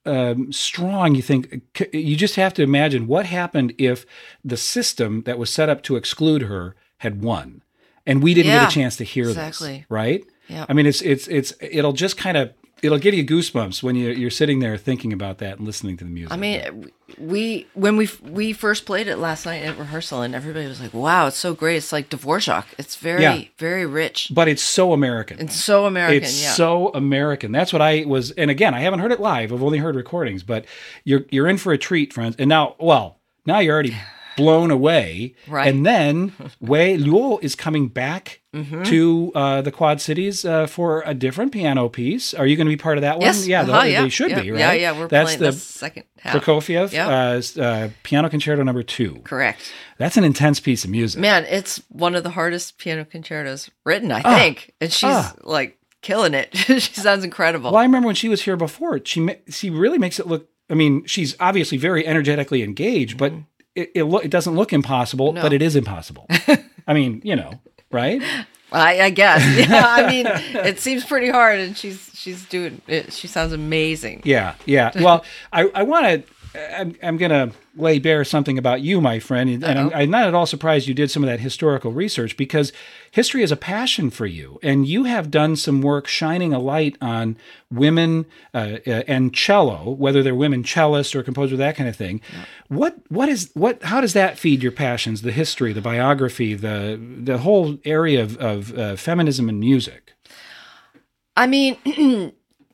um, 0.05 0.51
strong. 0.51 1.15
You 1.15 1.21
think 1.21 1.61
you 1.93 2.15
just 2.15 2.35
have 2.35 2.53
to 2.55 2.63
imagine 2.63 3.07
what 3.07 3.25
happened 3.25 3.73
if 3.77 4.05
the 4.43 4.57
system 4.57 5.23
that 5.23 5.37
was 5.39 5.49
set 5.49 5.69
up 5.69 5.81
to 5.83 5.95
exclude 5.95 6.43
her 6.43 6.75
had 6.99 7.21
won, 7.23 7.61
and 8.05 8.21
we 8.21 8.33
didn't 8.33 8.51
Yeah, 8.51 8.61
get 8.65 8.71
a 8.71 8.73
chance 8.73 8.95
to 8.97 9.03
hear 9.03 9.29
exactly. 9.29 9.77
this, 9.79 9.85
right? 9.89 10.23
Yeah. 10.47 10.65
I 10.69 10.73
mean, 10.73 10.85
it's 10.85 11.01
it's 11.01 11.27
it's 11.27 11.53
it'll 11.61 11.93
just 11.93 12.17
kind 12.17 12.37
of 12.37 12.53
it'll 12.85 12.99
give 12.99 13.13
you 13.13 13.25
goosebumps 13.25 13.81
when 13.83 13.95
you 13.95 14.09
you're 14.11 14.29
sitting 14.29 14.59
there 14.59 14.77
thinking 14.77 15.11
about 15.11 15.39
that 15.39 15.57
and 15.57 15.65
listening 15.65 15.97
to 15.97 16.03
the 16.03 16.09
music. 16.09 16.31
I 16.31 16.37
mean, 16.37 16.91
we 17.17 17.67
when 17.73 17.97
we 17.97 18.09
we 18.21 18.53
first 18.53 18.85
played 18.85 19.07
it 19.07 19.17
last 19.17 19.45
night 19.45 19.63
at 19.63 19.77
rehearsal, 19.77 20.21
and 20.21 20.35
everybody 20.35 20.67
was 20.67 20.79
like, 20.81 20.93
"Wow, 20.93 21.27
it's 21.27 21.37
so 21.37 21.53
great! 21.53 21.77
It's 21.77 21.91
like 21.91 22.09
Dvorak. 22.09 22.65
It's 22.77 22.95
very 22.95 23.21
Yeah. 23.23 23.41
very 23.57 23.85
rich 23.85 24.31
but 24.33 24.47
it's 24.47 24.63
so 24.63 24.93
American. 24.93 25.39
It's 25.39 25.55
so 25.55 25.85
American." 25.85 26.23
It's 26.23 26.41
yeah, 26.43 26.51
so 26.51 26.89
American. 26.93 27.51
That's 27.51 27.73
what 27.73 27.81
I 27.81 28.05
was. 28.05 28.31
And 28.31 28.49
again, 28.51 28.73
I 28.73 28.79
haven't 28.81 28.99
heard 28.99 29.11
it 29.11 29.19
live. 29.19 29.51
I've 29.51 29.63
only 29.63 29.79
heard 29.79 29.95
recordings. 29.95 30.43
But 30.43 30.65
you're 31.03 31.25
you're 31.29 31.47
in 31.47 31.57
for 31.57 31.73
a 31.73 31.77
treat, 31.77 32.13
friends. 32.13 32.35
And 32.39 32.49
now, 32.49 32.75
well, 32.79 33.19
now 33.45 33.59
you're 33.59 33.73
already 33.73 33.95
blown 34.37 34.71
away. 34.71 35.35
Right. 35.47 35.67
And 35.67 35.85
then 35.85 36.33
Wei 36.59 36.97
Luo 36.97 37.43
is 37.43 37.55
coming 37.55 37.87
back 37.87 38.41
Mm-hmm. 38.55 38.83
to 38.83 39.33
uh, 39.35 39.61
the 39.63 39.71
Quad 39.71 39.99
Cities 39.99 40.45
uh, 40.45 40.65
for 40.65 41.03
a 41.05 41.13
different 41.13 41.51
piano 41.51 41.89
piece. 41.89 42.33
Are 42.33 42.47
you 42.47 42.55
going 42.55 42.67
to 42.67 42.71
be 42.71 42.77
part 42.77 42.97
of 42.97 43.01
that 43.01 43.15
one? 43.17 43.23
yes, 43.25 43.45
Yeah, 43.45 43.63
uh-huh, 43.63 43.83
yeah, 43.83 44.01
they 44.03 44.07
should 44.07 44.29
yeah, 44.31 44.39
be, 44.41 44.51
right? 44.51 44.59
Yeah, 44.59 44.71
yeah, 44.71 44.97
we're 44.97 45.09
That's 45.09 45.35
playing 45.35 45.39
the 45.41 45.51
the 45.51 45.57
second 45.59 46.03
half. 46.19 46.41
Prokofiev 46.41 46.93
Yep. 46.93 47.57
uh, 47.57 47.61
uh, 47.61 47.89
Piano 48.03 48.29
Concerto 48.29 48.63
Number 48.63 48.81
Two. 48.81 49.15
Correct. 49.25 49.59
That's 49.97 50.15
an 50.15 50.23
intense 50.23 50.61
piece 50.61 50.85
of 50.85 50.89
music. 50.89 51.19
Man, 51.19 51.43
it's 51.49 51.81
one 51.89 52.15
of 52.15 52.23
the 52.23 52.29
hardest 52.29 52.77
piano 52.77 53.03
concertos 53.03 53.69
written, 53.83 54.09
I 54.09 54.21
Ah. 54.23 54.35
think, 54.37 54.73
and 54.79 54.89
she's 54.89 55.03
Ah. 55.09 55.33
like 55.43 55.77
killing 56.01 56.33
it. 56.33 56.47
she 56.55 56.79
sounds 56.79 57.25
incredible. 57.25 57.71
Well, 57.71 57.81
I 57.81 57.83
remember 57.83 58.05
when 58.05 58.15
she 58.15 58.29
was 58.29 58.43
here 58.43 58.55
before. 58.55 59.01
She 59.03 59.35
she 59.49 59.69
really 59.69 59.97
makes 59.97 60.17
it 60.17 60.27
look. 60.27 60.47
I 60.69 60.75
mean, 60.75 61.03
she's 61.07 61.35
obviously 61.41 61.77
very 61.77 62.07
energetically 62.07 62.63
engaged, 62.63 63.17
but 63.17 63.33
it 63.75 63.91
it, 63.95 64.03
lo- 64.03 64.19
it 64.19 64.29
doesn't 64.31 64.55
look 64.55 64.73
impossible, 64.73 65.33
No. 65.33 65.41
but 65.41 65.53
it 65.53 65.61
is 65.61 65.75
impossible. 65.75 66.27
I 66.87 66.93
mean, 66.93 67.21
you 67.23 67.35
know, 67.35 67.51
right? 67.91 68.21
I, 68.71 69.01
I 69.01 69.09
guess. 69.09 69.41
Yeah, 69.69 69.85
I 69.87 70.09
mean, 70.09 70.25
it 70.65 70.79
seems 70.79 71.05
pretty 71.05 71.29
hard, 71.29 71.59
and 71.59 71.77
she's 71.77 72.09
she's 72.13 72.45
doing 72.45 72.81
it. 72.87 73.13
She 73.13 73.27
sounds 73.27 73.53
amazing. 73.53 74.21
Yeah, 74.25 74.55
yeah. 74.65 74.91
Well, 74.99 75.23
I 75.53 75.69
I 75.73 75.83
want 75.83 76.05
to. 76.05 76.33
I'm, 76.55 76.95
I'm 77.01 77.17
going 77.17 77.31
to 77.31 77.55
lay 77.75 77.99
bare 77.99 78.23
something 78.23 78.57
about 78.57 78.81
you, 78.81 79.01
my 79.01 79.19
friend, 79.19 79.49
and 79.49 79.65
I'm, 79.65 79.91
I'm 79.93 80.09
not 80.09 80.27
at 80.27 80.33
all 80.33 80.45
surprised 80.45 80.87
you 80.87 80.93
did 80.93 81.11
some 81.11 81.23
of 81.23 81.29
that 81.29 81.39
historical 81.39 81.91
research 81.91 82.37
because 82.37 82.71
history 83.11 83.43
is 83.43 83.51
a 83.51 83.57
passion 83.57 84.09
for 84.09 84.25
you, 84.25 84.59
and 84.63 84.87
you 84.87 85.03
have 85.03 85.31
done 85.31 85.55
some 85.55 85.81
work 85.81 86.07
shining 86.07 86.53
a 86.53 86.59
light 86.59 86.97
on 87.01 87.37
women 87.71 88.25
uh, 88.53 88.77
uh, 88.87 89.03
and 89.07 89.33
cello, 89.33 89.91
whether 89.91 90.23
they're 90.23 90.35
women 90.35 90.63
cellists 90.63 91.15
or 91.15 91.23
composers, 91.23 91.57
that 91.57 91.75
kind 91.75 91.89
of 91.89 91.95
thing. 91.95 92.21
What 92.67 92.97
what 93.09 93.29
is 93.29 93.51
what? 93.53 93.83
How 93.83 94.01
does 94.01 94.13
that 94.13 94.37
feed 94.39 94.63
your 94.63 94.71
passions? 94.71 95.21
The 95.21 95.31
history, 95.31 95.73
the 95.73 95.81
biography, 95.81 96.53
the 96.53 96.99
the 97.23 97.39
whole 97.39 97.77
area 97.85 98.23
of, 98.23 98.37
of 98.37 98.77
uh, 98.77 98.95
feminism 98.95 99.49
and 99.49 99.59
music. 99.59 100.13
I 101.35 101.47
mean, 101.47 101.77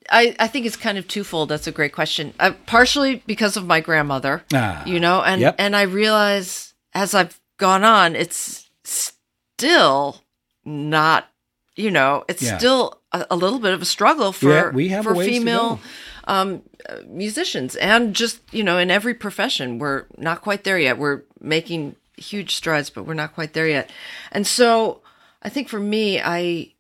I 0.10 0.36
I 0.40 0.48
think 0.48 0.66
it's 0.66 0.76
kind 0.78 0.98
of 0.98 1.08
twofold. 1.08 1.50
That's 1.50 1.68
a 1.68 1.72
great 1.72 1.94
question. 1.94 2.34
Uh, 2.40 2.52
partially 2.66 3.24
because 3.28 3.56
of 3.58 3.66
my 3.68 3.80
grandmother, 3.82 4.44
Ah, 4.54 4.84
you 4.86 5.00
know, 5.00 5.22
and 5.22 5.42
yep. 5.42 5.56
and 5.58 5.76
I 5.76 5.84
realize 5.84 6.74
as 6.94 7.14
I've 7.14 7.40
gone 7.58 7.84
on, 7.84 8.16
it's 8.16 8.70
still 8.84 10.22
not, 10.66 11.28
you 11.76 11.92
know, 11.92 12.24
it's 12.28 12.42
Yeah. 12.44 12.58
still 12.58 13.00
a, 13.12 13.26
a 13.32 13.36
little 13.36 13.60
bit 13.60 13.74
of 13.74 13.82
a 13.82 13.86
struggle 13.86 14.32
for 14.32 14.50
Yeah, 14.50 14.72
for 15.04 15.16
female 15.16 15.80
um, 16.26 16.62
musicians 17.08 17.76
and 17.76 18.14
just 18.16 18.40
you 18.52 18.64
know 18.64 18.78
in 18.78 18.90
every 18.92 19.14
profession 19.14 19.80
we're 19.80 20.06
not 20.18 20.42
quite 20.42 20.64
there 20.64 20.80
yet. 20.80 20.98
We're 20.98 21.22
making 21.40 21.96
huge 22.18 22.56
strides, 22.56 22.90
but 22.90 23.04
we're 23.06 23.14
not 23.16 23.34
quite 23.34 23.54
there 23.54 23.68
yet. 23.68 23.90
And 24.32 24.46
so 24.46 25.02
I 25.42 25.50
think 25.50 25.70
for 25.70 25.80
me, 25.80 26.20
I 26.22 26.74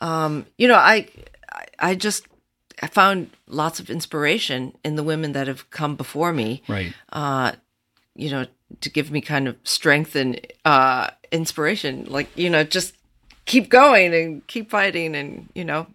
um, 0.00 0.46
you 0.58 0.66
know, 0.66 0.74
I, 0.74 1.06
I 1.78 1.94
just, 1.94 2.26
I 2.80 2.86
found 2.86 3.30
lots 3.46 3.80
of 3.80 3.90
inspiration 3.90 4.74
in 4.84 4.96
the 4.96 5.02
women 5.02 5.32
that 5.32 5.46
have 5.48 5.68
come 5.70 5.96
before 5.96 6.32
me. 6.32 6.62
Right. 6.68 6.92
Uh, 7.12 7.52
you 8.14 8.30
know, 8.30 8.46
to 8.80 8.90
give 8.90 9.10
me 9.10 9.20
kind 9.20 9.48
of 9.48 9.56
strength 9.64 10.14
and 10.16 10.40
uh, 10.64 11.10
inspiration. 11.30 12.06
Like 12.08 12.28
you 12.36 12.48
know, 12.50 12.64
just 12.64 12.94
keep 13.46 13.68
going 13.68 14.14
and 14.14 14.46
keep 14.46 14.70
fighting, 14.70 15.14
and 15.16 15.48
you 15.54 15.64
know, 15.64 15.86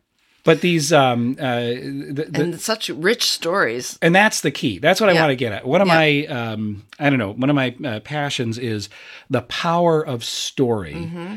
But 0.44 0.62
these, 0.62 0.92
um, 0.94 1.36
uh, 1.40 1.60
the, 1.60 2.26
the, 2.30 2.42
and 2.44 2.62
such 2.62 2.90
rich 2.90 3.30
stories. 3.32 3.98
and 4.02 4.16
that's 4.16 4.42
the 4.42 4.52
key. 4.52 4.80
That's 4.80 5.00
what 5.02 5.10
I 5.10 5.14
want 5.14 5.30
to 5.30 5.36
get 5.36 5.52
at. 5.54 5.66
One 5.66 5.82
of 5.82 5.88
Yeah. 5.88 5.94
my, 5.96 6.26
um, 6.26 6.84
I 7.00 7.10
don't 7.10 7.20
know, 7.20 7.32
one 7.34 7.50
of 7.50 7.56
my 7.56 7.76
uh, 7.84 8.00
passions 8.02 8.58
is 8.58 8.90
the 9.30 9.42
power 9.42 10.06
of 10.06 10.24
story. 10.24 10.94
Mm-hmm. 10.94 11.36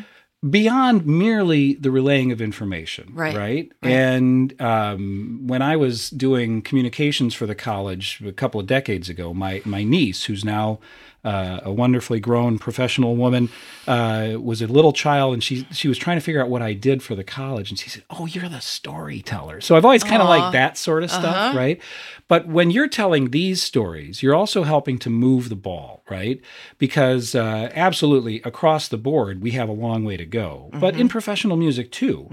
Beyond 0.49 1.05
merely 1.05 1.75
the 1.75 1.91
relaying 1.91 2.33
of 2.33 2.41
information, 2.41 3.11
Right. 3.13 3.37
right? 3.37 3.73
And 3.83 4.59
um, 4.59 5.41
when 5.47 5.61
I 5.61 5.77
was 5.77 6.09
doing 6.09 6.63
communications 6.63 7.35
for 7.35 7.45
the 7.45 7.55
college 7.55 8.23
a 8.25 8.33
couple 8.33 8.59
of 8.59 8.67
decades 8.67 9.11
ago, 9.11 9.35
my 9.35 9.61
my 9.67 9.85
niece, 9.85 10.25
who's 10.25 10.43
now 10.43 10.81
uh, 11.25 11.61
a 11.65 11.73
wonderfully 11.73 12.21
grown 12.21 12.59
professional 12.59 13.17
woman, 13.17 13.49
uh, 13.87 14.37
was 14.41 14.63
a 14.63 14.67
little 14.67 14.93
child, 14.93 15.35
and 15.35 15.43
she 15.43 15.67
she 15.73 15.89
was 15.89 15.99
trying 15.99 16.17
to 16.17 16.21
figure 16.21 16.41
out 16.43 16.49
what 16.49 16.63
I 16.63 16.73
did 16.73 17.03
for 17.03 17.15
the 17.15 17.25
college, 17.25 17.71
and 17.71 17.79
she 17.79 17.91
said, 17.91 18.03
"Oh, 18.11 18.27
you're 18.27 18.49
the 18.49 18.61
storyteller." 18.61 19.61
So 19.61 19.77
I've 19.77 19.85
always 19.85 20.03
kind 20.05 20.23
of 20.23 20.29
liked 20.29 20.53
that 20.53 20.77
sort 20.79 21.03
of 21.03 21.11
stuff, 21.11 21.55
right? 21.57 21.81
But 22.29 22.47
when 22.47 22.71
you're 22.71 22.89
telling 22.89 23.31
these 23.31 23.61
stories, 23.61 24.23
you're 24.23 24.37
also 24.37 24.63
helping 24.63 24.99
to 25.01 25.11
move 25.11 25.49
the 25.49 25.57
ball, 25.57 26.03
right? 26.09 26.41
Because 26.79 27.35
uh, 27.35 27.71
absolutely 27.75 28.41
across 28.43 28.87
the 28.89 28.97
board, 28.97 29.43
we 29.43 29.51
have 29.53 29.69
a 29.69 29.73
long 29.73 30.05
way 30.05 30.17
to 30.17 30.25
go, 30.25 30.71
but 30.79 30.95
in 30.95 31.09
professional 31.09 31.57
music 31.57 31.91
too. 31.91 32.29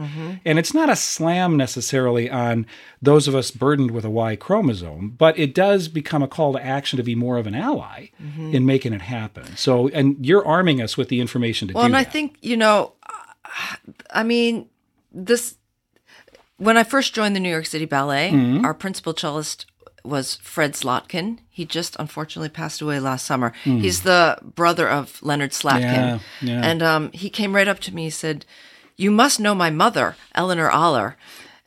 And 0.46 0.60
it's 0.60 0.74
not 0.74 0.90
a 0.90 0.96
slam 0.96 1.58
necessarily 1.58 2.30
on 2.30 2.68
those 3.02 3.28
of 3.28 3.34
us 3.36 3.50
burdened 3.52 3.90
with 3.92 4.06
a 4.06 4.10
Y 4.10 4.36
chromosome, 4.36 5.16
but 5.18 5.38
it 5.38 5.54
does 5.56 5.88
become 5.88 6.22
a 6.22 6.28
call 6.28 6.54
to 6.54 6.64
action 6.64 6.98
to 6.98 7.04
be 7.04 7.16
more 7.16 7.38
of 7.40 7.48
an 7.48 7.56
ally 7.56 8.10
in 8.38 8.66
making 8.68 8.77
it 8.94 9.02
happen. 9.02 9.56
So, 9.58 9.88
and 9.90 10.24
you're 10.26 10.46
arming 10.46 10.82
us 10.82 10.98
with 10.98 11.10
the 11.10 11.20
information 11.20 11.68
to 11.70 11.74
Well, 11.74 11.84
do 11.84 11.88
and 11.88 11.98
I 11.98 12.04
think 12.04 12.38
you 12.42 12.58
know, 12.58 12.94
I 14.12 14.24
mean, 14.24 14.68
this. 15.12 15.56
When 16.58 16.76
I 16.78 16.84
first 16.84 17.14
joined 17.14 17.36
the 17.36 17.40
New 17.40 17.52
York 17.52 17.66
City 17.68 17.86
Ballet, 17.86 18.32
Mm-hmm. 18.32 18.66
our 18.66 18.74
principal 18.74 19.14
cellist 19.14 19.66
was 20.04 20.38
Fred 20.38 20.74
Zlotkin. 20.74 21.40
He 21.50 21.66
just 21.66 21.96
unfortunately 22.00 22.50
passed 22.50 22.82
away 22.82 23.00
last 23.00 23.26
summer. 23.26 23.52
He's 23.64 24.02
the 24.04 24.38
brother 24.42 24.88
of 24.90 25.22
Leonard 25.22 25.52
Slatkin, 25.52 25.82
Mm. 25.84 26.20
Yeah, 26.42 26.54
yeah. 26.54 26.62
and 26.66 26.82
um, 26.82 27.12
he 27.12 27.30
came 27.30 27.56
right 27.56 27.68
up 27.68 27.80
to 27.82 27.94
me. 27.94 28.06
He 28.06 28.10
said, 28.10 28.46
"You 28.96 29.12
must 29.12 29.40
know 29.40 29.54
my 29.54 29.70
mother, 29.70 30.16
Eleanor 30.34 30.70
Aller." 30.72 31.16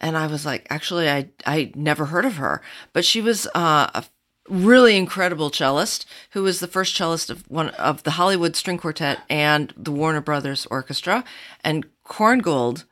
And 0.02 0.16
I 0.16 0.26
was 0.26 0.46
like, 0.46 0.66
actually, 0.70 1.11
I 1.11 1.28
I 1.46 1.70
never 1.74 2.06
heard 2.06 2.24
of 2.24 2.36
her, 2.36 2.62
but 2.94 3.04
she 3.04 3.20
was 3.20 3.46
uh, 3.54 3.90
a 3.94 4.04
really 4.51 4.96
incredible 4.96 5.51
cellist 5.51 6.05
who 6.32 6.42
was 6.42 6.61
the 6.61 6.66
first 6.66 6.94
cellist 6.94 7.30
of 7.30 7.48
one 7.51 7.70
of 7.70 8.03
the 8.03 8.12
Hollywood 8.12 8.57
String 8.57 8.78
Quartet 8.78 9.20
and 9.30 9.72
the 9.76 9.92
Warner 9.92 10.20
Brothers 10.20 10.66
Orchestra. 10.70 11.24
And 11.64 11.86
Korngold, 12.05 12.84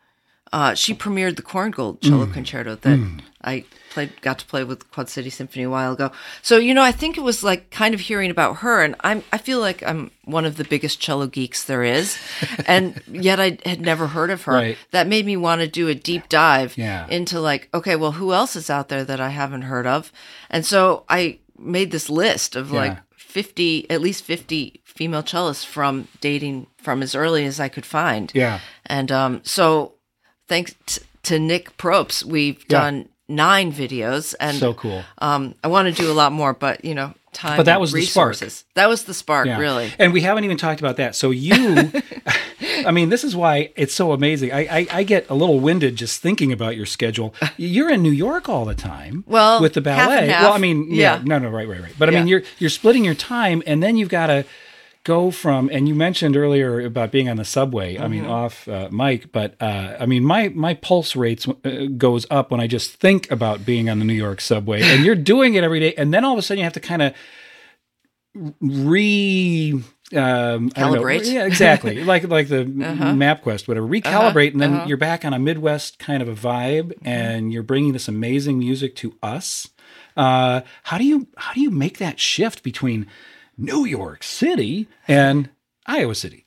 uh, 0.52 0.74
she 0.74 0.94
premiered 0.94 1.36
the 1.36 1.42
Korngold 1.42 2.00
cello 2.00 2.26
concerto 2.26 2.74
that 2.76 3.20
I 3.42 3.64
played, 3.90 4.18
got 4.22 4.38
to 4.38 4.46
play 4.46 4.64
with 4.64 4.90
Quad 4.90 5.08
City 5.08 5.28
Symphony 5.30 5.64
a 5.64 5.70
while 5.70 5.92
ago. 5.92 6.10
So 6.42 6.56
you 6.56 6.72
know, 6.72 6.82
I 6.82 6.92
think 6.92 7.18
it 7.18 7.22
was 7.22 7.42
like 7.44 7.70
kind 7.70 7.92
of 7.94 8.00
hearing 8.00 8.30
about 8.30 8.56
her, 8.58 8.82
and 8.82 8.94
I'm 9.00 9.22
I 9.32 9.38
feel 9.38 9.60
like 9.60 9.82
I'm 9.82 10.10
one 10.24 10.44
of 10.46 10.56
the 10.56 10.64
biggest 10.64 11.00
cello 11.00 11.26
geeks 11.26 11.64
there 11.64 11.82
is, 11.84 12.16
and 12.66 13.00
yet 13.10 13.38
I 13.40 13.58
had 13.66 13.80
never 13.80 14.06
heard 14.06 14.30
of 14.30 14.42
her. 14.44 14.52
Right. 14.54 14.78
That 14.92 15.06
made 15.06 15.26
me 15.26 15.36
want 15.36 15.60
to 15.60 15.68
do 15.68 15.88
a 15.88 15.94
deep 15.94 16.28
dive 16.28 16.78
Yeah. 16.78 17.06
into 17.08 17.40
like, 17.40 17.68
okay, 17.74 17.96
well, 17.96 18.12
who 18.12 18.32
else 18.32 18.56
is 18.56 18.70
out 18.70 18.88
there 18.88 19.04
that 19.04 19.20
I 19.20 19.28
haven't 19.30 19.62
heard 19.62 19.86
of? 19.86 20.12
And 20.48 20.64
so 20.64 21.04
I 21.08 21.38
made 21.58 21.90
this 21.90 22.08
list 22.08 22.56
of 22.56 22.70
like 22.70 22.96
50, 23.16 23.90
at 23.90 24.00
least 24.00 24.24
50 24.24 24.80
female 24.84 25.22
cellists 25.22 25.64
from 25.64 26.08
dating 26.20 26.66
from 26.78 27.02
as 27.02 27.14
early 27.14 27.44
as 27.44 27.60
I 27.60 27.68
could 27.68 27.86
find. 27.86 28.30
Yeah. 28.34 28.60
And 28.86 29.10
um, 29.12 29.40
so 29.44 29.94
thanks 30.48 30.74
t- 30.86 31.02
to 31.24 31.38
Nick 31.38 31.76
Propes, 31.76 32.24
we've 32.24 32.58
Yeah. 32.68 32.80
done 32.80 33.08
nine 33.28 33.72
videos 33.72 34.34
and 34.40 34.56
So 34.56 34.72
cool. 34.74 35.04
um, 35.18 35.54
I 35.62 35.68
want 35.68 35.94
to 35.94 36.02
do 36.02 36.10
a 36.10 36.14
lot 36.14 36.32
more, 36.32 36.54
but 36.54 36.84
you 36.84 36.94
know, 36.94 37.12
time 37.32 37.56
But 37.56 37.66
that 37.66 37.80
was 37.80 37.92
the 37.92 38.02
spark. 38.02 38.28
resources. 38.30 38.64
That 38.74 38.88
was 38.88 39.04
the 39.04 39.14
spark, 39.14 39.46
Yeah. 39.46 39.58
really. 39.58 39.92
And 39.98 40.12
we 40.12 40.20
haven't 40.22 40.44
even 40.44 40.56
talked 40.56 40.80
about 40.80 40.96
that. 40.96 41.14
So 41.14 41.30
you, 41.30 41.90
I 42.86 42.90
mean, 42.90 43.08
this 43.08 43.24
is 43.24 43.34
why 43.36 43.70
it's 43.76 43.94
so 43.94 44.12
amazing. 44.12 44.52
I, 44.52 44.60
I, 44.80 44.86
I 44.92 45.02
get 45.02 45.28
a 45.30 45.34
little 45.34 45.60
winded 45.60 45.96
just 45.96 46.20
thinking 46.22 46.52
about 46.52 46.76
your 46.76 46.86
schedule. 46.86 47.34
You're 47.56 47.90
in 47.90 48.02
New 48.02 48.10
York 48.10 48.48
all 48.48 48.64
the 48.64 48.74
time. 48.74 49.24
Well, 49.26 49.60
with 49.60 49.74
the 49.74 49.80
half 49.82 50.08
ballet. 50.08 50.22
and 50.22 50.30
half. 50.30 50.42
Well, 50.44 50.52
I 50.54 50.58
mean, 50.58 50.86
yeah, 50.90 51.16
Yeah. 51.16 51.22
no, 51.24 51.38
no, 51.38 51.48
right, 51.50 51.68
right, 51.68 51.80
right. 51.80 51.92
But 51.98 52.08
I 52.08 52.12
mean, 52.12 52.26
you're 52.28 52.42
you're 52.58 52.70
splitting 52.70 53.04
your 53.04 53.14
time, 53.14 53.62
and 53.66 53.82
then 53.82 53.96
you've 53.96 54.08
got 54.08 54.28
to 54.28 54.44
go 55.04 55.30
from. 55.30 55.70
And 55.72 55.88
you 55.88 55.94
mentioned 55.94 56.36
earlier 56.36 56.80
about 56.84 57.10
being 57.10 57.28
on 57.28 57.36
the 57.36 57.44
subway. 57.44 57.98
I 57.98 58.08
mean, 58.08 58.22
Mm-hmm. 58.22 58.30
off 58.30 58.68
uh, 58.68 58.88
mic, 58.90 59.32
but 59.32 59.54
uh, 59.60 59.96
I 60.00 60.06
mean, 60.06 60.24
my 60.24 60.48
my 60.50 60.74
pulse 60.74 61.16
rates 61.16 61.46
uh, 61.48 61.86
goes 61.96 62.26
up 62.30 62.50
when 62.50 62.60
I 62.60 62.66
just 62.66 62.94
think 62.96 63.30
about 63.30 63.64
being 63.64 63.88
on 63.88 63.98
the 63.98 64.04
New 64.04 64.12
York 64.14 64.40
subway, 64.40 64.82
and 64.82 65.04
you're 65.04 65.14
doing 65.34 65.54
it 65.54 65.64
every 65.64 65.80
day, 65.80 65.94
and 65.94 66.12
then 66.12 66.24
all 66.24 66.32
of 66.32 66.38
a 66.38 66.42
sudden 66.42 66.58
you 66.58 66.64
have 66.64 66.72
to 66.74 66.80
kind 66.80 67.02
of 67.02 67.14
re 68.60 69.72
um, 70.14 70.70
don't 70.70 70.94
know. 70.94 71.08
Yeah, 71.08 71.44
exactly. 71.44 72.02
like 72.04 72.26
like 72.28 72.48
the 72.48 72.64
MapQuest, 72.64 73.68
whatever. 73.68 73.86
Recalibrate, 73.86 74.52
and 74.52 74.60
then 74.60 74.88
you're 74.88 74.96
back 74.96 75.24
on 75.24 75.34
a 75.34 75.38
Midwest 75.38 75.98
kind 75.98 76.22
of 76.22 76.28
a 76.28 76.34
vibe, 76.34 76.92
and 77.04 77.52
you're 77.52 77.62
bringing 77.62 77.92
this 77.92 78.08
amazing 78.08 78.58
music 78.58 78.96
to 78.96 79.16
us. 79.22 79.68
Uh, 80.16 80.62
how 80.84 80.98
do 80.98 81.04
you 81.04 81.28
how 81.36 81.52
do 81.52 81.60
you 81.60 81.70
make 81.70 81.98
that 81.98 82.18
shift 82.18 82.62
between 82.62 83.06
New 83.58 83.84
York 83.84 84.22
City 84.22 84.86
and 85.06 85.50
Iowa 85.86 86.14
City? 86.14 86.46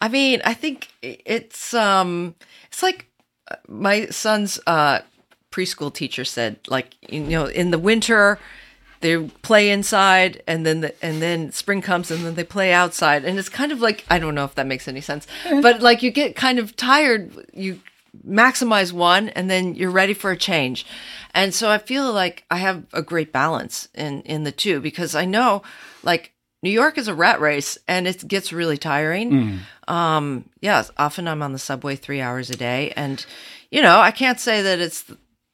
I 0.00 0.08
mean, 0.08 0.42
I 0.44 0.52
think 0.52 0.88
it's 1.00 1.72
um 1.72 2.34
it's 2.66 2.82
like 2.82 3.06
uh, 3.50 3.56
my 3.68 4.06
son's 4.06 4.60
uh 4.66 5.00
preschool 5.50 5.94
teacher 5.94 6.24
said 6.24 6.58
like 6.66 6.96
you 7.08 7.20
know 7.20 7.46
in 7.46 7.70
the 7.70 7.78
winter 7.78 8.40
they 9.00 9.18
play 9.42 9.70
inside 9.70 10.42
and 10.48 10.66
then 10.66 10.80
the, 10.80 11.04
and 11.04 11.22
then 11.22 11.52
spring 11.52 11.80
comes 11.80 12.10
and 12.10 12.24
then 12.24 12.34
they 12.34 12.42
play 12.42 12.72
outside 12.72 13.24
and 13.24 13.38
it's 13.38 13.48
kind 13.48 13.70
of 13.70 13.80
like 13.80 14.04
I 14.10 14.18
don't 14.18 14.34
know 14.34 14.44
if 14.44 14.56
that 14.56 14.66
makes 14.66 14.88
any 14.88 15.00
sense 15.00 15.28
but 15.62 15.80
like 15.80 16.02
you 16.02 16.10
get 16.10 16.34
kind 16.34 16.58
of 16.58 16.74
tired 16.74 17.30
you 17.52 17.80
maximize 18.26 18.92
one 18.92 19.28
and 19.30 19.50
then 19.50 19.74
you're 19.74 19.90
ready 19.90 20.14
for 20.14 20.30
a 20.30 20.36
change 20.36 20.86
and 21.34 21.52
so 21.52 21.68
I 21.70 21.78
feel 21.78 22.12
like 22.12 22.44
I 22.50 22.58
have 22.58 22.84
a 22.92 23.02
great 23.02 23.32
balance 23.32 23.88
in 23.94 24.22
in 24.22 24.44
the 24.44 24.52
two 24.52 24.80
because 24.80 25.14
I 25.14 25.24
know 25.24 25.62
like 26.02 26.32
New 26.62 26.70
York 26.70 26.96
is 26.96 27.08
a 27.08 27.14
rat 27.14 27.40
race 27.40 27.76
and 27.88 28.06
it 28.06 28.26
gets 28.26 28.52
really 28.52 28.78
tiring. 28.78 29.60
Um, 29.86 30.48
yes, 30.62 30.90
often 30.96 31.28
I'm 31.28 31.42
on 31.42 31.52
the 31.52 31.58
subway 31.58 31.94
three 31.96 32.22
hours 32.22 32.48
a 32.48 32.56
day, 32.56 32.90
and 32.96 33.24
you 33.70 33.82
know 33.82 33.98
I 34.00 34.10
can't 34.12 34.40
say 34.40 34.62
that 34.62 34.78
it's 34.80 35.04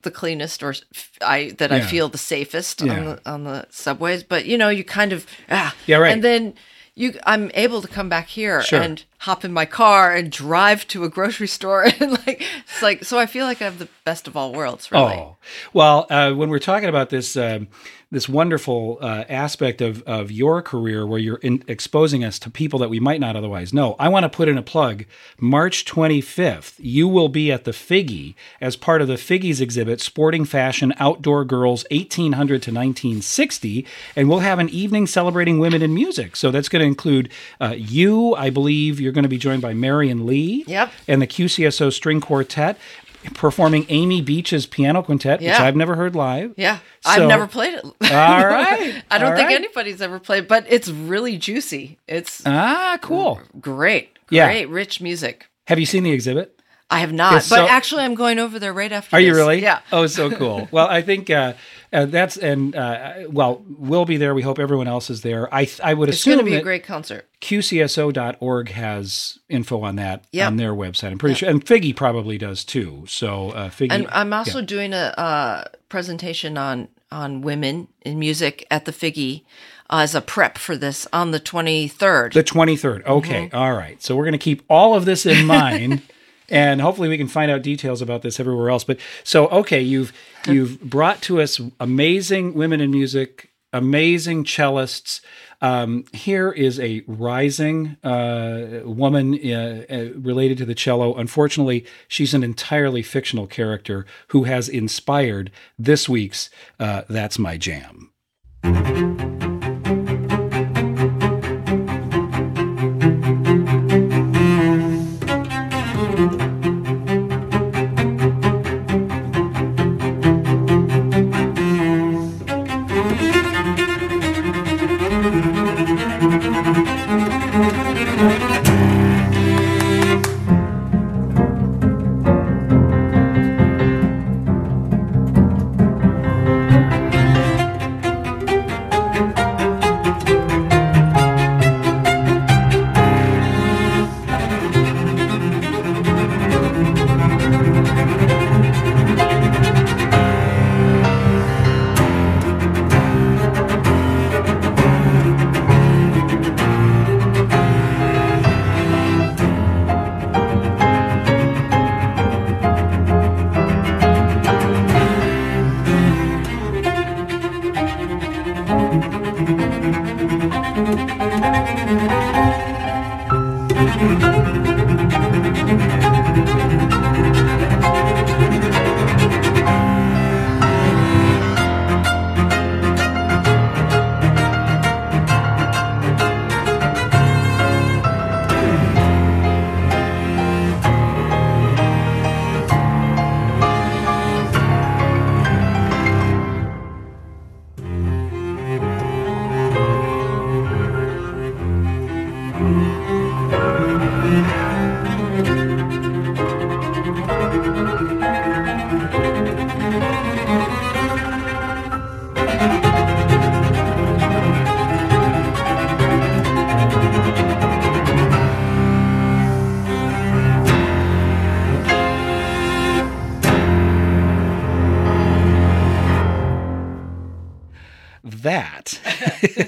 the, 0.03 0.11
cleanest 0.13 0.63
or 0.63 0.75
I 1.21 1.51
that 1.59 1.73
I 1.73 1.81
feel 1.81 2.09
the 2.09 2.19
safest 2.19 2.81
Yeah. 2.83 2.93
on 2.93 3.05
the 3.07 3.21
on 3.27 3.45
the 3.45 3.67
subways, 3.71 4.23
but 4.23 4.45
you 4.47 4.57
know 4.57 4.69
you 4.69 4.85
kind 4.85 5.13
of 5.13 5.27
ah 5.51 5.75
Yeah, 5.87 5.99
right. 5.99 6.13
and 6.13 6.23
then. 6.23 6.55
You, 6.97 7.19
I'm 7.25 7.51
able 7.55 7.81
to 7.81 7.89
come 7.89 8.09
back 8.11 8.27
here 8.27 8.61
Sure. 8.61 8.83
and 8.83 9.03
hop 9.21 9.45
in 9.45 9.53
my 9.53 9.67
car 9.67 10.15
and 10.15 10.33
drive 10.33 10.87
to 10.89 11.05
a 11.05 11.09
grocery 11.09 11.47
store 11.47 11.85
and 12.01 12.13
like 12.27 12.43
it's 12.65 12.83
like 12.83 13.05
so 13.05 13.19
I 13.19 13.27
feel 13.27 13.45
like 13.45 13.61
I 13.61 13.65
have 13.65 13.79
the 13.79 13.89
best 14.05 14.27
of 14.27 14.37
all 14.37 14.53
worlds 14.53 14.91
really. 14.91 15.15
Oh, 15.15 15.37
well, 15.73 16.07
uh, 16.11 16.33
when 16.33 16.49
we're 16.49 16.59
talking 16.59 16.89
about 16.89 17.11
this 17.11 17.37
um, 17.37 17.69
this 18.11 18.29
wonderful 18.29 18.99
uh, 19.01 19.25
aspect 19.29 19.81
of 19.81 20.03
of 20.03 20.31
your 20.31 20.63
career, 20.63 21.07
where 21.07 21.19
you're 21.19 21.37
in, 21.37 21.63
exposing 21.69 22.25
us 22.25 22.39
to 22.41 22.51
people 22.51 22.79
that 22.81 22.91
we 22.91 22.99
might 22.99 23.21
not 23.21 23.37
otherwise 23.37 23.73
know, 23.73 23.95
I 23.99 24.09
want 24.09 24.25
to 24.25 24.29
put 24.29 24.49
in 24.49 24.59
a 24.59 24.63
plug. 24.63 25.05
March 25.39 25.85
25th, 25.85 26.75
you 26.79 27.07
will 27.07 27.29
be 27.29 27.53
at 27.53 27.65
the 27.65 27.71
Figge 27.71 28.35
as 28.61 28.77
part 28.77 29.01
of 29.01 29.09
the 29.09 29.15
Figge's 29.15 29.61
exhibit, 29.61 30.01
Sporting 30.01 30.45
Fashion 30.45 30.93
Outdoor 30.99 31.45
Girls 31.45 31.85
1800 31.91 32.63
to 32.63 32.71
1960, 32.73 33.87
and 34.17 34.29
we'll 34.29 34.41
have 34.41 34.59
an 34.59 34.69
evening 34.71 35.07
celebrating 35.07 35.59
women 35.59 35.83
in 35.83 35.95
music. 35.95 36.35
So 36.37 36.51
that's 36.51 36.69
going 36.69 36.81
to 36.81 36.87
include 36.87 37.31
uh, 37.61 37.75
you. 37.77 38.35
I 38.35 38.51
believe 38.51 38.99
you're 39.11 39.15
going 39.15 39.25
to 39.25 39.29
be 39.29 39.39
joined 39.39 39.61
by 39.61 39.75
Marion 39.75 40.25
Lee. 40.25 40.63
Yep. 40.69 40.93
And 41.09 41.21
the 41.21 41.27
QCSO 41.27 41.93
String 41.93 42.21
Quartet 42.21 42.79
performing 43.35 43.85
Amy 43.89 44.23
Beach's 44.23 44.67
piano 44.67 45.03
quintet, 45.03 45.41
which 45.41 45.51
I've 45.51 45.75
never 45.77 45.97
heard 45.97 46.15
live. 46.15 46.55
Yeah, 46.57 46.79
So- 47.01 47.11
I've 47.11 47.29
never 47.29 47.47
played 47.49 47.75
it. 47.75 47.85
All 47.85 47.91
right. 48.01 49.03
I 49.11 49.19
don't 49.19 49.31
All 49.33 49.37
think 49.37 49.49
right. 49.49 49.57
anybody's 49.57 50.01
ever 50.01 50.19
played, 50.21 50.47
but 50.47 50.65
it's 50.69 50.89
really 50.89 51.37
juicy. 51.37 51.99
It's 52.07 52.41
Ah, 52.47 52.99
cool. 53.03 53.41
great, 53.61 54.17
Yeah. 54.31 54.47
great, 54.47 54.69
rich 54.69 55.01
music. 55.01 55.49
Have 55.67 55.79
you 55.81 55.87
seen 55.87 56.05
the 56.05 56.13
exhibit? 56.13 56.60
I 56.91 56.99
have 57.01 57.13
not, 57.13 57.37
It's 57.37 57.49
but 57.49 57.71
actually, 57.71 58.03
I'm 58.03 58.17
going 58.17 58.41
over 58.41 58.59
there 58.59 58.73
right 58.73 58.91
after. 58.91 59.15
Are 59.15 59.21
you 59.21 59.33
really? 59.35 59.63
Yeah. 59.63 59.81
Oh, 59.93 60.09
so 60.09 60.29
cool. 60.29 60.69
well, 60.73 60.89
I 60.89 61.03
think 61.03 61.31
uh, 61.31 61.53
uh, 61.93 62.07
that's 62.07 62.37
and 62.37 62.75
uh, 62.75 63.27
well, 63.29 63.63
we'll 63.79 64.05
be 64.05 64.17
there. 64.17 64.35
We 64.35 64.43
hope 64.43 64.59
everyone 64.59 64.89
else 64.89 65.09
is 65.09 65.23
there. 65.23 65.53
I 65.55 65.69
I 65.85 65.95
would 65.95 66.09
It's 66.09 66.19
assume 66.19 66.35
going 66.35 66.47
to 66.47 66.51
be 66.51 66.57
a 66.57 66.63
great 66.63 66.83
concert. 66.83 67.29
QCSO.org 67.41 68.71
has 68.71 69.39
info 69.49 69.83
on 69.83 69.97
that 69.97 70.25
Yep. 70.33 70.47
on 70.49 70.57
their 70.57 70.73
website. 70.73 71.13
I'm 71.13 71.19
pretty 71.19 71.37
sure, 71.37 71.49
and 71.49 71.65
Figge 71.65 71.95
probably 71.95 72.39
does 72.39 72.65
too. 72.65 73.05
So 73.07 73.51
uh, 73.51 73.71
Figge, 73.71 73.93
And 73.93 74.09
I'm 74.11 74.33
also 74.33 74.61
doing 74.61 74.93
a 74.93 75.15
uh, 75.17 75.65
presentation 75.89 76.59
on 76.59 76.89
on 77.13 77.41
women 77.41 77.87
in 78.03 78.19
music 78.19 78.67
at 78.71 78.85
the 78.85 78.93
Figge 78.93 79.43
uh, 79.91 79.99
as 79.99 80.15
a 80.17 80.21
prep 80.21 80.59
for 80.59 80.77
this 80.77 81.07
on 81.13 81.31
the 81.31 81.41
23rd. 81.41 82.33
The 82.33 82.45
23rd. 82.45 83.05
Okay. 83.07 83.51
All 83.53 83.75
right. 83.75 84.01
So 84.03 84.17
we're 84.17 84.25
going 84.25 84.33
to 84.33 84.39
keep 84.39 84.63
all 84.69 84.95
of 84.95 85.05
this 85.05 85.27
in 85.27 85.47
mind. 85.47 86.03
And 86.51 86.81
hopefully 86.81 87.09
we 87.09 87.17
can 87.17 87.29
find 87.29 87.51
out 87.51 87.63
details 87.63 88.03
about 88.03 88.23
this 88.23 88.41
everywhere 88.41 88.71
else. 88.71 88.85
But 88.85 88.99
so 89.25 89.49
okay, 89.49 89.81
you've 89.81 90.13
you've 90.47 90.81
brought 90.81 91.23
to 91.23 91.41
us 91.41 91.61
amazing 91.79 92.55
women 92.55 92.81
in 92.81 92.91
music, 92.91 93.51
amazing 93.73 94.45
cellists. 94.45 95.21
Um, 95.63 96.07
here 96.13 96.51
is 96.51 96.81
a 96.81 97.03
rising 97.07 97.97
uh, 98.03 98.81
woman 98.85 99.35
uh, 99.35 99.85
uh, 99.91 100.19
related 100.19 100.57
to 100.59 100.65
the 100.65 100.75
cello. 100.75 101.15
Unfortunately, 101.15 101.85
she's 102.09 102.33
an 102.33 102.43
entirely 102.43 103.03
fictional 103.03 103.47
character 103.47 104.07
who 104.29 104.45
has 104.45 104.69
inspired 104.69 105.51
this 105.79 106.09
week's 106.09 106.51
uh, 106.79 107.03
"That's 107.09 107.39
My 107.39 107.57
Jam." 107.57 108.11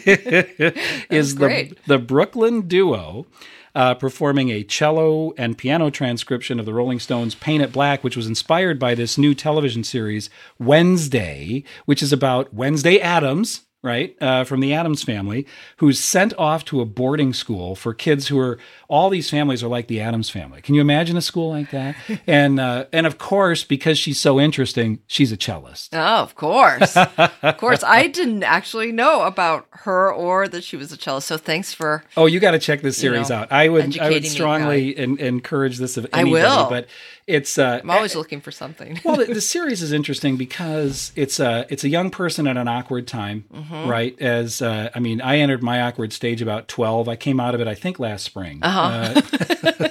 is 1.10 1.36
the 1.36 1.76
the 1.86 1.98
Brooklyn 1.98 2.62
duo 2.62 3.26
uh, 3.74 3.94
performing 3.94 4.50
a 4.50 4.62
cello 4.62 5.32
and 5.36 5.56
piano 5.56 5.90
transcription 5.90 6.60
of 6.60 6.66
the 6.66 6.74
Rolling 6.74 6.98
Stones' 6.98 7.34
"Paint 7.34 7.62
It 7.62 7.72
Black," 7.72 8.04
which 8.04 8.16
was 8.16 8.26
inspired 8.26 8.78
by 8.78 8.94
this 8.94 9.16
new 9.16 9.34
television 9.34 9.84
series 9.84 10.30
Wednesday, 10.58 11.64
which 11.86 12.02
is 12.02 12.12
about 12.12 12.52
Wednesday 12.52 12.98
Addams. 13.00 13.62
Right 13.84 14.16
uh, 14.20 14.44
from 14.44 14.60
the 14.60 14.72
Addams 14.72 15.02
family, 15.02 15.44
who's 15.78 15.98
sent 15.98 16.32
off 16.38 16.64
to 16.66 16.80
a 16.80 16.84
boarding 16.84 17.32
school 17.32 17.74
for 17.74 17.92
kids 17.92 18.28
who 18.28 18.38
are 18.38 18.56
all 18.88 19.10
these 19.10 19.28
families 19.28 19.60
are 19.64 19.68
like 19.68 19.88
the 19.88 20.00
Addams 20.00 20.30
family. 20.30 20.62
Can 20.62 20.76
you 20.76 20.80
imagine 20.80 21.16
a 21.16 21.20
school 21.20 21.50
like 21.50 21.72
that? 21.72 21.96
and 22.28 22.60
uh, 22.60 22.84
and 22.92 23.08
of 23.08 23.18
course, 23.18 23.64
because 23.64 23.98
she's 23.98 24.20
so 24.20 24.38
interesting, 24.38 25.00
she's 25.08 25.32
a 25.32 25.36
cellist. 25.36 25.88
Oh, 25.94 26.22
of 26.22 26.36
course. 26.36 26.96
of 26.96 27.56
course. 27.56 27.82
I 27.82 28.06
didn't 28.18 28.44
actually 28.44 28.92
know 28.92 29.22
about 29.22 29.66
her 29.70 30.12
or 30.12 30.46
that 30.46 30.62
she 30.62 30.76
was 30.76 30.92
a 30.92 30.96
cellist. 30.96 31.22
So 31.26 31.36
thanks 31.36 31.74
for. 31.74 32.04
Oh, 32.16 32.26
you 32.26 32.38
got 32.38 32.52
to 32.52 32.60
check 32.60 32.82
this 32.82 32.96
series 32.96 33.30
know, 33.30 33.36
out. 33.36 33.50
I 33.50 33.68
would 33.68 33.98
I 33.98 34.10
would 34.10 34.26
strongly 34.26 34.96
en- 34.96 35.18
encourage 35.18 35.78
this 35.78 35.96
of 35.96 36.06
anybody. 36.12 36.44
I 36.44 36.56
will. 36.56 36.70
But 36.70 36.86
it's 37.26 37.58
uh, 37.58 37.80
I'm 37.82 37.90
always 37.90 38.14
looking 38.14 38.40
for 38.40 38.50
something. 38.50 39.00
well, 39.04 39.16
the, 39.16 39.26
the 39.26 39.40
series 39.56 39.82
is 39.82 39.92
interesting 39.92 40.36
because 40.36 41.12
it's 41.16 41.40
a 41.40 41.66
it's 41.68 41.84
a 41.84 41.88
young 41.88 42.10
person 42.10 42.46
at 42.46 42.56
an 42.56 42.68
awkward 42.68 43.08
time, 43.08 43.44
Mm-hmm. 43.52 43.71
Right? 43.72 44.20
As 44.20 44.62
uh, 44.62 44.90
I 44.94 45.00
mean, 45.00 45.20
I 45.20 45.38
entered 45.38 45.62
my 45.62 45.82
awkward 45.82 46.12
stage 46.12 46.42
about 46.42 46.68
twelve. 46.68 47.08
I 47.08 47.16
came 47.16 47.40
out 47.40 47.54
of 47.54 47.60
it, 47.60 47.68
I 47.68 47.74
think, 47.74 47.98
last 47.98 48.24
spring. 48.24 48.60
Uh-huh. 48.62 49.20
Uh, 49.20 49.88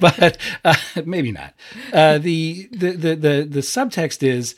but 0.00 0.38
uh, 0.64 0.74
maybe 1.04 1.32
not. 1.32 1.54
Uh, 1.92 2.18
the, 2.18 2.68
the 2.72 2.90
the 2.92 3.16
the 3.16 3.48
the 3.50 3.60
subtext 3.60 4.22
is 4.22 4.54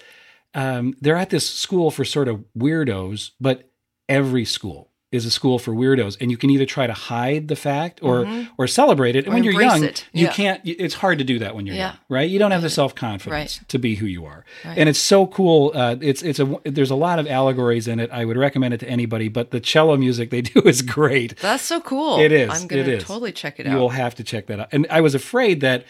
um, 0.55 0.95
they're 1.01 1.17
at 1.17 1.31
this 1.31 1.49
school 1.49 1.91
for 1.91 2.05
sort 2.05 2.29
of 2.29 2.45
weirdos, 2.57 3.31
but 3.41 3.71
every 4.09 4.45
school 4.45 4.90
is 5.13 5.27
a 5.27 5.31
school 5.31 5.59
for 5.59 5.73
weirdos, 5.73 6.17
and 6.21 6.31
you 6.31 6.37
can 6.37 6.51
either 6.51 6.65
try 6.65 6.87
to 6.87 6.93
hide 6.93 7.49
the 7.49 7.57
fact 7.57 7.99
or 8.01 8.29
or 8.57 8.67
celebrate 8.69 9.17
it. 9.17 9.27
And 9.27 9.27
Mm-hmm. 9.27 9.33
Or 9.33 9.35
when 9.35 9.45
you're 9.45 9.61
young, 9.63 9.83
it. 9.85 10.07
you 10.13 10.27
Yeah. 10.27 10.33
can't. 10.33 10.61
It's 10.65 10.95
hard 10.95 11.19
to 11.19 11.25
do 11.25 11.39
that 11.41 11.55
when 11.57 11.67
you're 11.67 11.75
Yeah. 11.75 11.87
young, 11.89 11.97
right? 12.09 12.31
You 12.31 12.39
don't 12.39 12.53
have 12.53 12.63
the 12.63 12.71
self 12.71 12.95
confidence 12.95 13.59
Right. 13.59 13.69
to 13.69 13.79
be 13.79 13.97
who 13.97 14.07
you 14.07 14.25
are, 14.25 14.45
and 14.65 14.89
it's 14.89 15.01
so 15.01 15.27
cool. 15.27 15.73
Uh, 15.75 15.97
it's 16.01 16.23
it's 16.23 16.39
a 16.39 16.55
there's 16.65 16.91
a 16.93 16.95
lot 16.95 17.19
of 17.19 17.27
allegories 17.27 17.89
in 17.89 17.99
it. 17.99 18.09
I 18.13 18.25
would 18.25 18.37
recommend 18.37 18.73
it 18.75 18.79
to 18.81 18.89
anybody, 18.89 19.29
but 19.29 19.51
the 19.51 19.59
cello 19.61 19.97
music 19.97 20.31
they 20.31 20.43
do 20.55 20.61
is 20.65 20.81
great. 20.83 21.37
That's 21.41 21.65
so 21.65 21.81
cool. 21.81 22.21
It 22.21 22.31
is. 22.31 22.49
I'm 22.51 22.69
gonna 22.69 22.83
is. 22.83 23.03
totally 23.05 23.33
check 23.33 23.59
it 23.59 23.67
out. 23.67 23.73
you'll 23.73 23.89
have 23.91 24.15
to 24.15 24.23
check 24.23 24.47
that 24.47 24.61
out. 24.61 24.69
And 24.71 24.87
I 24.91 25.01
was 25.01 25.15
afraid 25.17 25.61
that 25.61 25.85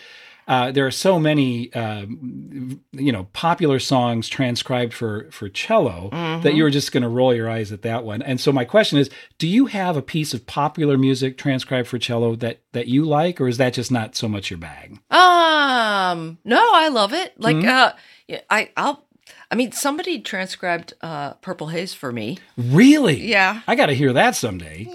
uh, 0.51 0.71
there 0.73 0.85
are 0.87 0.91
so 0.91 1.19
many, 1.19 1.73
um, 1.75 2.81
you 2.93 3.13
know, 3.13 3.25
popular 3.33 3.79
songs 3.79 4.29
transcribed 4.29 4.93
for 4.93 5.29
for 5.31 5.49
cello 5.49 6.11
Mm-hmm. 6.13 6.43
that 6.43 6.55
you 6.55 6.63
were 6.65 6.71
just 6.71 6.91
going 6.93 7.03
to 7.05 7.09
roll 7.09 7.33
your 7.35 7.49
eyes 7.49 7.71
at 7.73 7.83
that 7.83 8.05
one. 8.05 8.21
And 8.23 8.41
so 8.41 8.51
my 8.53 8.65
question 8.65 8.99
is, 8.99 9.09
do 9.39 9.47
you 9.47 9.67
have 9.67 9.97
a 9.97 10.03
piece 10.03 10.35
of 10.35 10.47
popular 10.47 10.99
music 10.99 11.39
transcribed 11.39 11.87
for 11.89 11.99
cello 11.99 12.35
that 12.37 12.61
that 12.73 12.87
you 12.89 13.05
like, 13.05 13.41
or 13.41 13.49
is 13.49 13.59
that 13.59 13.75
just 13.75 13.91
not 13.93 14.17
so 14.17 14.29
much 14.29 14.51
your 14.51 14.59
bag? 14.59 14.99
Um, 15.11 16.39
no, 16.45 16.61
I 16.75 16.89
love 16.89 17.13
it. 17.13 17.35
Like, 17.41 17.57
Mm-hmm. 17.57 17.69
uh, 17.69 17.93
yeah, 18.27 18.41
I, 18.49 18.71
I'll, 18.77 19.05
I 19.51 19.55
mean, 19.57 19.73
somebody 19.73 20.21
transcribed 20.21 20.95
uh, 21.03 21.35
Purple 21.35 21.69
Haze 21.69 21.95
for 21.95 22.13
me. 22.13 22.39
Really? 22.57 23.21
Yeah. 23.27 23.61
I 23.67 23.75
got 23.77 23.87
to 23.87 23.95
hear 23.95 24.13
that 24.13 24.35
someday. 24.37 24.87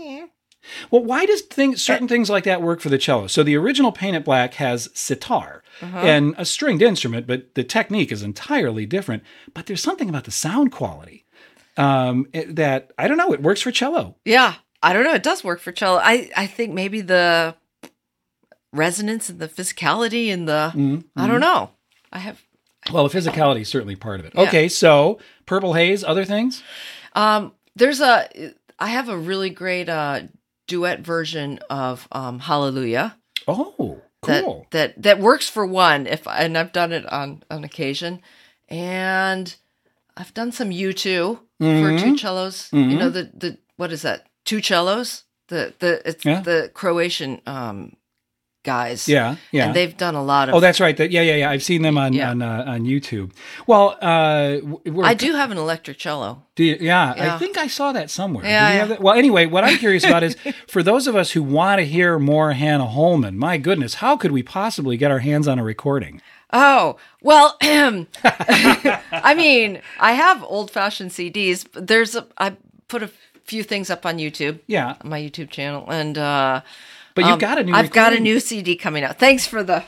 Well, 0.91 1.03
why 1.03 1.25
does 1.25 1.41
things, 1.41 1.81
certain 1.81 2.07
things 2.07 2.29
like 2.29 2.43
that 2.45 2.61
work 2.61 2.79
for 2.81 2.89
the 2.89 2.97
cello? 2.97 3.27
So 3.27 3.43
the 3.43 3.55
original 3.55 3.91
Paint 3.91 4.15
It 4.15 4.23
Black 4.25 4.55
has 4.55 4.89
sitar 4.93 5.63
Uh-huh. 5.81 5.97
and 5.99 6.33
a 6.37 6.45
stringed 6.45 6.81
instrument, 6.81 7.27
but 7.27 7.53
the 7.55 7.63
technique 7.63 8.11
is 8.11 8.23
entirely 8.23 8.85
different. 8.85 9.23
But 9.53 9.65
there's 9.67 9.81
something 9.83 10.09
about 10.09 10.23
the 10.25 10.31
sound 10.31 10.71
quality 10.71 11.25
um, 11.77 12.27
it- 12.33 12.55
that 12.55 12.91
I 12.97 13.07
don't 13.07 13.17
know. 13.17 13.33
It 13.33 13.41
works 13.41 13.61
for 13.61 13.71
cello. 13.71 14.15
Yeah, 14.25 14.55
I 14.81 14.93
don't 14.93 15.03
know. 15.03 15.13
It 15.13 15.23
does 15.23 15.43
work 15.43 15.59
for 15.59 15.71
cello. 15.71 15.99
I, 16.01 16.29
I 16.37 16.47
think 16.47 16.73
maybe 16.73 17.01
the 17.01 17.55
resonance 18.73 19.29
and 19.29 19.39
the 19.39 19.47
physicality 19.47 20.31
and 20.33 20.47
the, 20.47 20.71
Mm-hmm. 20.75 20.99
I 21.19 21.27
don't 21.27 21.39
know. 21.39 21.71
I 22.11 22.19
have, 22.19 22.41
Well, 22.91 23.07
the 23.07 23.17
physicality 23.17 23.61
is 23.61 23.67
certainly 23.69 23.95
part 23.95 24.19
of 24.19 24.25
it. 24.25 24.33
Yeah. 24.35 24.41
Okay, 24.43 24.67
so 24.69 25.19
Purple 25.45 25.73
Haze, 25.73 26.03
other 26.03 26.25
things. 26.25 26.63
um, 27.13 27.53
there's 27.75 27.99
a, 27.99 28.53
I 28.79 28.87
have 28.89 29.09
a 29.09 29.17
really 29.17 29.49
great 29.49 29.89
uh, 29.89 30.21
duet 30.67 31.01
version 31.01 31.59
of 31.69 32.07
um, 32.11 32.39
Hallelujah. 32.39 33.17
Oh, 33.47 34.01
cool. 34.21 34.67
that 34.71 35.01
that 35.01 35.19
works 35.19 35.47
for 35.49 35.65
one 35.65 36.07
if 36.07 36.27
and 36.27 36.57
I've 36.57 36.71
done 36.71 36.91
it 36.91 37.05
on 37.11 37.43
on 37.51 37.63
occasion 37.63 38.21
and 38.67 39.55
I've 40.17 40.33
done 40.33 40.51
some 40.51 40.69
U2 40.71 41.39
for 41.59 41.99
two 41.99 42.17
cellos. 42.17 42.69
You 42.71 42.97
know 42.97 43.09
the 43.09 43.29
the 43.33 43.57
what 43.77 43.91
is 43.91 44.01
that? 44.03 44.27
Two 44.45 44.61
cellos. 44.61 45.23
The 45.49 45.73
the 45.79 46.01
it's 46.07 46.25
Yeah. 46.25 46.41
the 46.41 46.71
Croatian 46.73 47.41
um, 47.45 47.93
guys. 48.65 49.07
Yeah, 49.07 49.37
yeah. 49.51 49.67
And 49.67 49.75
they've 49.75 49.95
done 49.95 50.15
a 50.15 50.23
lot 50.23 50.49
of. 50.49 50.55
Oh, 50.55 50.59
that's 50.59 50.81
right. 50.81 50.97
That, 50.97 51.11
yeah, 51.11 51.21
yeah, 51.21 51.35
yeah. 51.35 51.49
I've 51.49 51.63
seen 51.63 51.81
them 51.83 51.97
on 51.97 52.11
Yeah. 52.11 52.31
on 52.31 52.41
uh, 52.41 52.65
on 52.67 52.81
YouTube. 52.81 53.31
Well, 53.65 53.97
uh, 54.01 54.57
I 55.03 55.13
do 55.13 55.33
have 55.35 55.51
an 55.51 55.57
electric 55.57 55.97
cello. 55.97 56.41
Do 56.55 56.63
you, 56.65 56.77
yeah, 56.81 57.13
I 57.17 57.37
think 57.37 57.57
I 57.57 57.67
saw 57.67 57.91
that 57.93 58.09
somewhere. 58.09 58.43
Do 58.43 58.49
Yeah, 58.49 58.69
have 58.69 58.89
that? 58.89 59.01
Well, 59.01 59.13
anyway, 59.15 59.45
what 59.45 59.63
I'm 59.63 59.77
curious 59.77 60.03
about 60.03 60.23
is 60.23 60.35
for 60.67 60.83
those 60.83 61.07
of 61.07 61.15
us 61.15 61.31
who 61.31 61.43
want 61.43 61.79
to 61.79 61.85
hear 61.85 62.19
more 62.19 62.51
Hannah 62.53 62.87
Holman. 62.87 63.37
My 63.37 63.57
goodness, 63.57 63.95
how 63.95 64.17
could 64.17 64.31
we 64.31 64.43
possibly 64.43 64.97
get 64.97 65.11
our 65.11 65.19
hands 65.19 65.47
on 65.47 65.59
a 65.59 65.63
recording? 65.63 66.21
Oh, 66.53 66.97
well, 67.21 67.57
I 68.23 69.33
mean, 69.35 69.81
I 69.99 70.13
have 70.13 70.43
old 70.43 70.71
fashioned 70.71 71.11
CDs. 71.11 71.65
but 71.71 71.87
There's 71.87 72.15
a, 72.15 72.27
I 72.37 72.55
put 72.87 73.03
a 73.03 73.09
few 73.43 73.63
things 73.63 73.89
up 73.89 74.05
on 74.05 74.17
YouTube, 74.17 74.59
Yeah, 74.67 74.95
on 75.01 75.09
my 75.09 75.19
YouTube 75.21 75.49
channel, 75.49 75.85
and, 75.89 76.17
uh, 76.17 76.61
but 77.15 77.23
you've 77.23 77.33
um, 77.33 77.39
got 77.39 77.57
a 77.57 77.63
new. 77.63 77.73
I've 77.73 77.91
got 77.91 78.13
a 78.13 78.19
new 78.19 78.39
CD 78.39 78.75
coming 78.75 79.03
out. 79.03 79.17
Thanks 79.17 79.47
for 79.47 79.63
the, 79.63 79.83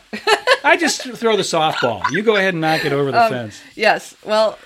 I 0.64 0.78
just 0.78 1.04
throw 1.04 1.36
the 1.38 1.44
softball. 1.44 2.04
You 2.12 2.24
go 2.24 2.36
ahead 2.36 2.54
and 2.54 2.62
knock 2.62 2.84
it 2.86 2.92
over 2.94 3.10
Um, 3.10 3.14
the 3.16 3.30
fence. 3.30 3.62
yes. 3.76 4.16
Well, 4.26 4.58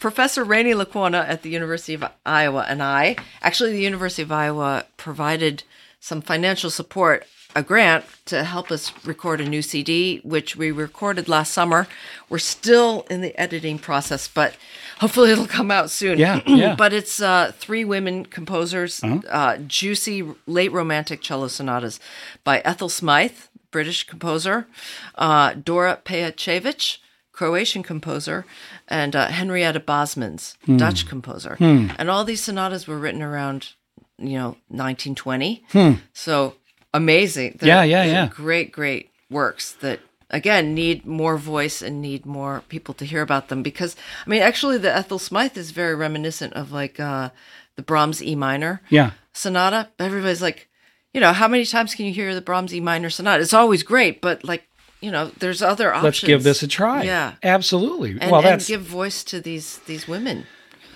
Professor 0.00 0.44
René 0.44 0.74
Lecuona 0.74 1.26
at 1.28 1.42
the 1.42 1.50
University 1.50 1.94
of 1.94 2.04
Iowa 2.24 2.66
and 2.68 2.82
I, 2.82 3.16
actually, 3.42 3.72
the 3.72 3.80
University 3.82 4.22
of 4.22 4.32
Iowa 4.32 4.84
provided 4.96 5.62
some 6.00 6.20
financial 6.20 6.70
support, 6.70 7.24
a 7.56 7.62
grant 7.62 8.04
to 8.26 8.44
help 8.44 8.70
us 8.70 8.92
record 9.06 9.40
a 9.40 9.48
new 9.48 9.62
CD, 9.62 10.20
which 10.22 10.56
we 10.56 10.70
recorded 10.70 11.26
last 11.26 11.54
summer. 11.54 11.88
We're 12.28 12.38
still 12.38 13.06
in 13.08 13.22
the 13.22 13.36
editing 13.40 13.78
process, 13.78 14.28
but 14.28 14.54
hopefully 14.98 15.32
it'll 15.32 15.46
come 15.46 15.70
out 15.70 15.88
soon. 15.88 16.18
Yeah, 16.18 16.42
yeah. 16.46 16.76
but 16.76 16.92
it's 16.92 17.20
uh, 17.20 17.52
three 17.58 17.82
women 17.82 18.26
composers, 18.26 19.02
uh, 19.02 19.56
juicy 19.66 20.22
late 20.46 20.70
romantic 20.70 21.22
cello 21.22 21.48
sonatas 21.48 21.98
by 22.44 22.58
Ethel 22.60 22.90
Smyth, 22.90 23.48
British 23.70 24.04
composer, 24.04 24.66
uh, 25.14 25.54
Dora 25.54 25.98
Pejacevich, 26.04 26.98
Croatian 27.32 27.82
composer, 27.82 28.44
and 28.86 29.16
uh, 29.16 29.28
Henrietta 29.28 29.80
Bosmans, 29.80 30.56
Dutch 30.78 31.08
composer. 31.08 31.56
And 31.98 32.10
all 32.10 32.24
these 32.24 32.42
sonatas 32.42 32.86
were 32.86 32.98
written 32.98 33.22
around, 33.22 33.72
you 34.18 34.34
know, 34.34 34.56
1920. 34.68 35.64
So 36.12 36.56
amazing. 36.96 37.58
Yeah, 37.62 37.82
yeah, 37.82 38.04
yeah. 38.04 38.28
Great, 38.28 38.72
great 38.72 39.10
works 39.30 39.72
that 39.74 40.00
again 40.30 40.74
need 40.74 41.06
more 41.06 41.36
voice 41.36 41.82
and 41.82 42.00
need 42.02 42.26
more 42.26 42.62
people 42.68 42.94
to 42.94 43.04
hear 43.04 43.22
about 43.22 43.48
them 43.48 43.62
because 43.62 43.94
I 44.26 44.30
mean 44.30 44.42
actually 44.42 44.78
the 44.78 44.94
Ethel 44.94 45.18
Smyth 45.18 45.56
is 45.56 45.70
very 45.70 45.94
reminiscent 45.94 46.52
of 46.54 46.72
like 46.72 46.98
uh 46.98 47.30
the 47.76 47.82
Brahms 47.82 48.22
E 48.22 48.34
minor 48.34 48.80
Yeah, 48.88 49.12
sonata. 49.32 49.88
Everybody's 49.98 50.42
like, 50.42 50.68
you 51.12 51.20
know, 51.20 51.32
how 51.32 51.46
many 51.48 51.64
times 51.64 51.94
can 51.94 52.06
you 52.06 52.12
hear 52.12 52.34
the 52.34 52.40
Brahms 52.40 52.74
E 52.74 52.80
minor 52.80 53.10
sonata? 53.10 53.42
It's 53.42 53.52
always 53.54 53.82
great, 53.82 54.20
but 54.20 54.44
like, 54.44 54.66
you 55.00 55.10
know, 55.10 55.30
there's 55.38 55.62
other 55.62 55.92
options. 55.92 56.04
let's 56.04 56.20
give 56.20 56.42
this 56.42 56.62
a 56.62 56.68
try. 56.68 57.02
Yeah. 57.02 57.34
absolutely. 57.42 58.12
And, 58.20 58.30
well, 58.30 58.40
and 58.40 58.46
that's 58.46 58.68
give 58.68 58.82
voice 58.82 59.22
to 59.24 59.40
these 59.40 59.78
these 59.86 60.08
women. 60.08 60.46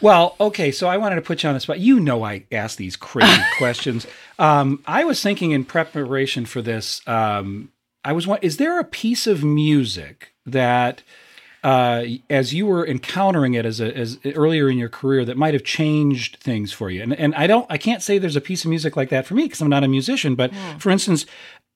Well, 0.01 0.34
okay, 0.40 0.70
so 0.72 0.88
I 0.88 0.96
wanted 0.96 1.16
to 1.16 1.22
put 1.22 1.42
you 1.42 1.51
on 1.51 1.55
the 1.55 1.61
spot. 1.61 1.78
You 1.78 2.01
know, 2.01 2.24
I 2.24 2.44
ask 2.51 2.78
these 2.78 2.96
crazy 2.96 3.42
questions. 3.59 4.07
Um, 4.41 4.82
I 4.86 5.05
was 5.05 5.22
thinking 5.22 5.53
in 5.53 5.64
preparation 5.64 6.47
for 6.47 6.62
this. 6.62 7.07
Um, 7.07 7.70
I 8.03 8.12
was, 8.12 8.26
is 8.41 8.57
there 8.57 8.80
a 8.80 8.84
piece 8.84 9.26
of 9.26 9.45
music 9.45 10.32
that, 10.47 11.03
uh, 11.62 12.05
as 12.30 12.55
you 12.55 12.64
were 12.64 12.86
encountering 12.86 13.53
it 13.53 13.66
as 13.66 13.80
a, 13.80 13.95
as 13.95 14.18
earlier 14.24 14.70
in 14.70 14.78
your 14.78 14.88
career, 14.88 15.26
that 15.26 15.36
might 15.36 15.53
have 15.53 15.62
changed 15.62 16.38
things 16.41 16.72
for 16.72 16.91
you? 16.91 17.03
And 17.03 17.12
and 17.12 17.34
I 17.34 17.47
don't, 17.47 17.66
I 17.68 17.76
can't 17.76 18.03
say 18.03 18.18
there's 18.18 18.34
a 18.34 18.41
piece 18.41 18.64
of 18.64 18.70
music 18.70 18.97
like 18.97 19.11
that 19.11 19.26
for 19.26 19.34
me 19.34 19.43
because 19.45 19.61
I'm 19.61 19.68
not 19.68 19.84
a 19.84 19.88
musician. 19.88 20.34
But 20.34 20.53
for 20.78 20.91
instance. 20.91 21.26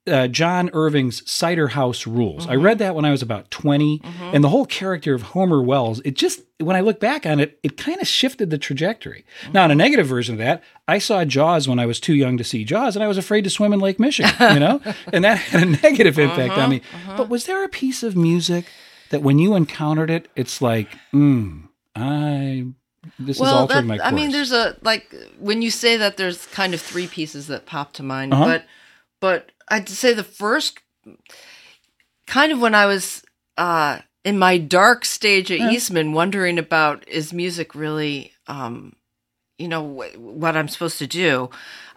Uh, 0.06 0.28
John 0.28 0.68
Irving's 0.74 1.28
Cider 1.30 1.68
House 1.68 2.06
Rules. 2.06 2.46
I 2.46 2.56
read 2.56 2.78
that 2.78 2.94
when 2.94 3.06
I 3.06 3.10
was 3.10 3.22
about 3.22 3.50
20, 3.50 4.02
and 4.32 4.44
the 4.44 4.50
whole 4.50 4.66
character 4.66 5.14
of 5.14 5.22
Homer 5.22 5.62
Wells, 5.62 6.00
it 6.04 6.14
just, 6.14 6.42
when 6.58 6.76
I 6.76 6.80
look 6.80 7.00
back 7.00 7.24
on 7.24 7.40
it, 7.40 7.58
it 7.62 7.78
kind 7.78 8.00
of 8.00 8.06
shifted 8.06 8.50
the 8.50 8.58
trajectory. 8.58 9.24
Now, 9.52 9.64
in 9.64 9.70
a 9.70 9.74
negative 9.74 10.06
version 10.06 10.34
of 10.34 10.38
that, 10.40 10.62
I 10.86 10.98
saw 10.98 11.24
Jaws 11.24 11.68
when 11.68 11.78
I 11.78 11.86
was 11.86 12.00
too 12.00 12.14
young 12.14 12.36
to 12.36 12.44
see 12.44 12.64
Jaws, 12.64 12.96
and 12.96 13.02
I 13.02 13.08
was 13.08 13.16
afraid 13.16 13.44
to 13.44 13.50
swim 13.50 13.72
in 13.72 13.80
Lake 13.80 13.98
Michigan, 13.98 14.34
you 14.52 14.60
know? 14.60 14.80
and 15.12 15.24
that 15.24 15.38
had 15.38 15.62
a 15.62 15.66
negative 15.66 16.18
impact 16.18 16.58
on 16.58 16.68
me. 16.70 16.82
But 17.16 17.30
was 17.30 17.46
there 17.46 17.64
a 17.64 17.68
piece 17.68 18.02
of 18.02 18.14
music 18.14 18.66
that 19.10 19.22
when 19.22 19.38
you 19.38 19.54
encountered 19.54 20.10
it, 20.10 20.28
it's 20.36 20.60
like, 20.60 20.88
mm, 21.14 21.68
I, 21.96 22.66
this 23.18 23.36
is 23.36 23.42
altering 23.42 23.86
my 23.86 23.98
course? 23.98 24.12
I 24.12 24.14
mean, 24.14 24.32
there's 24.32 24.52
a 24.52 24.76
like 24.82 25.14
when 25.38 25.62
you 25.62 25.70
say 25.70 25.96
that, 25.96 26.16
there's 26.16 26.46
kind 26.46 26.74
of 26.74 26.80
three 26.80 27.06
pieces 27.06 27.46
that 27.46 27.66
pop 27.66 27.92
to 27.94 28.02
mind. 28.02 28.32
Uh-huh. 28.34 28.44
But 28.44 28.64
but 29.20 29.52
I'd 29.68 29.88
say 29.88 30.12
the 30.14 30.24
first, 30.24 30.78
kind 32.26 32.52
of 32.52 32.60
when 32.60 32.74
I 32.74 32.86
was 32.86 33.22
uh, 33.56 33.98
in 34.24 34.38
my 34.38 34.58
dark 34.58 35.04
stage 35.04 35.50
at 35.50 35.60
Eastman, 35.72 36.12
wondering 36.12 36.58
about 36.58 37.06
is 37.08 37.32
music 37.32 37.74
really, 37.74 38.32
um, 38.46 38.94
you 39.58 39.68
know, 39.68 39.82
wh- 39.86 40.18
what 40.20 40.56
I'm 40.56 40.68
supposed 40.68 40.98
to 40.98 41.06
do. 41.06 41.50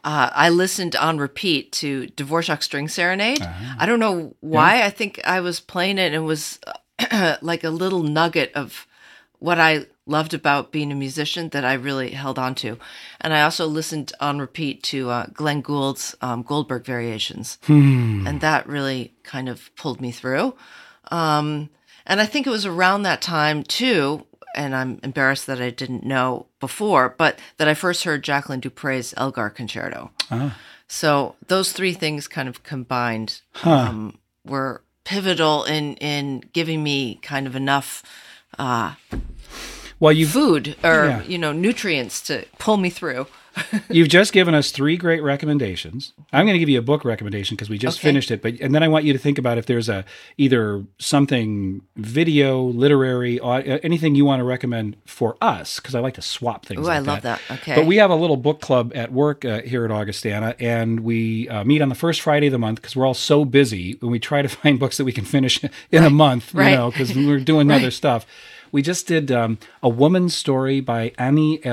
Uh, 0.03 0.29
I 0.31 0.49
listened 0.49 0.95
on 0.95 1.17
repeat 1.17 1.71
to 1.73 2.07
Dvorak 2.07 2.63
String 2.63 2.87
Serenade. 2.87 3.41
Uh-huh. 3.41 3.75
I 3.79 3.85
don't 3.85 3.99
know 3.99 4.35
why. 4.39 4.83
I 4.83 4.89
think 4.89 5.19
I 5.25 5.41
was 5.41 5.59
playing 5.59 5.97
it 5.97 6.13
and 6.13 6.15
it 6.15 6.19
was 6.19 6.59
like 7.41 7.63
a 7.63 7.69
little 7.69 8.03
nugget 8.03 8.51
of 8.53 8.87
what 9.39 9.59
I 9.59 9.85
loved 10.05 10.33
about 10.33 10.71
being 10.71 10.91
a 10.91 10.95
musician 10.95 11.49
that 11.49 11.65
I 11.65 11.73
really 11.73 12.11
held 12.11 12.39
on 12.39 12.55
to. 12.55 12.77
And 13.19 13.33
I 13.33 13.41
also 13.41 13.67
listened 13.67 14.13
on 14.19 14.39
repeat 14.39 14.81
to 14.83 15.09
uh, 15.09 15.25
Glenn 15.33 15.61
Gould's 15.61 16.15
um, 16.21 16.43
Goldberg 16.43 16.85
Variations. 16.85 17.57
And 18.27 18.41
that 18.41 18.67
really 18.67 19.13
kind 19.23 19.49
of 19.49 19.69
pulled 19.75 19.99
me 19.99 20.11
through. 20.11 20.55
Um, 21.11 21.69
and 22.05 22.21
I 22.21 22.25
think 22.25 22.47
it 22.47 22.51
was 22.51 22.65
around 22.65 23.03
that 23.03 23.21
time, 23.21 23.63
too, 23.63 24.25
and 24.55 24.73
I'm 24.73 24.99
embarrassed 25.03 25.45
that 25.47 25.61
I 25.61 25.69
didn't 25.71 26.05
know 26.05 26.47
before, 26.59 27.13
but 27.17 27.37
that 27.57 27.67
I 27.67 27.73
first 27.73 28.05
heard 28.05 28.23
Jacqueline 28.23 28.61
du 28.61 28.69
Pré's 28.69 29.13
Elgar 29.17 29.49
Concerto. 29.49 30.11
So 30.87 31.35
those 31.47 31.73
three 31.73 31.93
things 31.93 32.29
kind 32.29 32.47
of 32.47 32.63
combined 32.63 33.41
um, 33.65 34.17
were 34.45 34.83
pivotal 35.03 35.65
in, 35.65 35.95
in 35.95 36.43
giving 36.53 36.81
me 36.81 37.19
kind 37.21 37.45
of 37.45 37.55
enough 37.57 38.03
uh, 38.59 38.93
well, 39.99 40.11
you've 40.11 40.31
food 40.31 40.75
or 40.83 41.05
Yeah. 41.05 41.23
you 41.23 41.37
know 41.37 41.51
nutrients 41.53 42.21
to 42.21 42.45
pull 42.59 42.77
me 42.77 42.89
through. 42.89 43.27
You've 43.89 44.09
just 44.09 44.33
given 44.33 44.53
us 44.53 44.71
three 44.71 44.97
great 44.97 45.21
recommendations. 45.23 46.13
I'm 46.33 46.45
going 46.45 46.55
to 46.55 46.59
give 46.59 46.69
you 46.69 46.79
a 46.79 46.83
book 46.83 47.03
recommendation 47.05 47.55
because 47.55 47.69
we 47.69 47.77
just 47.77 47.99
Okay. 47.99 48.07
finished 48.09 48.31
it, 48.31 48.41
but 48.41 48.59
and 48.59 48.73
then 48.75 48.83
I 48.83 48.87
want 48.87 49.05
you 49.05 49.13
to 49.13 49.19
think 49.19 49.37
about 49.37 49.57
if 49.57 49.65
there's 49.65 49.89
a 49.89 50.05
either 50.37 50.83
something 50.99 51.81
video, 51.95 52.63
literary, 52.63 53.39
uh, 53.39 53.59
anything 53.83 54.15
you 54.15 54.25
want 54.25 54.39
to 54.39 54.43
recommend 54.43 54.97
for 55.05 55.37
us 55.41 55.79
because 55.79 55.95
I 55.95 55.99
like 55.99 56.13
to 56.15 56.21
swap 56.21 56.65
things. 56.65 56.81
Ooh, 56.81 56.83
like 56.83 56.97
I 56.97 56.99
love 56.99 57.21
that. 57.23 57.41
Okay. 57.51 57.75
But 57.75 57.85
we 57.85 57.97
have 57.97 58.11
a 58.11 58.15
little 58.15 58.37
book 58.37 58.61
club 58.61 58.91
at 58.95 59.11
work 59.11 59.45
uh, 59.45 59.61
here 59.61 59.85
at 59.85 59.91
Augustana, 59.91 60.55
and 60.59 60.99
we 61.01 61.47
uh, 61.49 61.63
meet 61.63 61.81
on 61.81 61.89
the 61.89 61.95
first 61.95 62.21
Friday 62.21 62.47
of 62.47 62.51
the 62.51 62.59
month 62.59 62.81
because 62.81 62.95
we're 62.95 63.05
all 63.05 63.13
so 63.13 63.45
busy, 63.45 63.97
and 64.01 64.11
we 64.11 64.19
try 64.19 64.41
to 64.41 64.47
find 64.63 64.79
books 64.79 64.97
that 64.97 65.05
we 65.05 65.11
can 65.13 65.25
finish 65.25 65.63
in 65.91 66.03
a 66.03 66.09
month. 66.09 66.53
You 66.53 66.59
right. 66.59 66.75
know, 66.75 66.91
because 66.91 67.15
we're 67.15 67.39
doing 67.39 67.71
other 67.77 67.91
stuff. 67.91 68.25
We 68.71 68.81
just 68.81 69.07
did 69.07 69.31
um, 69.31 69.59
a 69.81 69.87
woman's 69.89 70.35
story 70.35 70.81
by 70.81 71.13
Annie 71.17 71.63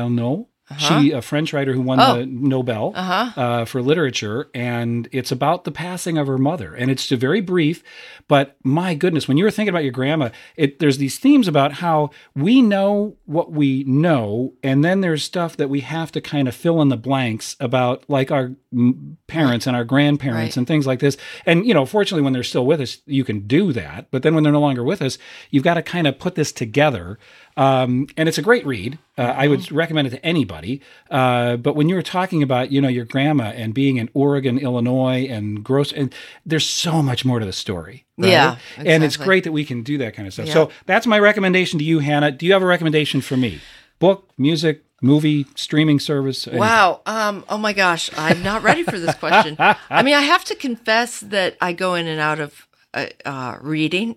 Ernaux. 0.71 1.01
She, 1.03 1.11
a 1.11 1.21
French 1.21 1.53
writer 1.53 1.75
who 1.75 1.83
won 1.83 2.01
Uh-huh. 2.01 2.12
Oh. 2.12 2.19
the 2.21 2.27
Nobel 2.27 2.93
uh, 2.97 3.65
for 3.67 3.83
literature, 3.83 4.49
and 4.55 5.09
it's 5.12 5.31
about 5.31 5.65
the 5.65 5.71
passing 5.71 6.17
of 6.17 6.27
her 6.27 6.39
mother. 6.39 6.75
And 6.75 6.91
it's 6.91 7.07
very 7.11 7.43
brief, 7.43 7.83
but 8.29 8.57
my 8.65 8.95
goodness, 8.95 9.29
when 9.29 9.37
you 9.37 9.45
were 9.45 9.51
thinking 9.51 9.69
about 9.69 9.83
your 9.85 9.93
grandma, 9.93 10.31
it, 10.57 10.79
there's 10.79 10.97
these 10.99 11.19
themes 11.19 11.49
about 11.49 11.73
how 11.75 12.11
we 12.35 12.62
know 12.62 13.17
what 13.27 13.53
we 13.53 13.85
know, 13.85 14.55
and 14.62 14.83
then 14.83 15.03
there's 15.03 15.23
stuff 15.23 15.57
that 15.59 15.69
we 15.69 15.81
have 15.81 16.11
to 16.12 16.21
kind 16.23 16.49
of 16.49 16.55
fill 16.55 16.81
in 16.81 16.89
the 16.89 16.97
blanks 16.97 17.57
about, 17.61 18.05
like 18.09 18.31
our 18.31 18.53
parents 19.29 19.67
and 19.67 19.77
our 19.77 19.85
grandparents 19.85 20.35
Right. 20.35 20.57
and 20.57 20.67
things 20.67 20.87
like 20.87 20.99
this. 21.01 21.17
And 21.47 21.65
you 21.67 21.75
know, 21.75 21.85
fortunately, 21.87 22.23
when 22.23 22.33
they're 22.33 22.43
still 22.43 22.67
with 22.67 22.81
us, 22.81 22.99
you 23.07 23.23
can 23.25 23.47
do 23.47 23.73
that. 23.73 24.07
But 24.11 24.23
then 24.23 24.35
when 24.35 24.43
they're 24.45 24.53
no 24.53 24.61
longer 24.61 24.83
with 24.83 25.01
us, 25.03 25.19
you've 25.51 25.62
got 25.62 25.75
to 25.75 25.83
kind 25.83 26.07
of 26.07 26.19
put 26.19 26.35
this 26.35 26.51
together. 26.53 27.19
Um, 27.57 28.09
and 28.16 28.28
it's 28.28 28.38
a 28.38 28.42
great 28.42 28.66
read. 28.66 28.98
Uh, 29.16 29.22
I 29.22 29.46
would 29.46 29.70
recommend 29.70 30.09
it 30.09 30.11
to 30.11 30.26
anybody. 30.26 30.80
Uh, 31.11 31.57
but 31.57 31.76
when 31.76 31.88
you 31.88 31.94
were 31.94 32.02
talking 32.02 32.42
about, 32.42 32.72
you 32.72 32.80
know, 32.80 32.88
your 32.88 33.05
grandma 33.05 33.44
and 33.44 33.72
being 33.72 33.96
in 33.96 34.11
Oregon, 34.12 34.59
Illinois, 34.59 35.26
and 35.28 35.62
gross, 35.62 35.92
and 35.92 36.12
there's 36.44 36.68
so 36.68 37.00
much 37.02 37.24
more 37.24 37.38
to 37.38 37.46
the 37.46 37.52
story. 37.52 38.05
right? 38.18 38.30
Yeah, 38.30 38.57
and 38.76 39.05
it's 39.05 39.16
great 39.16 39.44
that 39.44 39.52
we 39.52 39.64
can 39.64 39.82
do 39.82 39.98
that 39.98 40.14
kind 40.14 40.26
of 40.26 40.34
stuff. 40.34 40.46
Yeah. 40.46 40.55
So 40.55 40.70
that's 40.86 41.07
my 41.07 41.18
recommendation 41.18 41.78
to 41.78 41.84
you, 41.84 42.00
Hannah. 42.00 42.32
Do 42.32 42.44
you 42.44 42.52
have 42.52 42.62
a 42.62 42.66
recommendation 42.66 43.20
for 43.20 43.36
me? 43.36 43.61
Book, 44.00 44.28
music, 44.36 44.82
movie, 45.00 45.46
streaming 45.55 46.00
service? 46.00 46.48
anything? 46.48 46.61
Wow. 46.61 47.02
Um. 47.07 47.44
Oh 47.48 47.59
my 47.59 47.72
gosh, 47.72 48.11
I'm 48.16 48.42
not 48.42 48.62
ready 48.64 48.82
for 48.82 48.98
this 48.98 49.14
question. 49.14 49.57
I 49.61 50.02
mean, 50.02 50.14
I 50.14 50.22
have 50.22 50.44
to 50.46 50.57
confess 50.57 51.20
that 51.20 51.57
I 51.61 51.72
go 51.72 51.94
in 51.94 52.09
and 52.09 52.20
out 52.20 52.40
of 52.40 52.66
uh, 52.95 53.07
uh, 53.24 53.57
reading. 53.61 54.14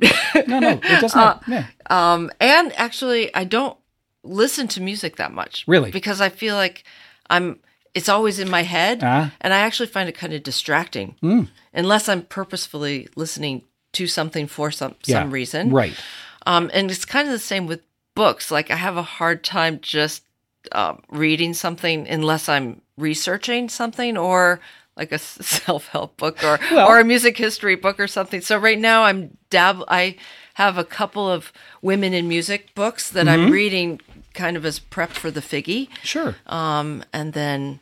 No, 0.47 0.59
no, 0.59 0.69
it 0.71 0.81
doesn't. 1.01 1.41
yeah. 1.47 1.65
um. 1.89 2.31
And 2.39 2.71
actually, 2.77 3.33
I 3.35 3.43
don't 3.43 3.77
listen 4.23 4.67
to 4.69 4.81
music 4.81 5.15
that 5.17 5.31
much. 5.33 5.63
Really? 5.67 5.91
Because 5.91 6.21
I 6.21 6.29
feel 6.29 6.55
like 6.55 6.83
I'm 7.29 7.59
it's 7.93 8.09
always 8.09 8.37
in 8.39 8.49
my 8.49 8.61
head 8.63 8.99
Ah. 9.03 9.31
and 9.41 9.53
I 9.53 9.59
actually 9.59 9.87
find 9.87 10.07
it 10.07 10.13
kind 10.15 10.33
of 10.33 10.43
distracting. 10.43 11.15
Hmm. 11.21 11.43
Unless 11.73 12.07
I'm 12.09 12.21
purposefully 12.23 13.07
listening 13.15 13.63
to 13.93 14.05
something 14.07 14.47
for 14.47 14.69
some 14.71 14.95
Yeah, 15.05 15.21
some 15.23 15.31
reason. 15.31 15.71
Right. 15.71 15.93
Um, 16.45 16.69
and 16.73 16.91
it's 16.91 17.05
kind 17.05 17.27
of 17.27 17.31
the 17.33 17.39
same 17.39 17.65
with 17.67 17.81
books. 18.15 18.51
Like 18.51 18.69
I 18.71 18.75
have 18.75 18.97
a 18.97 19.01
hard 19.03 19.43
time 19.43 19.79
just 19.81 20.23
uh, 20.71 20.95
reading 21.09 21.53
something 21.53 22.07
unless 22.07 22.47
I'm 22.49 22.81
researching 22.97 23.69
something 23.69 24.17
or 24.17 24.59
like 24.97 25.11
a 25.11 25.19
self 25.19 25.87
help 25.87 26.17
book 26.17 26.43
or 26.43 26.59
Well- 26.71 26.87
or 26.87 26.99
a 26.99 27.03
music 27.05 27.37
history 27.37 27.75
book 27.75 27.99
or 27.99 28.07
something. 28.07 28.41
So 28.41 28.57
right 28.57 28.79
now 28.79 29.03
I'm 29.03 29.37
dab. 29.49 29.83
I 29.87 30.17
have 30.55 30.77
a 30.77 30.83
couple 30.83 31.29
of 31.29 31.53
women 31.81 32.13
in 32.13 32.27
music 32.27 32.73
books 32.75 33.09
that 33.11 33.27
Mm-hmm. 33.27 33.45
I'm 33.45 33.51
reading, 33.51 34.01
kind 34.33 34.57
of 34.57 34.65
as 34.65 34.79
prep 34.79 35.11
for 35.11 35.29
the 35.31 35.41
Figge. 35.41 35.87
Sure. 36.03 36.35
Um, 36.47 37.03
and 37.13 37.33
then 37.33 37.79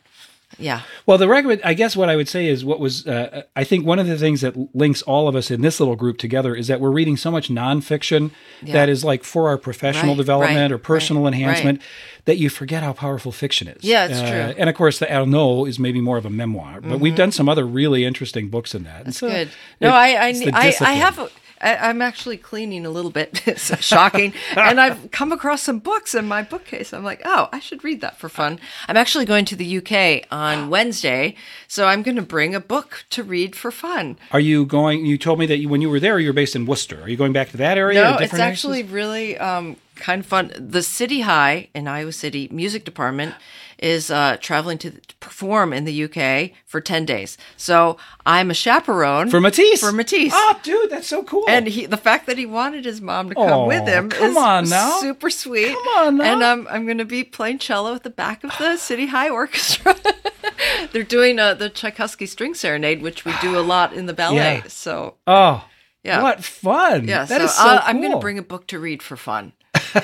yeah, 0.58 0.82
Well, 1.06 1.18
the 1.18 1.28
recommend, 1.28 1.62
I 1.64 1.74
guess 1.74 1.96
what 1.96 2.10
I 2.10 2.16
would 2.16 2.28
say 2.30 2.48
is 2.48 2.64
what 2.66 2.80
was, 2.80 3.06
uh, 3.08 3.44
I 3.56 3.64
think 3.64 3.86
one 3.86 4.00
of 4.00 4.08
the 4.08 4.18
things 4.18 4.42
that 4.42 4.56
links 4.76 5.02
all 5.02 5.28
of 5.28 5.36
us 5.36 5.52
in 5.52 5.62
this 5.62 5.80
little 5.80 5.96
group 5.96 6.18
together 6.18 6.56
is 6.56 6.68
that 6.68 6.80
we're 6.80 6.92
reading 6.92 7.18
so 7.18 7.32
much 7.32 7.50
nonfiction 7.50 8.32
that 8.64 8.90
is 8.90 9.04
like 9.04 9.24
for 9.24 9.48
our 9.50 9.58
professional 9.58 10.14
Right, 10.14 10.18
development 10.18 10.58
right, 10.60 10.72
or 10.72 10.78
personal 10.78 11.24
right, 11.24 11.34
enhancement 11.34 11.82
that 12.26 12.38
you 12.38 12.50
forget 12.50 12.84
how 12.84 12.94
powerful 12.94 13.32
fiction 13.32 13.68
is. 13.68 13.84
Yeah, 13.84 14.06
it's 14.08 14.20
Uh, 14.20 14.30
true. 14.30 14.56
And 14.58 14.70
of 14.70 14.76
course, 14.76 15.00
the 15.00 15.06
Ernaux 15.06 15.68
is 15.68 15.78
maybe 15.80 16.02
more 16.02 16.18
of 16.18 16.26
a 16.26 16.30
memoir, 16.30 16.82
but 16.82 17.00
we've 17.00 17.16
done 17.16 17.32
some 17.32 17.48
other 17.50 17.66
really 17.66 18.06
interesting 18.06 18.50
books 18.50 18.74
in 18.74 18.84
that. 18.84 19.06
That's 19.06 19.20
good. 19.20 19.50
No, 19.82 19.90
I 19.92 20.26
I, 20.28 20.32
the 20.34 20.52
I, 20.54 20.74
I 20.82 20.94
have. 20.94 21.20
A, 21.20 21.30
I, 21.62 21.76
I'm 21.76 22.02
actually 22.02 22.38
cleaning 22.38 22.86
a 22.86 22.90
little 22.90 23.12
bit. 23.12 23.42
it's 23.48 23.76
shocking, 23.84 24.34
and 24.56 24.80
I've 24.80 25.12
come 25.12 25.32
across 25.32 25.64
some 25.64 25.80
books 25.80 26.16
in 26.16 26.28
my 26.28 26.44
bookcase. 26.44 26.94
I'm 26.94 27.04
like, 27.04 27.22
oh, 27.26 27.50
I 27.52 27.60
should 27.60 27.84
read 27.84 28.02
that 28.02 28.18
for 28.18 28.30
fun. 28.30 28.60
I'm 28.88 28.98
actually 28.98 29.26
going 29.26 29.46
to 29.46 29.56
the 29.56 29.78
UK 29.78 30.28
on 30.32 30.70
Wednesday, 30.70 31.36
so 31.68 31.88
I'm 31.88 32.04
going 32.04 32.18
to 32.18 32.22
bring 32.22 32.56
a 32.56 32.60
book 32.60 33.06
to 33.12 33.24
read 33.24 33.56
for 33.56 33.72
fun. 33.72 34.18
Are 34.32 34.40
you 34.40 34.66
going? 34.66 35.06
You 35.06 35.18
told 35.18 35.40
me 35.40 35.46
that 35.48 35.58
you, 35.58 35.70
when 35.70 35.82
you 35.82 35.90
were 35.90 36.00
there, 36.00 36.20
you 36.20 36.30
were 36.30 36.34
based 36.34 36.56
in 36.56 36.66
Worcester. 36.66 37.02
Are 37.02 37.10
you 37.10 37.18
going 37.18 37.34
back 37.34 37.50
to 37.50 37.58
that 37.58 37.78
area? 37.78 38.02
No, 38.02 38.18
it's 38.18 38.34
actually 38.34 38.84
really 38.84 39.38
um, 39.38 39.78
kind 39.96 40.22
of 40.22 40.26
fun. 40.26 40.52
The 40.58 40.84
City 40.84 41.22
High 41.22 41.70
in 41.74 41.88
Iowa 41.88 42.12
City 42.12 42.48
Music 42.52 42.84
Department 42.86 43.36
is 43.78 44.10
uh, 44.10 44.38
traveling 44.40 44.78
to 44.78 44.94
perform 45.20 45.74
in 45.74 45.84
the 45.84 46.04
UK 46.06 46.52
for 46.66 46.80
10 46.80 47.06
days. 47.06 47.38
So 47.58 47.98
I'm 48.26 48.50
a 48.50 48.54
chaperone 48.54 49.30
for 49.30 49.42
Matisse. 49.42 49.82
For 49.82 49.92
Matisse. 49.92 50.32
Oh, 50.34 50.58
dude, 50.64 50.90
that's 50.90 51.08
so 51.08 51.24
cool. 51.24 51.44
And 51.50 51.68
he, 51.68 51.86
the 51.86 51.98
fact 51.98 52.26
that 52.28 52.38
he 52.38 52.46
wanted 52.46 52.86
his 52.86 53.02
mom 53.02 53.30
to 53.30 53.36
come 53.36 53.50
Oh, 53.52 53.68
with 53.68 53.86
him 53.86 54.10
come 54.10 54.32
is 54.32 54.38
on 54.38 54.70
now. 54.70 54.98
super 55.00 55.30
sweet. 55.30 55.74
Come 55.74 55.88
on 56.06 56.18
now. 56.18 56.24
And 56.34 56.44
um, 56.44 56.68
I'm 56.72 56.86
going 56.86 57.00
to 57.00 57.06
be 57.06 57.26
playing 57.26 57.60
cello 57.60 57.94
at 57.96 58.04
the 58.04 58.10
back 58.10 58.46
of 58.46 58.52
the 58.58 58.78
City 58.78 59.08
High 59.08 59.30
Orchestra. 59.30 59.96
They're 60.94 61.04
doing 61.04 61.38
uh, 61.38 61.54
the 61.56 61.70
Tchaikovsky 61.70 62.28
String 62.28 62.54
Serenade, 62.54 63.02
which 63.02 63.26
we 63.26 63.34
do 63.42 63.58
a 63.58 63.62
lot 63.62 63.92
in 63.94 64.06
the 64.06 64.14
ballet. 64.14 64.36
Yeah. 64.38 64.64
So 64.68 65.16
oh, 65.28 65.68
Yeah. 66.04 66.24
what 66.24 66.44
fun! 66.46 67.08
yeah, 67.10 67.26
that 67.26 67.40
so, 67.40 67.44
is 67.46 67.54
so 67.54 67.64
I'll- 67.64 67.82
I'm 67.84 68.00
going 68.00 68.14
to 68.14 68.20
bring 68.20 68.38
a 68.38 68.44
book 68.44 68.68
to 68.68 68.80
read 68.80 69.04
for 69.04 69.18
fun. 69.18 69.52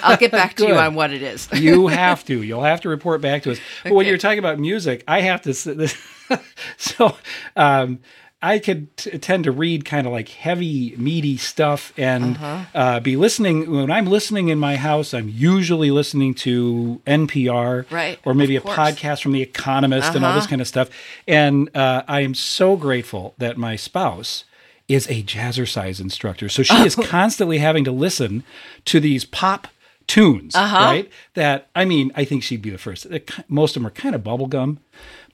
I'll 0.04 0.18
get 0.18 0.32
back 0.32 0.56
to 0.56 0.68
you 0.68 0.76
on 0.76 0.96
what 0.96 1.12
it 1.12 1.22
is. 1.22 1.48
you 1.54 1.88
have 1.88 2.24
to. 2.26 2.42
You'll 2.42 2.64
have 2.64 2.82
to 2.82 2.90
report 2.90 3.22
back 3.22 3.44
to 3.44 3.52
us. 3.52 3.60
But 3.84 3.94
when 3.94 4.06
you're 4.06 4.18
talking 4.18 4.40
about 4.40 4.60
music, 4.60 5.04
I 5.08 5.22
have 5.22 5.42
to. 5.44 5.54
so, 6.78 7.16
um, 7.56 8.00
I 8.44 8.58
could 8.58 8.98
t- 8.98 9.20
tend 9.20 9.44
to 9.44 9.52
read 9.52 9.86
kind 9.86 10.08
of 10.08 10.14
like 10.14 10.30
heavy, 10.30 10.96
meaty 10.98 11.38
stuff 11.38 11.94
and 11.96 12.38
Uh-huh. 12.38 12.60
uh, 12.74 13.00
be 13.00 13.16
listening. 13.16 13.70
When 13.70 13.92
I'm 13.92 14.08
listening 14.08 14.50
in 14.50 14.58
my 14.58 14.78
house, 14.78 15.14
I'm 15.14 15.30
usually 15.30 15.92
listening 15.92 16.34
to 16.36 17.02
NPR, 17.06 17.86
Right, 17.92 18.18
or 18.26 18.34
maybe 18.34 18.56
a 18.56 18.62
podcast 18.62 19.22
from 19.22 19.34
The 19.34 19.44
Economist 19.44 20.16
and 20.16 20.26
all 20.26 20.34
this 20.34 20.46
Uh-huh. 20.46 20.50
kind 20.50 20.62
of 20.62 20.68
stuff. 20.68 20.90
And 21.28 21.70
uh, 21.78 22.02
I 22.08 22.22
am 22.22 22.34
so 22.34 22.76
grateful 22.78 23.36
that 23.38 23.58
my 23.58 23.76
spouse 23.76 24.44
is 24.88 25.08
a 25.08 25.22
jazzercise 25.22 26.02
instructor. 26.02 26.50
So 26.50 26.64
she 26.64 26.76
is 26.84 26.96
constantly 27.10 27.60
having 27.60 27.84
to 27.84 27.92
listen 27.92 28.44
to 28.86 29.00
these 29.00 29.24
pop 29.24 29.68
tunes, 30.08 30.56
Uh-huh. 30.56 30.78
right? 30.78 31.10
That 31.36 31.70
I 31.76 31.86
mean, 31.86 32.12
I 32.16 32.26
think 32.26 32.44
she'd 32.44 32.62
be 32.62 32.70
the 32.70 32.78
first. 32.78 33.08
Most 33.48 33.76
of 33.76 33.82
them 33.82 33.88
are 33.88 33.92
kind 33.92 34.16
of 34.16 34.22
bubblegum, 34.24 34.78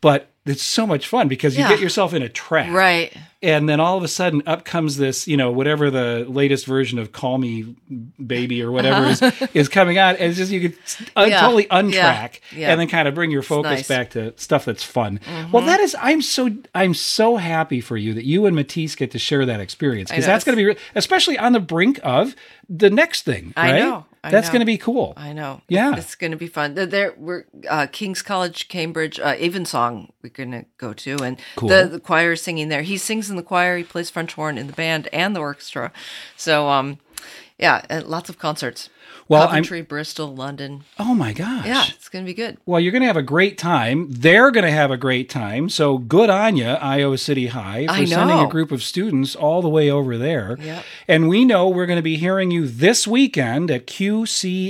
but 0.02 0.30
it's 0.46 0.64
so 0.64 0.88
much 0.88 1.08
fun 1.08 1.28
because 1.28 1.58
you 1.58 1.64
Yeah. 1.64 1.70
get 1.70 1.80
yourself 1.80 2.14
in 2.14 2.22
a 2.22 2.30
trap. 2.30 2.72
Right. 2.74 3.12
And 3.44 3.70
then 3.70 3.80
all 3.80 3.98
of 3.98 4.04
a 4.04 4.08
sudden 4.08 4.42
up 4.48 4.66
comes 4.66 4.98
this, 4.98 5.28
you 5.28 5.38
know, 5.38 5.52
whatever 5.52 5.92
the 5.92 6.26
latest 6.28 6.66
version 6.66 6.98
of 6.98 7.12
Call 7.12 7.38
Me 7.38 7.76
Baby 8.26 8.64
or 8.64 8.72
whatever 8.72 9.06
is, 9.06 9.22
is 9.54 9.70
coming 9.70 9.98
out. 10.00 10.16
And 10.16 10.30
it's 10.30 10.38
just 10.38 10.52
you 10.52 10.60
could 10.70 10.78
un- 11.16 11.30
Yeah. 11.30 11.42
totally 11.42 11.66
untrack 11.66 12.40
Yeah. 12.56 12.72
and 12.72 12.80
then 12.82 12.88
kind 12.88 13.08
of 13.08 13.14
bring 13.14 13.30
your 13.30 13.44
focus 13.44 13.70
nice. 13.70 13.82
Mm-hmm. 13.84 13.94
back 13.94 14.10
to 14.12 14.34
stuff 14.38 14.66
that's 14.66 14.84
fun. 14.84 15.20
Well, 15.52 15.64
that 15.66 15.80
is 15.80 15.96
I'm 16.02 16.22
so 16.24 16.50
I'm 16.74 16.96
so 16.96 17.36
happy 17.38 17.80
for 17.80 17.96
you 17.96 18.16
that 18.16 18.26
you 18.26 18.48
and 18.48 18.56
Matisse 18.56 18.96
get 18.96 19.12
to 19.12 19.20
share 19.20 19.46
that 19.46 19.60
experience 19.60 20.10
because 20.10 20.26
that's 20.26 20.44
going 20.44 20.56
to 20.56 20.62
be 20.62 20.66
re- 20.66 20.78
especially 20.96 21.38
on 21.38 21.54
the 21.54 21.60
brink 21.60 22.00
of 22.04 22.36
the 22.70 22.90
next 22.90 23.22
thing, 23.24 23.54
I 23.56 23.80
know, 23.80 24.06
I 24.24 24.30
that's 24.30 24.50
going 24.50 24.60
to 24.60 24.66
be 24.66 24.78
cool. 24.78 25.14
I 25.16 25.32
know. 25.32 25.62
Yeah. 25.70 25.96
It's 25.96 26.16
going 26.16 26.32
to 26.32 26.38
be 26.38 26.48
fun. 26.48 26.74
There- 26.74 26.86
There, 26.86 27.14
we're 27.18 27.46
uh, 27.70 27.88
King's 27.90 28.22
College, 28.22 28.68
Cambridge, 28.68 29.22
uh, 29.22 29.36
Evensong. 29.40 30.12
We're 30.22 30.32
going 30.32 30.52
to 30.52 30.66
go 30.78 30.92
to, 30.94 31.16
and 31.24 31.38
Cool. 31.56 31.70
the 31.70 31.88
the 31.88 32.00
choir 32.02 32.34
is 32.34 32.42
singing 32.42 32.68
there. 32.68 32.82
He 32.82 32.98
sings 32.98 33.27
in 33.30 33.36
the 33.36 33.44
choir. 33.44 33.78
He 33.78 33.84
plays 33.84 34.10
French 34.10 34.34
horn 34.34 34.58
in 34.58 34.68
the 34.68 34.74
band 34.74 35.08
and 35.14 35.36
the 35.36 35.40
orchestra. 35.40 35.92
So, 36.36 36.70
um, 36.70 37.00
yeah, 37.58 38.02
lots 38.06 38.30
of 38.30 38.38
concerts. 38.38 38.90
Well, 39.30 39.42
I'm- 39.42 39.50
Coventry, 39.50 39.82
Bristol, 39.82 40.34
London. 40.34 40.84
Oh 40.98 41.14
my 41.14 41.34
gosh. 41.34 41.66
Yeah, 41.66 41.84
it's 41.90 42.08
going 42.10 42.24
to 42.24 42.30
be 42.30 42.34
good. 42.34 42.58
Well, 42.66 42.80
you're 42.80 42.92
going 42.92 43.02
to 43.02 43.08
have 43.08 43.18
a 43.18 43.22
great 43.22 43.58
time. 43.58 44.08
They're 44.10 44.52
going 44.52 44.64
to 44.66 44.72
have 44.72 44.90
a 44.92 44.98
great 44.98 45.30
time. 45.30 45.68
So 45.70 45.98
good 45.98 46.30
on 46.30 46.56
you, 46.56 46.66
Iowa 46.68 47.18
City 47.18 47.48
High, 47.48 47.88
for 47.88 48.06
sending 48.06 48.40
a 48.40 48.48
group 48.48 48.72
of 48.72 48.82
students 48.84 49.36
all 49.36 49.62
the 49.62 49.70
way 49.70 49.90
over 49.90 50.18
there. 50.18 50.58
Yep. 50.60 50.84
And 51.08 51.28
we 51.28 51.44
know 51.46 51.68
we're 51.68 51.86
going 51.86 51.98
to 51.98 52.04
be 52.04 52.16
hearing 52.18 52.52
you 52.52 52.68
this 52.68 53.06
weekend 53.08 53.70
at 53.70 53.86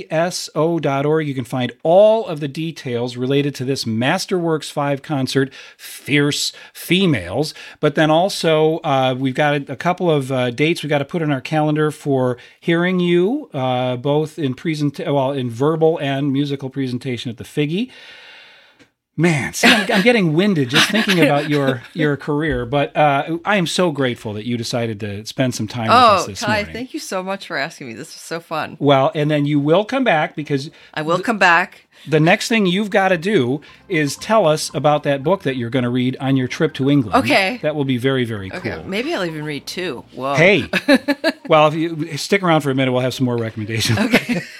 qcso.org. 0.07 1.27
You 1.27 1.35
can 1.35 1.45
find 1.45 1.71
all 1.83 2.25
of 2.25 2.39
the 2.39 2.47
details 2.47 3.17
related 3.17 3.53
to 3.55 3.65
this 3.65 3.83
Masterworks 3.85 4.71
5 4.71 5.01
concert, 5.01 5.53
Fierce 5.77 6.51
Females. 6.73 7.53
But 7.79 7.95
then 7.95 8.09
also, 8.09 8.77
uh, 8.79 9.15
we've 9.17 9.35
got 9.35 9.53
a, 9.69 9.73
a 9.73 9.75
couple 9.75 10.09
of 10.09 10.31
uh, 10.31 10.49
dates 10.51 10.83
we've 10.83 10.89
got 10.89 10.99
to 10.99 11.05
put 11.05 11.21
in 11.21 11.31
our 11.31 11.41
calendar 11.41 11.91
for 11.91 12.37
hearing 12.59 12.99
you, 12.99 13.49
uh, 13.53 13.95
both 13.97 14.39
in 14.47 14.55
present, 14.55 14.97
well, 14.99 15.31
in 15.31 15.51
verbal 15.51 15.99
and 15.99 16.33
musical 16.33 16.71
presentation 16.71 17.29
at 17.29 17.37
the 17.37 17.43
Figge. 17.43 17.91
Man, 19.19 19.53
see, 19.53 19.67
I'm, 19.67 19.91
I'm 19.91 20.01
getting 20.03 20.33
winded 20.33 20.69
just 20.69 20.91
thinking 20.91 21.19
about 21.19 21.49
your 21.49 21.81
your 21.95 22.15
career. 22.17 22.67
But 22.67 22.95
uh, 22.95 23.39
I 23.45 23.55
am 23.57 23.65
so 23.65 23.91
grateful 23.91 24.33
that 24.33 24.45
you 24.45 24.57
decided 24.57 24.99
to 24.99 25.25
spend 25.25 25.55
some 25.55 25.67
time 25.67 25.85
with 25.87 25.91
us 25.91 26.23
Oh, 26.23 26.27
this 26.27 26.43
Kai, 26.43 26.57
morning. 26.57 26.73
thank 26.73 26.93
you 26.93 26.99
so 26.99 27.23
much 27.23 27.47
for 27.47 27.57
asking 27.57 27.87
me. 27.87 27.93
This 27.93 28.09
was 28.13 28.21
so 28.21 28.39
fun. 28.39 28.77
well, 28.79 29.11
and 29.15 29.31
then 29.31 29.47
you 29.47 29.59
will 29.59 29.85
come 29.85 30.03
back 30.03 30.35
because 30.35 30.69
I 30.93 31.01
will 31.01 31.19
come 31.19 31.39
back. 31.39 31.86
The 32.07 32.19
next 32.19 32.47
thing 32.49 32.65
you've 32.65 32.89
got 32.89 33.09
to 33.09 33.17
do 33.17 33.61
is 33.87 34.15
tell 34.15 34.45
us 34.45 34.73
about 34.73 35.03
that 35.03 35.23
book 35.23 35.43
that 35.43 35.55
you're 35.55 35.69
going 35.69 35.83
to 35.83 35.89
read 35.89 36.17
on 36.19 36.35
your 36.35 36.47
trip 36.47 36.73
to 36.75 36.89
England. 36.89 37.15
Okay. 37.15 37.59
that 37.61 37.75
will 37.75 37.85
be 37.85 37.97
very 37.97 38.25
very 38.25 38.49
cool. 38.49 38.59
Okay, 38.59 38.83
maybe 38.85 39.13
I'll 39.13 39.25
even 39.25 39.43
read 39.45 39.65
two. 39.65 40.03
Whoa. 40.13 40.35
Hey, 40.35 40.69
well, 41.47 41.67
if 41.67 41.73
you 41.73 42.17
stick 42.17 42.43
around 42.43 42.61
for 42.61 42.71
a 42.71 42.75
minute, 42.75 42.91
we'll 42.91 43.01
have 43.01 43.13
some 43.13 43.25
more 43.25 43.37
recommendations. 43.37 43.97
Okay. 43.99 44.41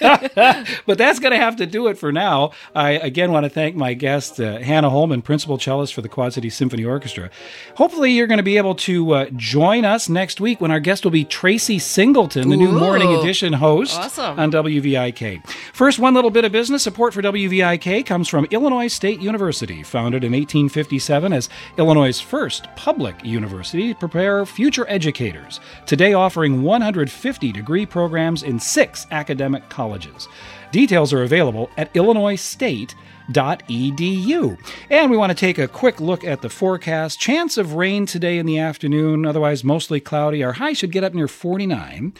but 0.86 0.98
that's 0.98 1.18
going 1.18 1.32
to 1.32 1.38
have 1.38 1.56
to 1.56 1.66
do 1.66 1.88
it 1.88 1.98
for 1.98 2.12
now. 2.12 2.52
I 2.74 2.92
again 2.92 3.32
want 3.32 3.44
to 3.44 3.50
thank 3.50 3.76
my 3.76 3.94
guest, 3.94 4.40
uh, 4.40 4.58
Hannah 4.58 4.90
Holman, 4.90 5.22
principal 5.22 5.58
cellist 5.58 5.94
for 5.94 6.02
the 6.02 6.08
Quad 6.08 6.32
City 6.32 6.50
Symphony 6.50 6.84
Orchestra. 6.84 7.30
Hopefully, 7.76 8.12
you're 8.12 8.26
going 8.26 8.38
to 8.38 8.42
be 8.42 8.56
able 8.56 8.74
to 8.76 9.12
uh, 9.12 9.26
join 9.36 9.84
us 9.84 10.08
next 10.08 10.40
week 10.40 10.60
when 10.60 10.70
our 10.70 10.80
guest 10.80 11.04
will 11.04 11.10
be 11.10 11.24
Tracy 11.24 11.78
Singleton, 11.78 12.48
the 12.48 12.56
new 12.56 12.72
Morning 12.72 13.14
Edition 13.14 13.52
host 13.54 13.98
Awesome. 13.98 14.38
on 14.38 14.50
WVIK. 14.52 15.46
First, 15.72 15.98
one 15.98 16.14
little 16.14 16.30
bit 16.30 16.44
of 16.44 16.52
business 16.52 16.82
support 16.82 17.14
for 17.14 17.22
WVIK 17.28 18.06
comes 18.06 18.26
from 18.26 18.46
Illinois 18.46 18.86
State 18.86 19.20
University, 19.20 19.82
founded 19.82 20.24
in 20.24 20.32
1857 20.32 21.30
as 21.34 21.50
Illinois' 21.76 22.18
first 22.18 22.74
public 22.74 23.22
university 23.22 23.92
to 23.92 23.98
prepare 24.00 24.46
future 24.46 24.86
educators. 24.88 25.60
Today, 25.84 26.14
offering 26.14 26.62
150 26.62 27.52
degree 27.52 27.84
programs 27.84 28.44
in 28.44 28.58
six 28.58 29.06
academic 29.10 29.68
colleges. 29.68 30.26
Details 30.72 31.12
are 31.12 31.24
available 31.24 31.68
at 31.76 31.94
illinoisstate.edu. 33.28 34.58
And 34.90 35.10
we 35.10 35.16
want 35.16 35.30
to 35.30 35.36
take 35.36 35.58
a 35.58 35.68
quick 35.68 36.00
look 36.00 36.24
at 36.24 36.42
the 36.42 36.48
forecast. 36.48 37.20
Chance 37.20 37.56
of 37.56 37.74
rain 37.74 38.06
today 38.06 38.38
in 38.38 38.46
the 38.46 38.58
afternoon, 38.58 39.26
otherwise 39.26 39.64
mostly 39.64 40.00
cloudy. 40.00 40.42
Our 40.42 40.54
high 40.54 40.72
should 40.72 40.92
get 40.92 41.04
up 41.04 41.14
near 41.14 41.28
49. 41.28 42.14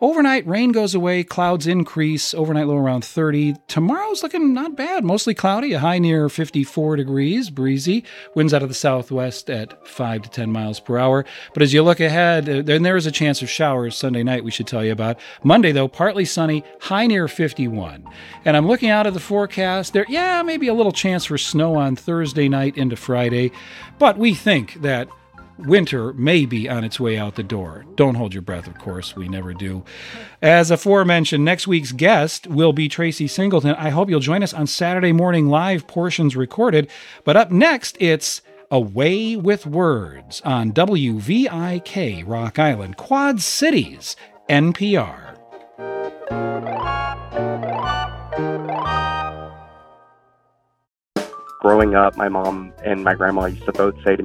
Overnight, 0.00 0.46
rain 0.46 0.72
goes 0.72 0.94
away, 0.94 1.22
clouds 1.22 1.66
increase, 1.66 2.34
overnight 2.34 2.66
low 2.66 2.76
around 2.76 3.04
30. 3.04 3.54
Tomorrow's 3.68 4.22
looking 4.22 4.52
not 4.52 4.76
bad, 4.76 5.04
mostly 5.04 5.34
cloudy, 5.34 5.72
a 5.72 5.78
high 5.78 5.98
near 5.98 6.28
54 6.28 6.96
degrees, 6.96 7.48
breezy. 7.48 8.04
Winds 8.34 8.52
out 8.52 8.62
of 8.62 8.68
the 8.68 8.74
southwest 8.74 9.48
at 9.48 9.86
5 9.86 10.22
to 10.22 10.28
10 10.28 10.50
miles 10.50 10.80
per 10.80 10.98
hour. 10.98 11.24
But 11.54 11.62
as 11.62 11.72
you 11.72 11.82
look 11.82 12.00
ahead, 12.00 12.48
uh, 12.48 12.62
then 12.62 12.82
there 12.82 12.96
is 12.96 13.06
a 13.06 13.12
chance 13.12 13.40
of 13.40 13.48
showers 13.48 13.96
Sunday 13.96 14.24
night, 14.24 14.44
we 14.44 14.50
should 14.50 14.66
tell 14.66 14.84
you 14.84 14.92
about. 14.92 15.18
Monday, 15.42 15.70
though, 15.70 15.88
partly 15.88 16.24
sunny, 16.24 16.64
high 16.80 17.06
near 17.06 17.28
51. 17.28 18.04
And 18.44 18.56
I'm 18.56 18.66
looking 18.66 18.90
out 18.90 19.06
at 19.06 19.14
the 19.14 19.20
forecast. 19.20 19.92
There, 19.92 20.06
yeah, 20.08 20.42
maybe 20.44 20.68
a 20.68 20.74
little 20.74 20.92
chance 20.92 21.24
for 21.24 21.38
snow 21.38 21.76
on 21.76 21.96
Thursday 21.96 22.48
night 22.48 22.76
into 22.76 22.96
Friday, 22.96 23.52
but 23.98 24.18
we 24.18 24.34
think 24.34 24.82
that 24.82 25.08
winter 25.58 26.12
may 26.14 26.46
be 26.46 26.68
on 26.68 26.84
its 26.84 26.98
way 26.98 27.16
out 27.16 27.36
the 27.36 27.42
door. 27.42 27.84
Don't 27.94 28.14
hold 28.14 28.34
your 28.34 28.42
breath, 28.42 28.66
of 28.66 28.78
course. 28.78 29.14
We 29.16 29.28
never 29.28 29.54
do. 29.54 29.84
As 30.42 30.70
aforementioned, 30.70 31.44
next 31.44 31.66
week's 31.66 31.92
guest 31.92 32.46
will 32.46 32.72
be 32.72 32.88
Tracy 32.88 33.26
Singleton. 33.26 33.74
I 33.76 33.90
hope 33.90 34.10
you'll 34.10 34.20
join 34.20 34.42
us 34.42 34.54
on 34.54 34.66
Saturday 34.66 35.12
morning 35.12 35.48
live 35.48 35.86
portions 35.86 36.36
recorded. 36.36 36.90
But 37.24 37.36
up 37.36 37.50
next, 37.50 37.96
it's 38.00 38.42
Away 38.70 39.36
with 39.36 39.66
Words 39.66 40.40
on 40.40 40.72
WVIK 40.72 42.24
Rock 42.26 42.58
Island, 42.58 42.96
Quad 42.96 43.40
Cities, 43.40 44.16
NPR. 44.48 45.34
Growing 51.64 51.94
up, 51.94 52.14
my 52.18 52.28
mom 52.28 52.74
and 52.84 53.02
my 53.02 53.14
grandma 53.14 53.46
used 53.46 53.64
to 53.64 53.72
both 53.72 53.94
say 54.04 54.16
to 54.16 54.22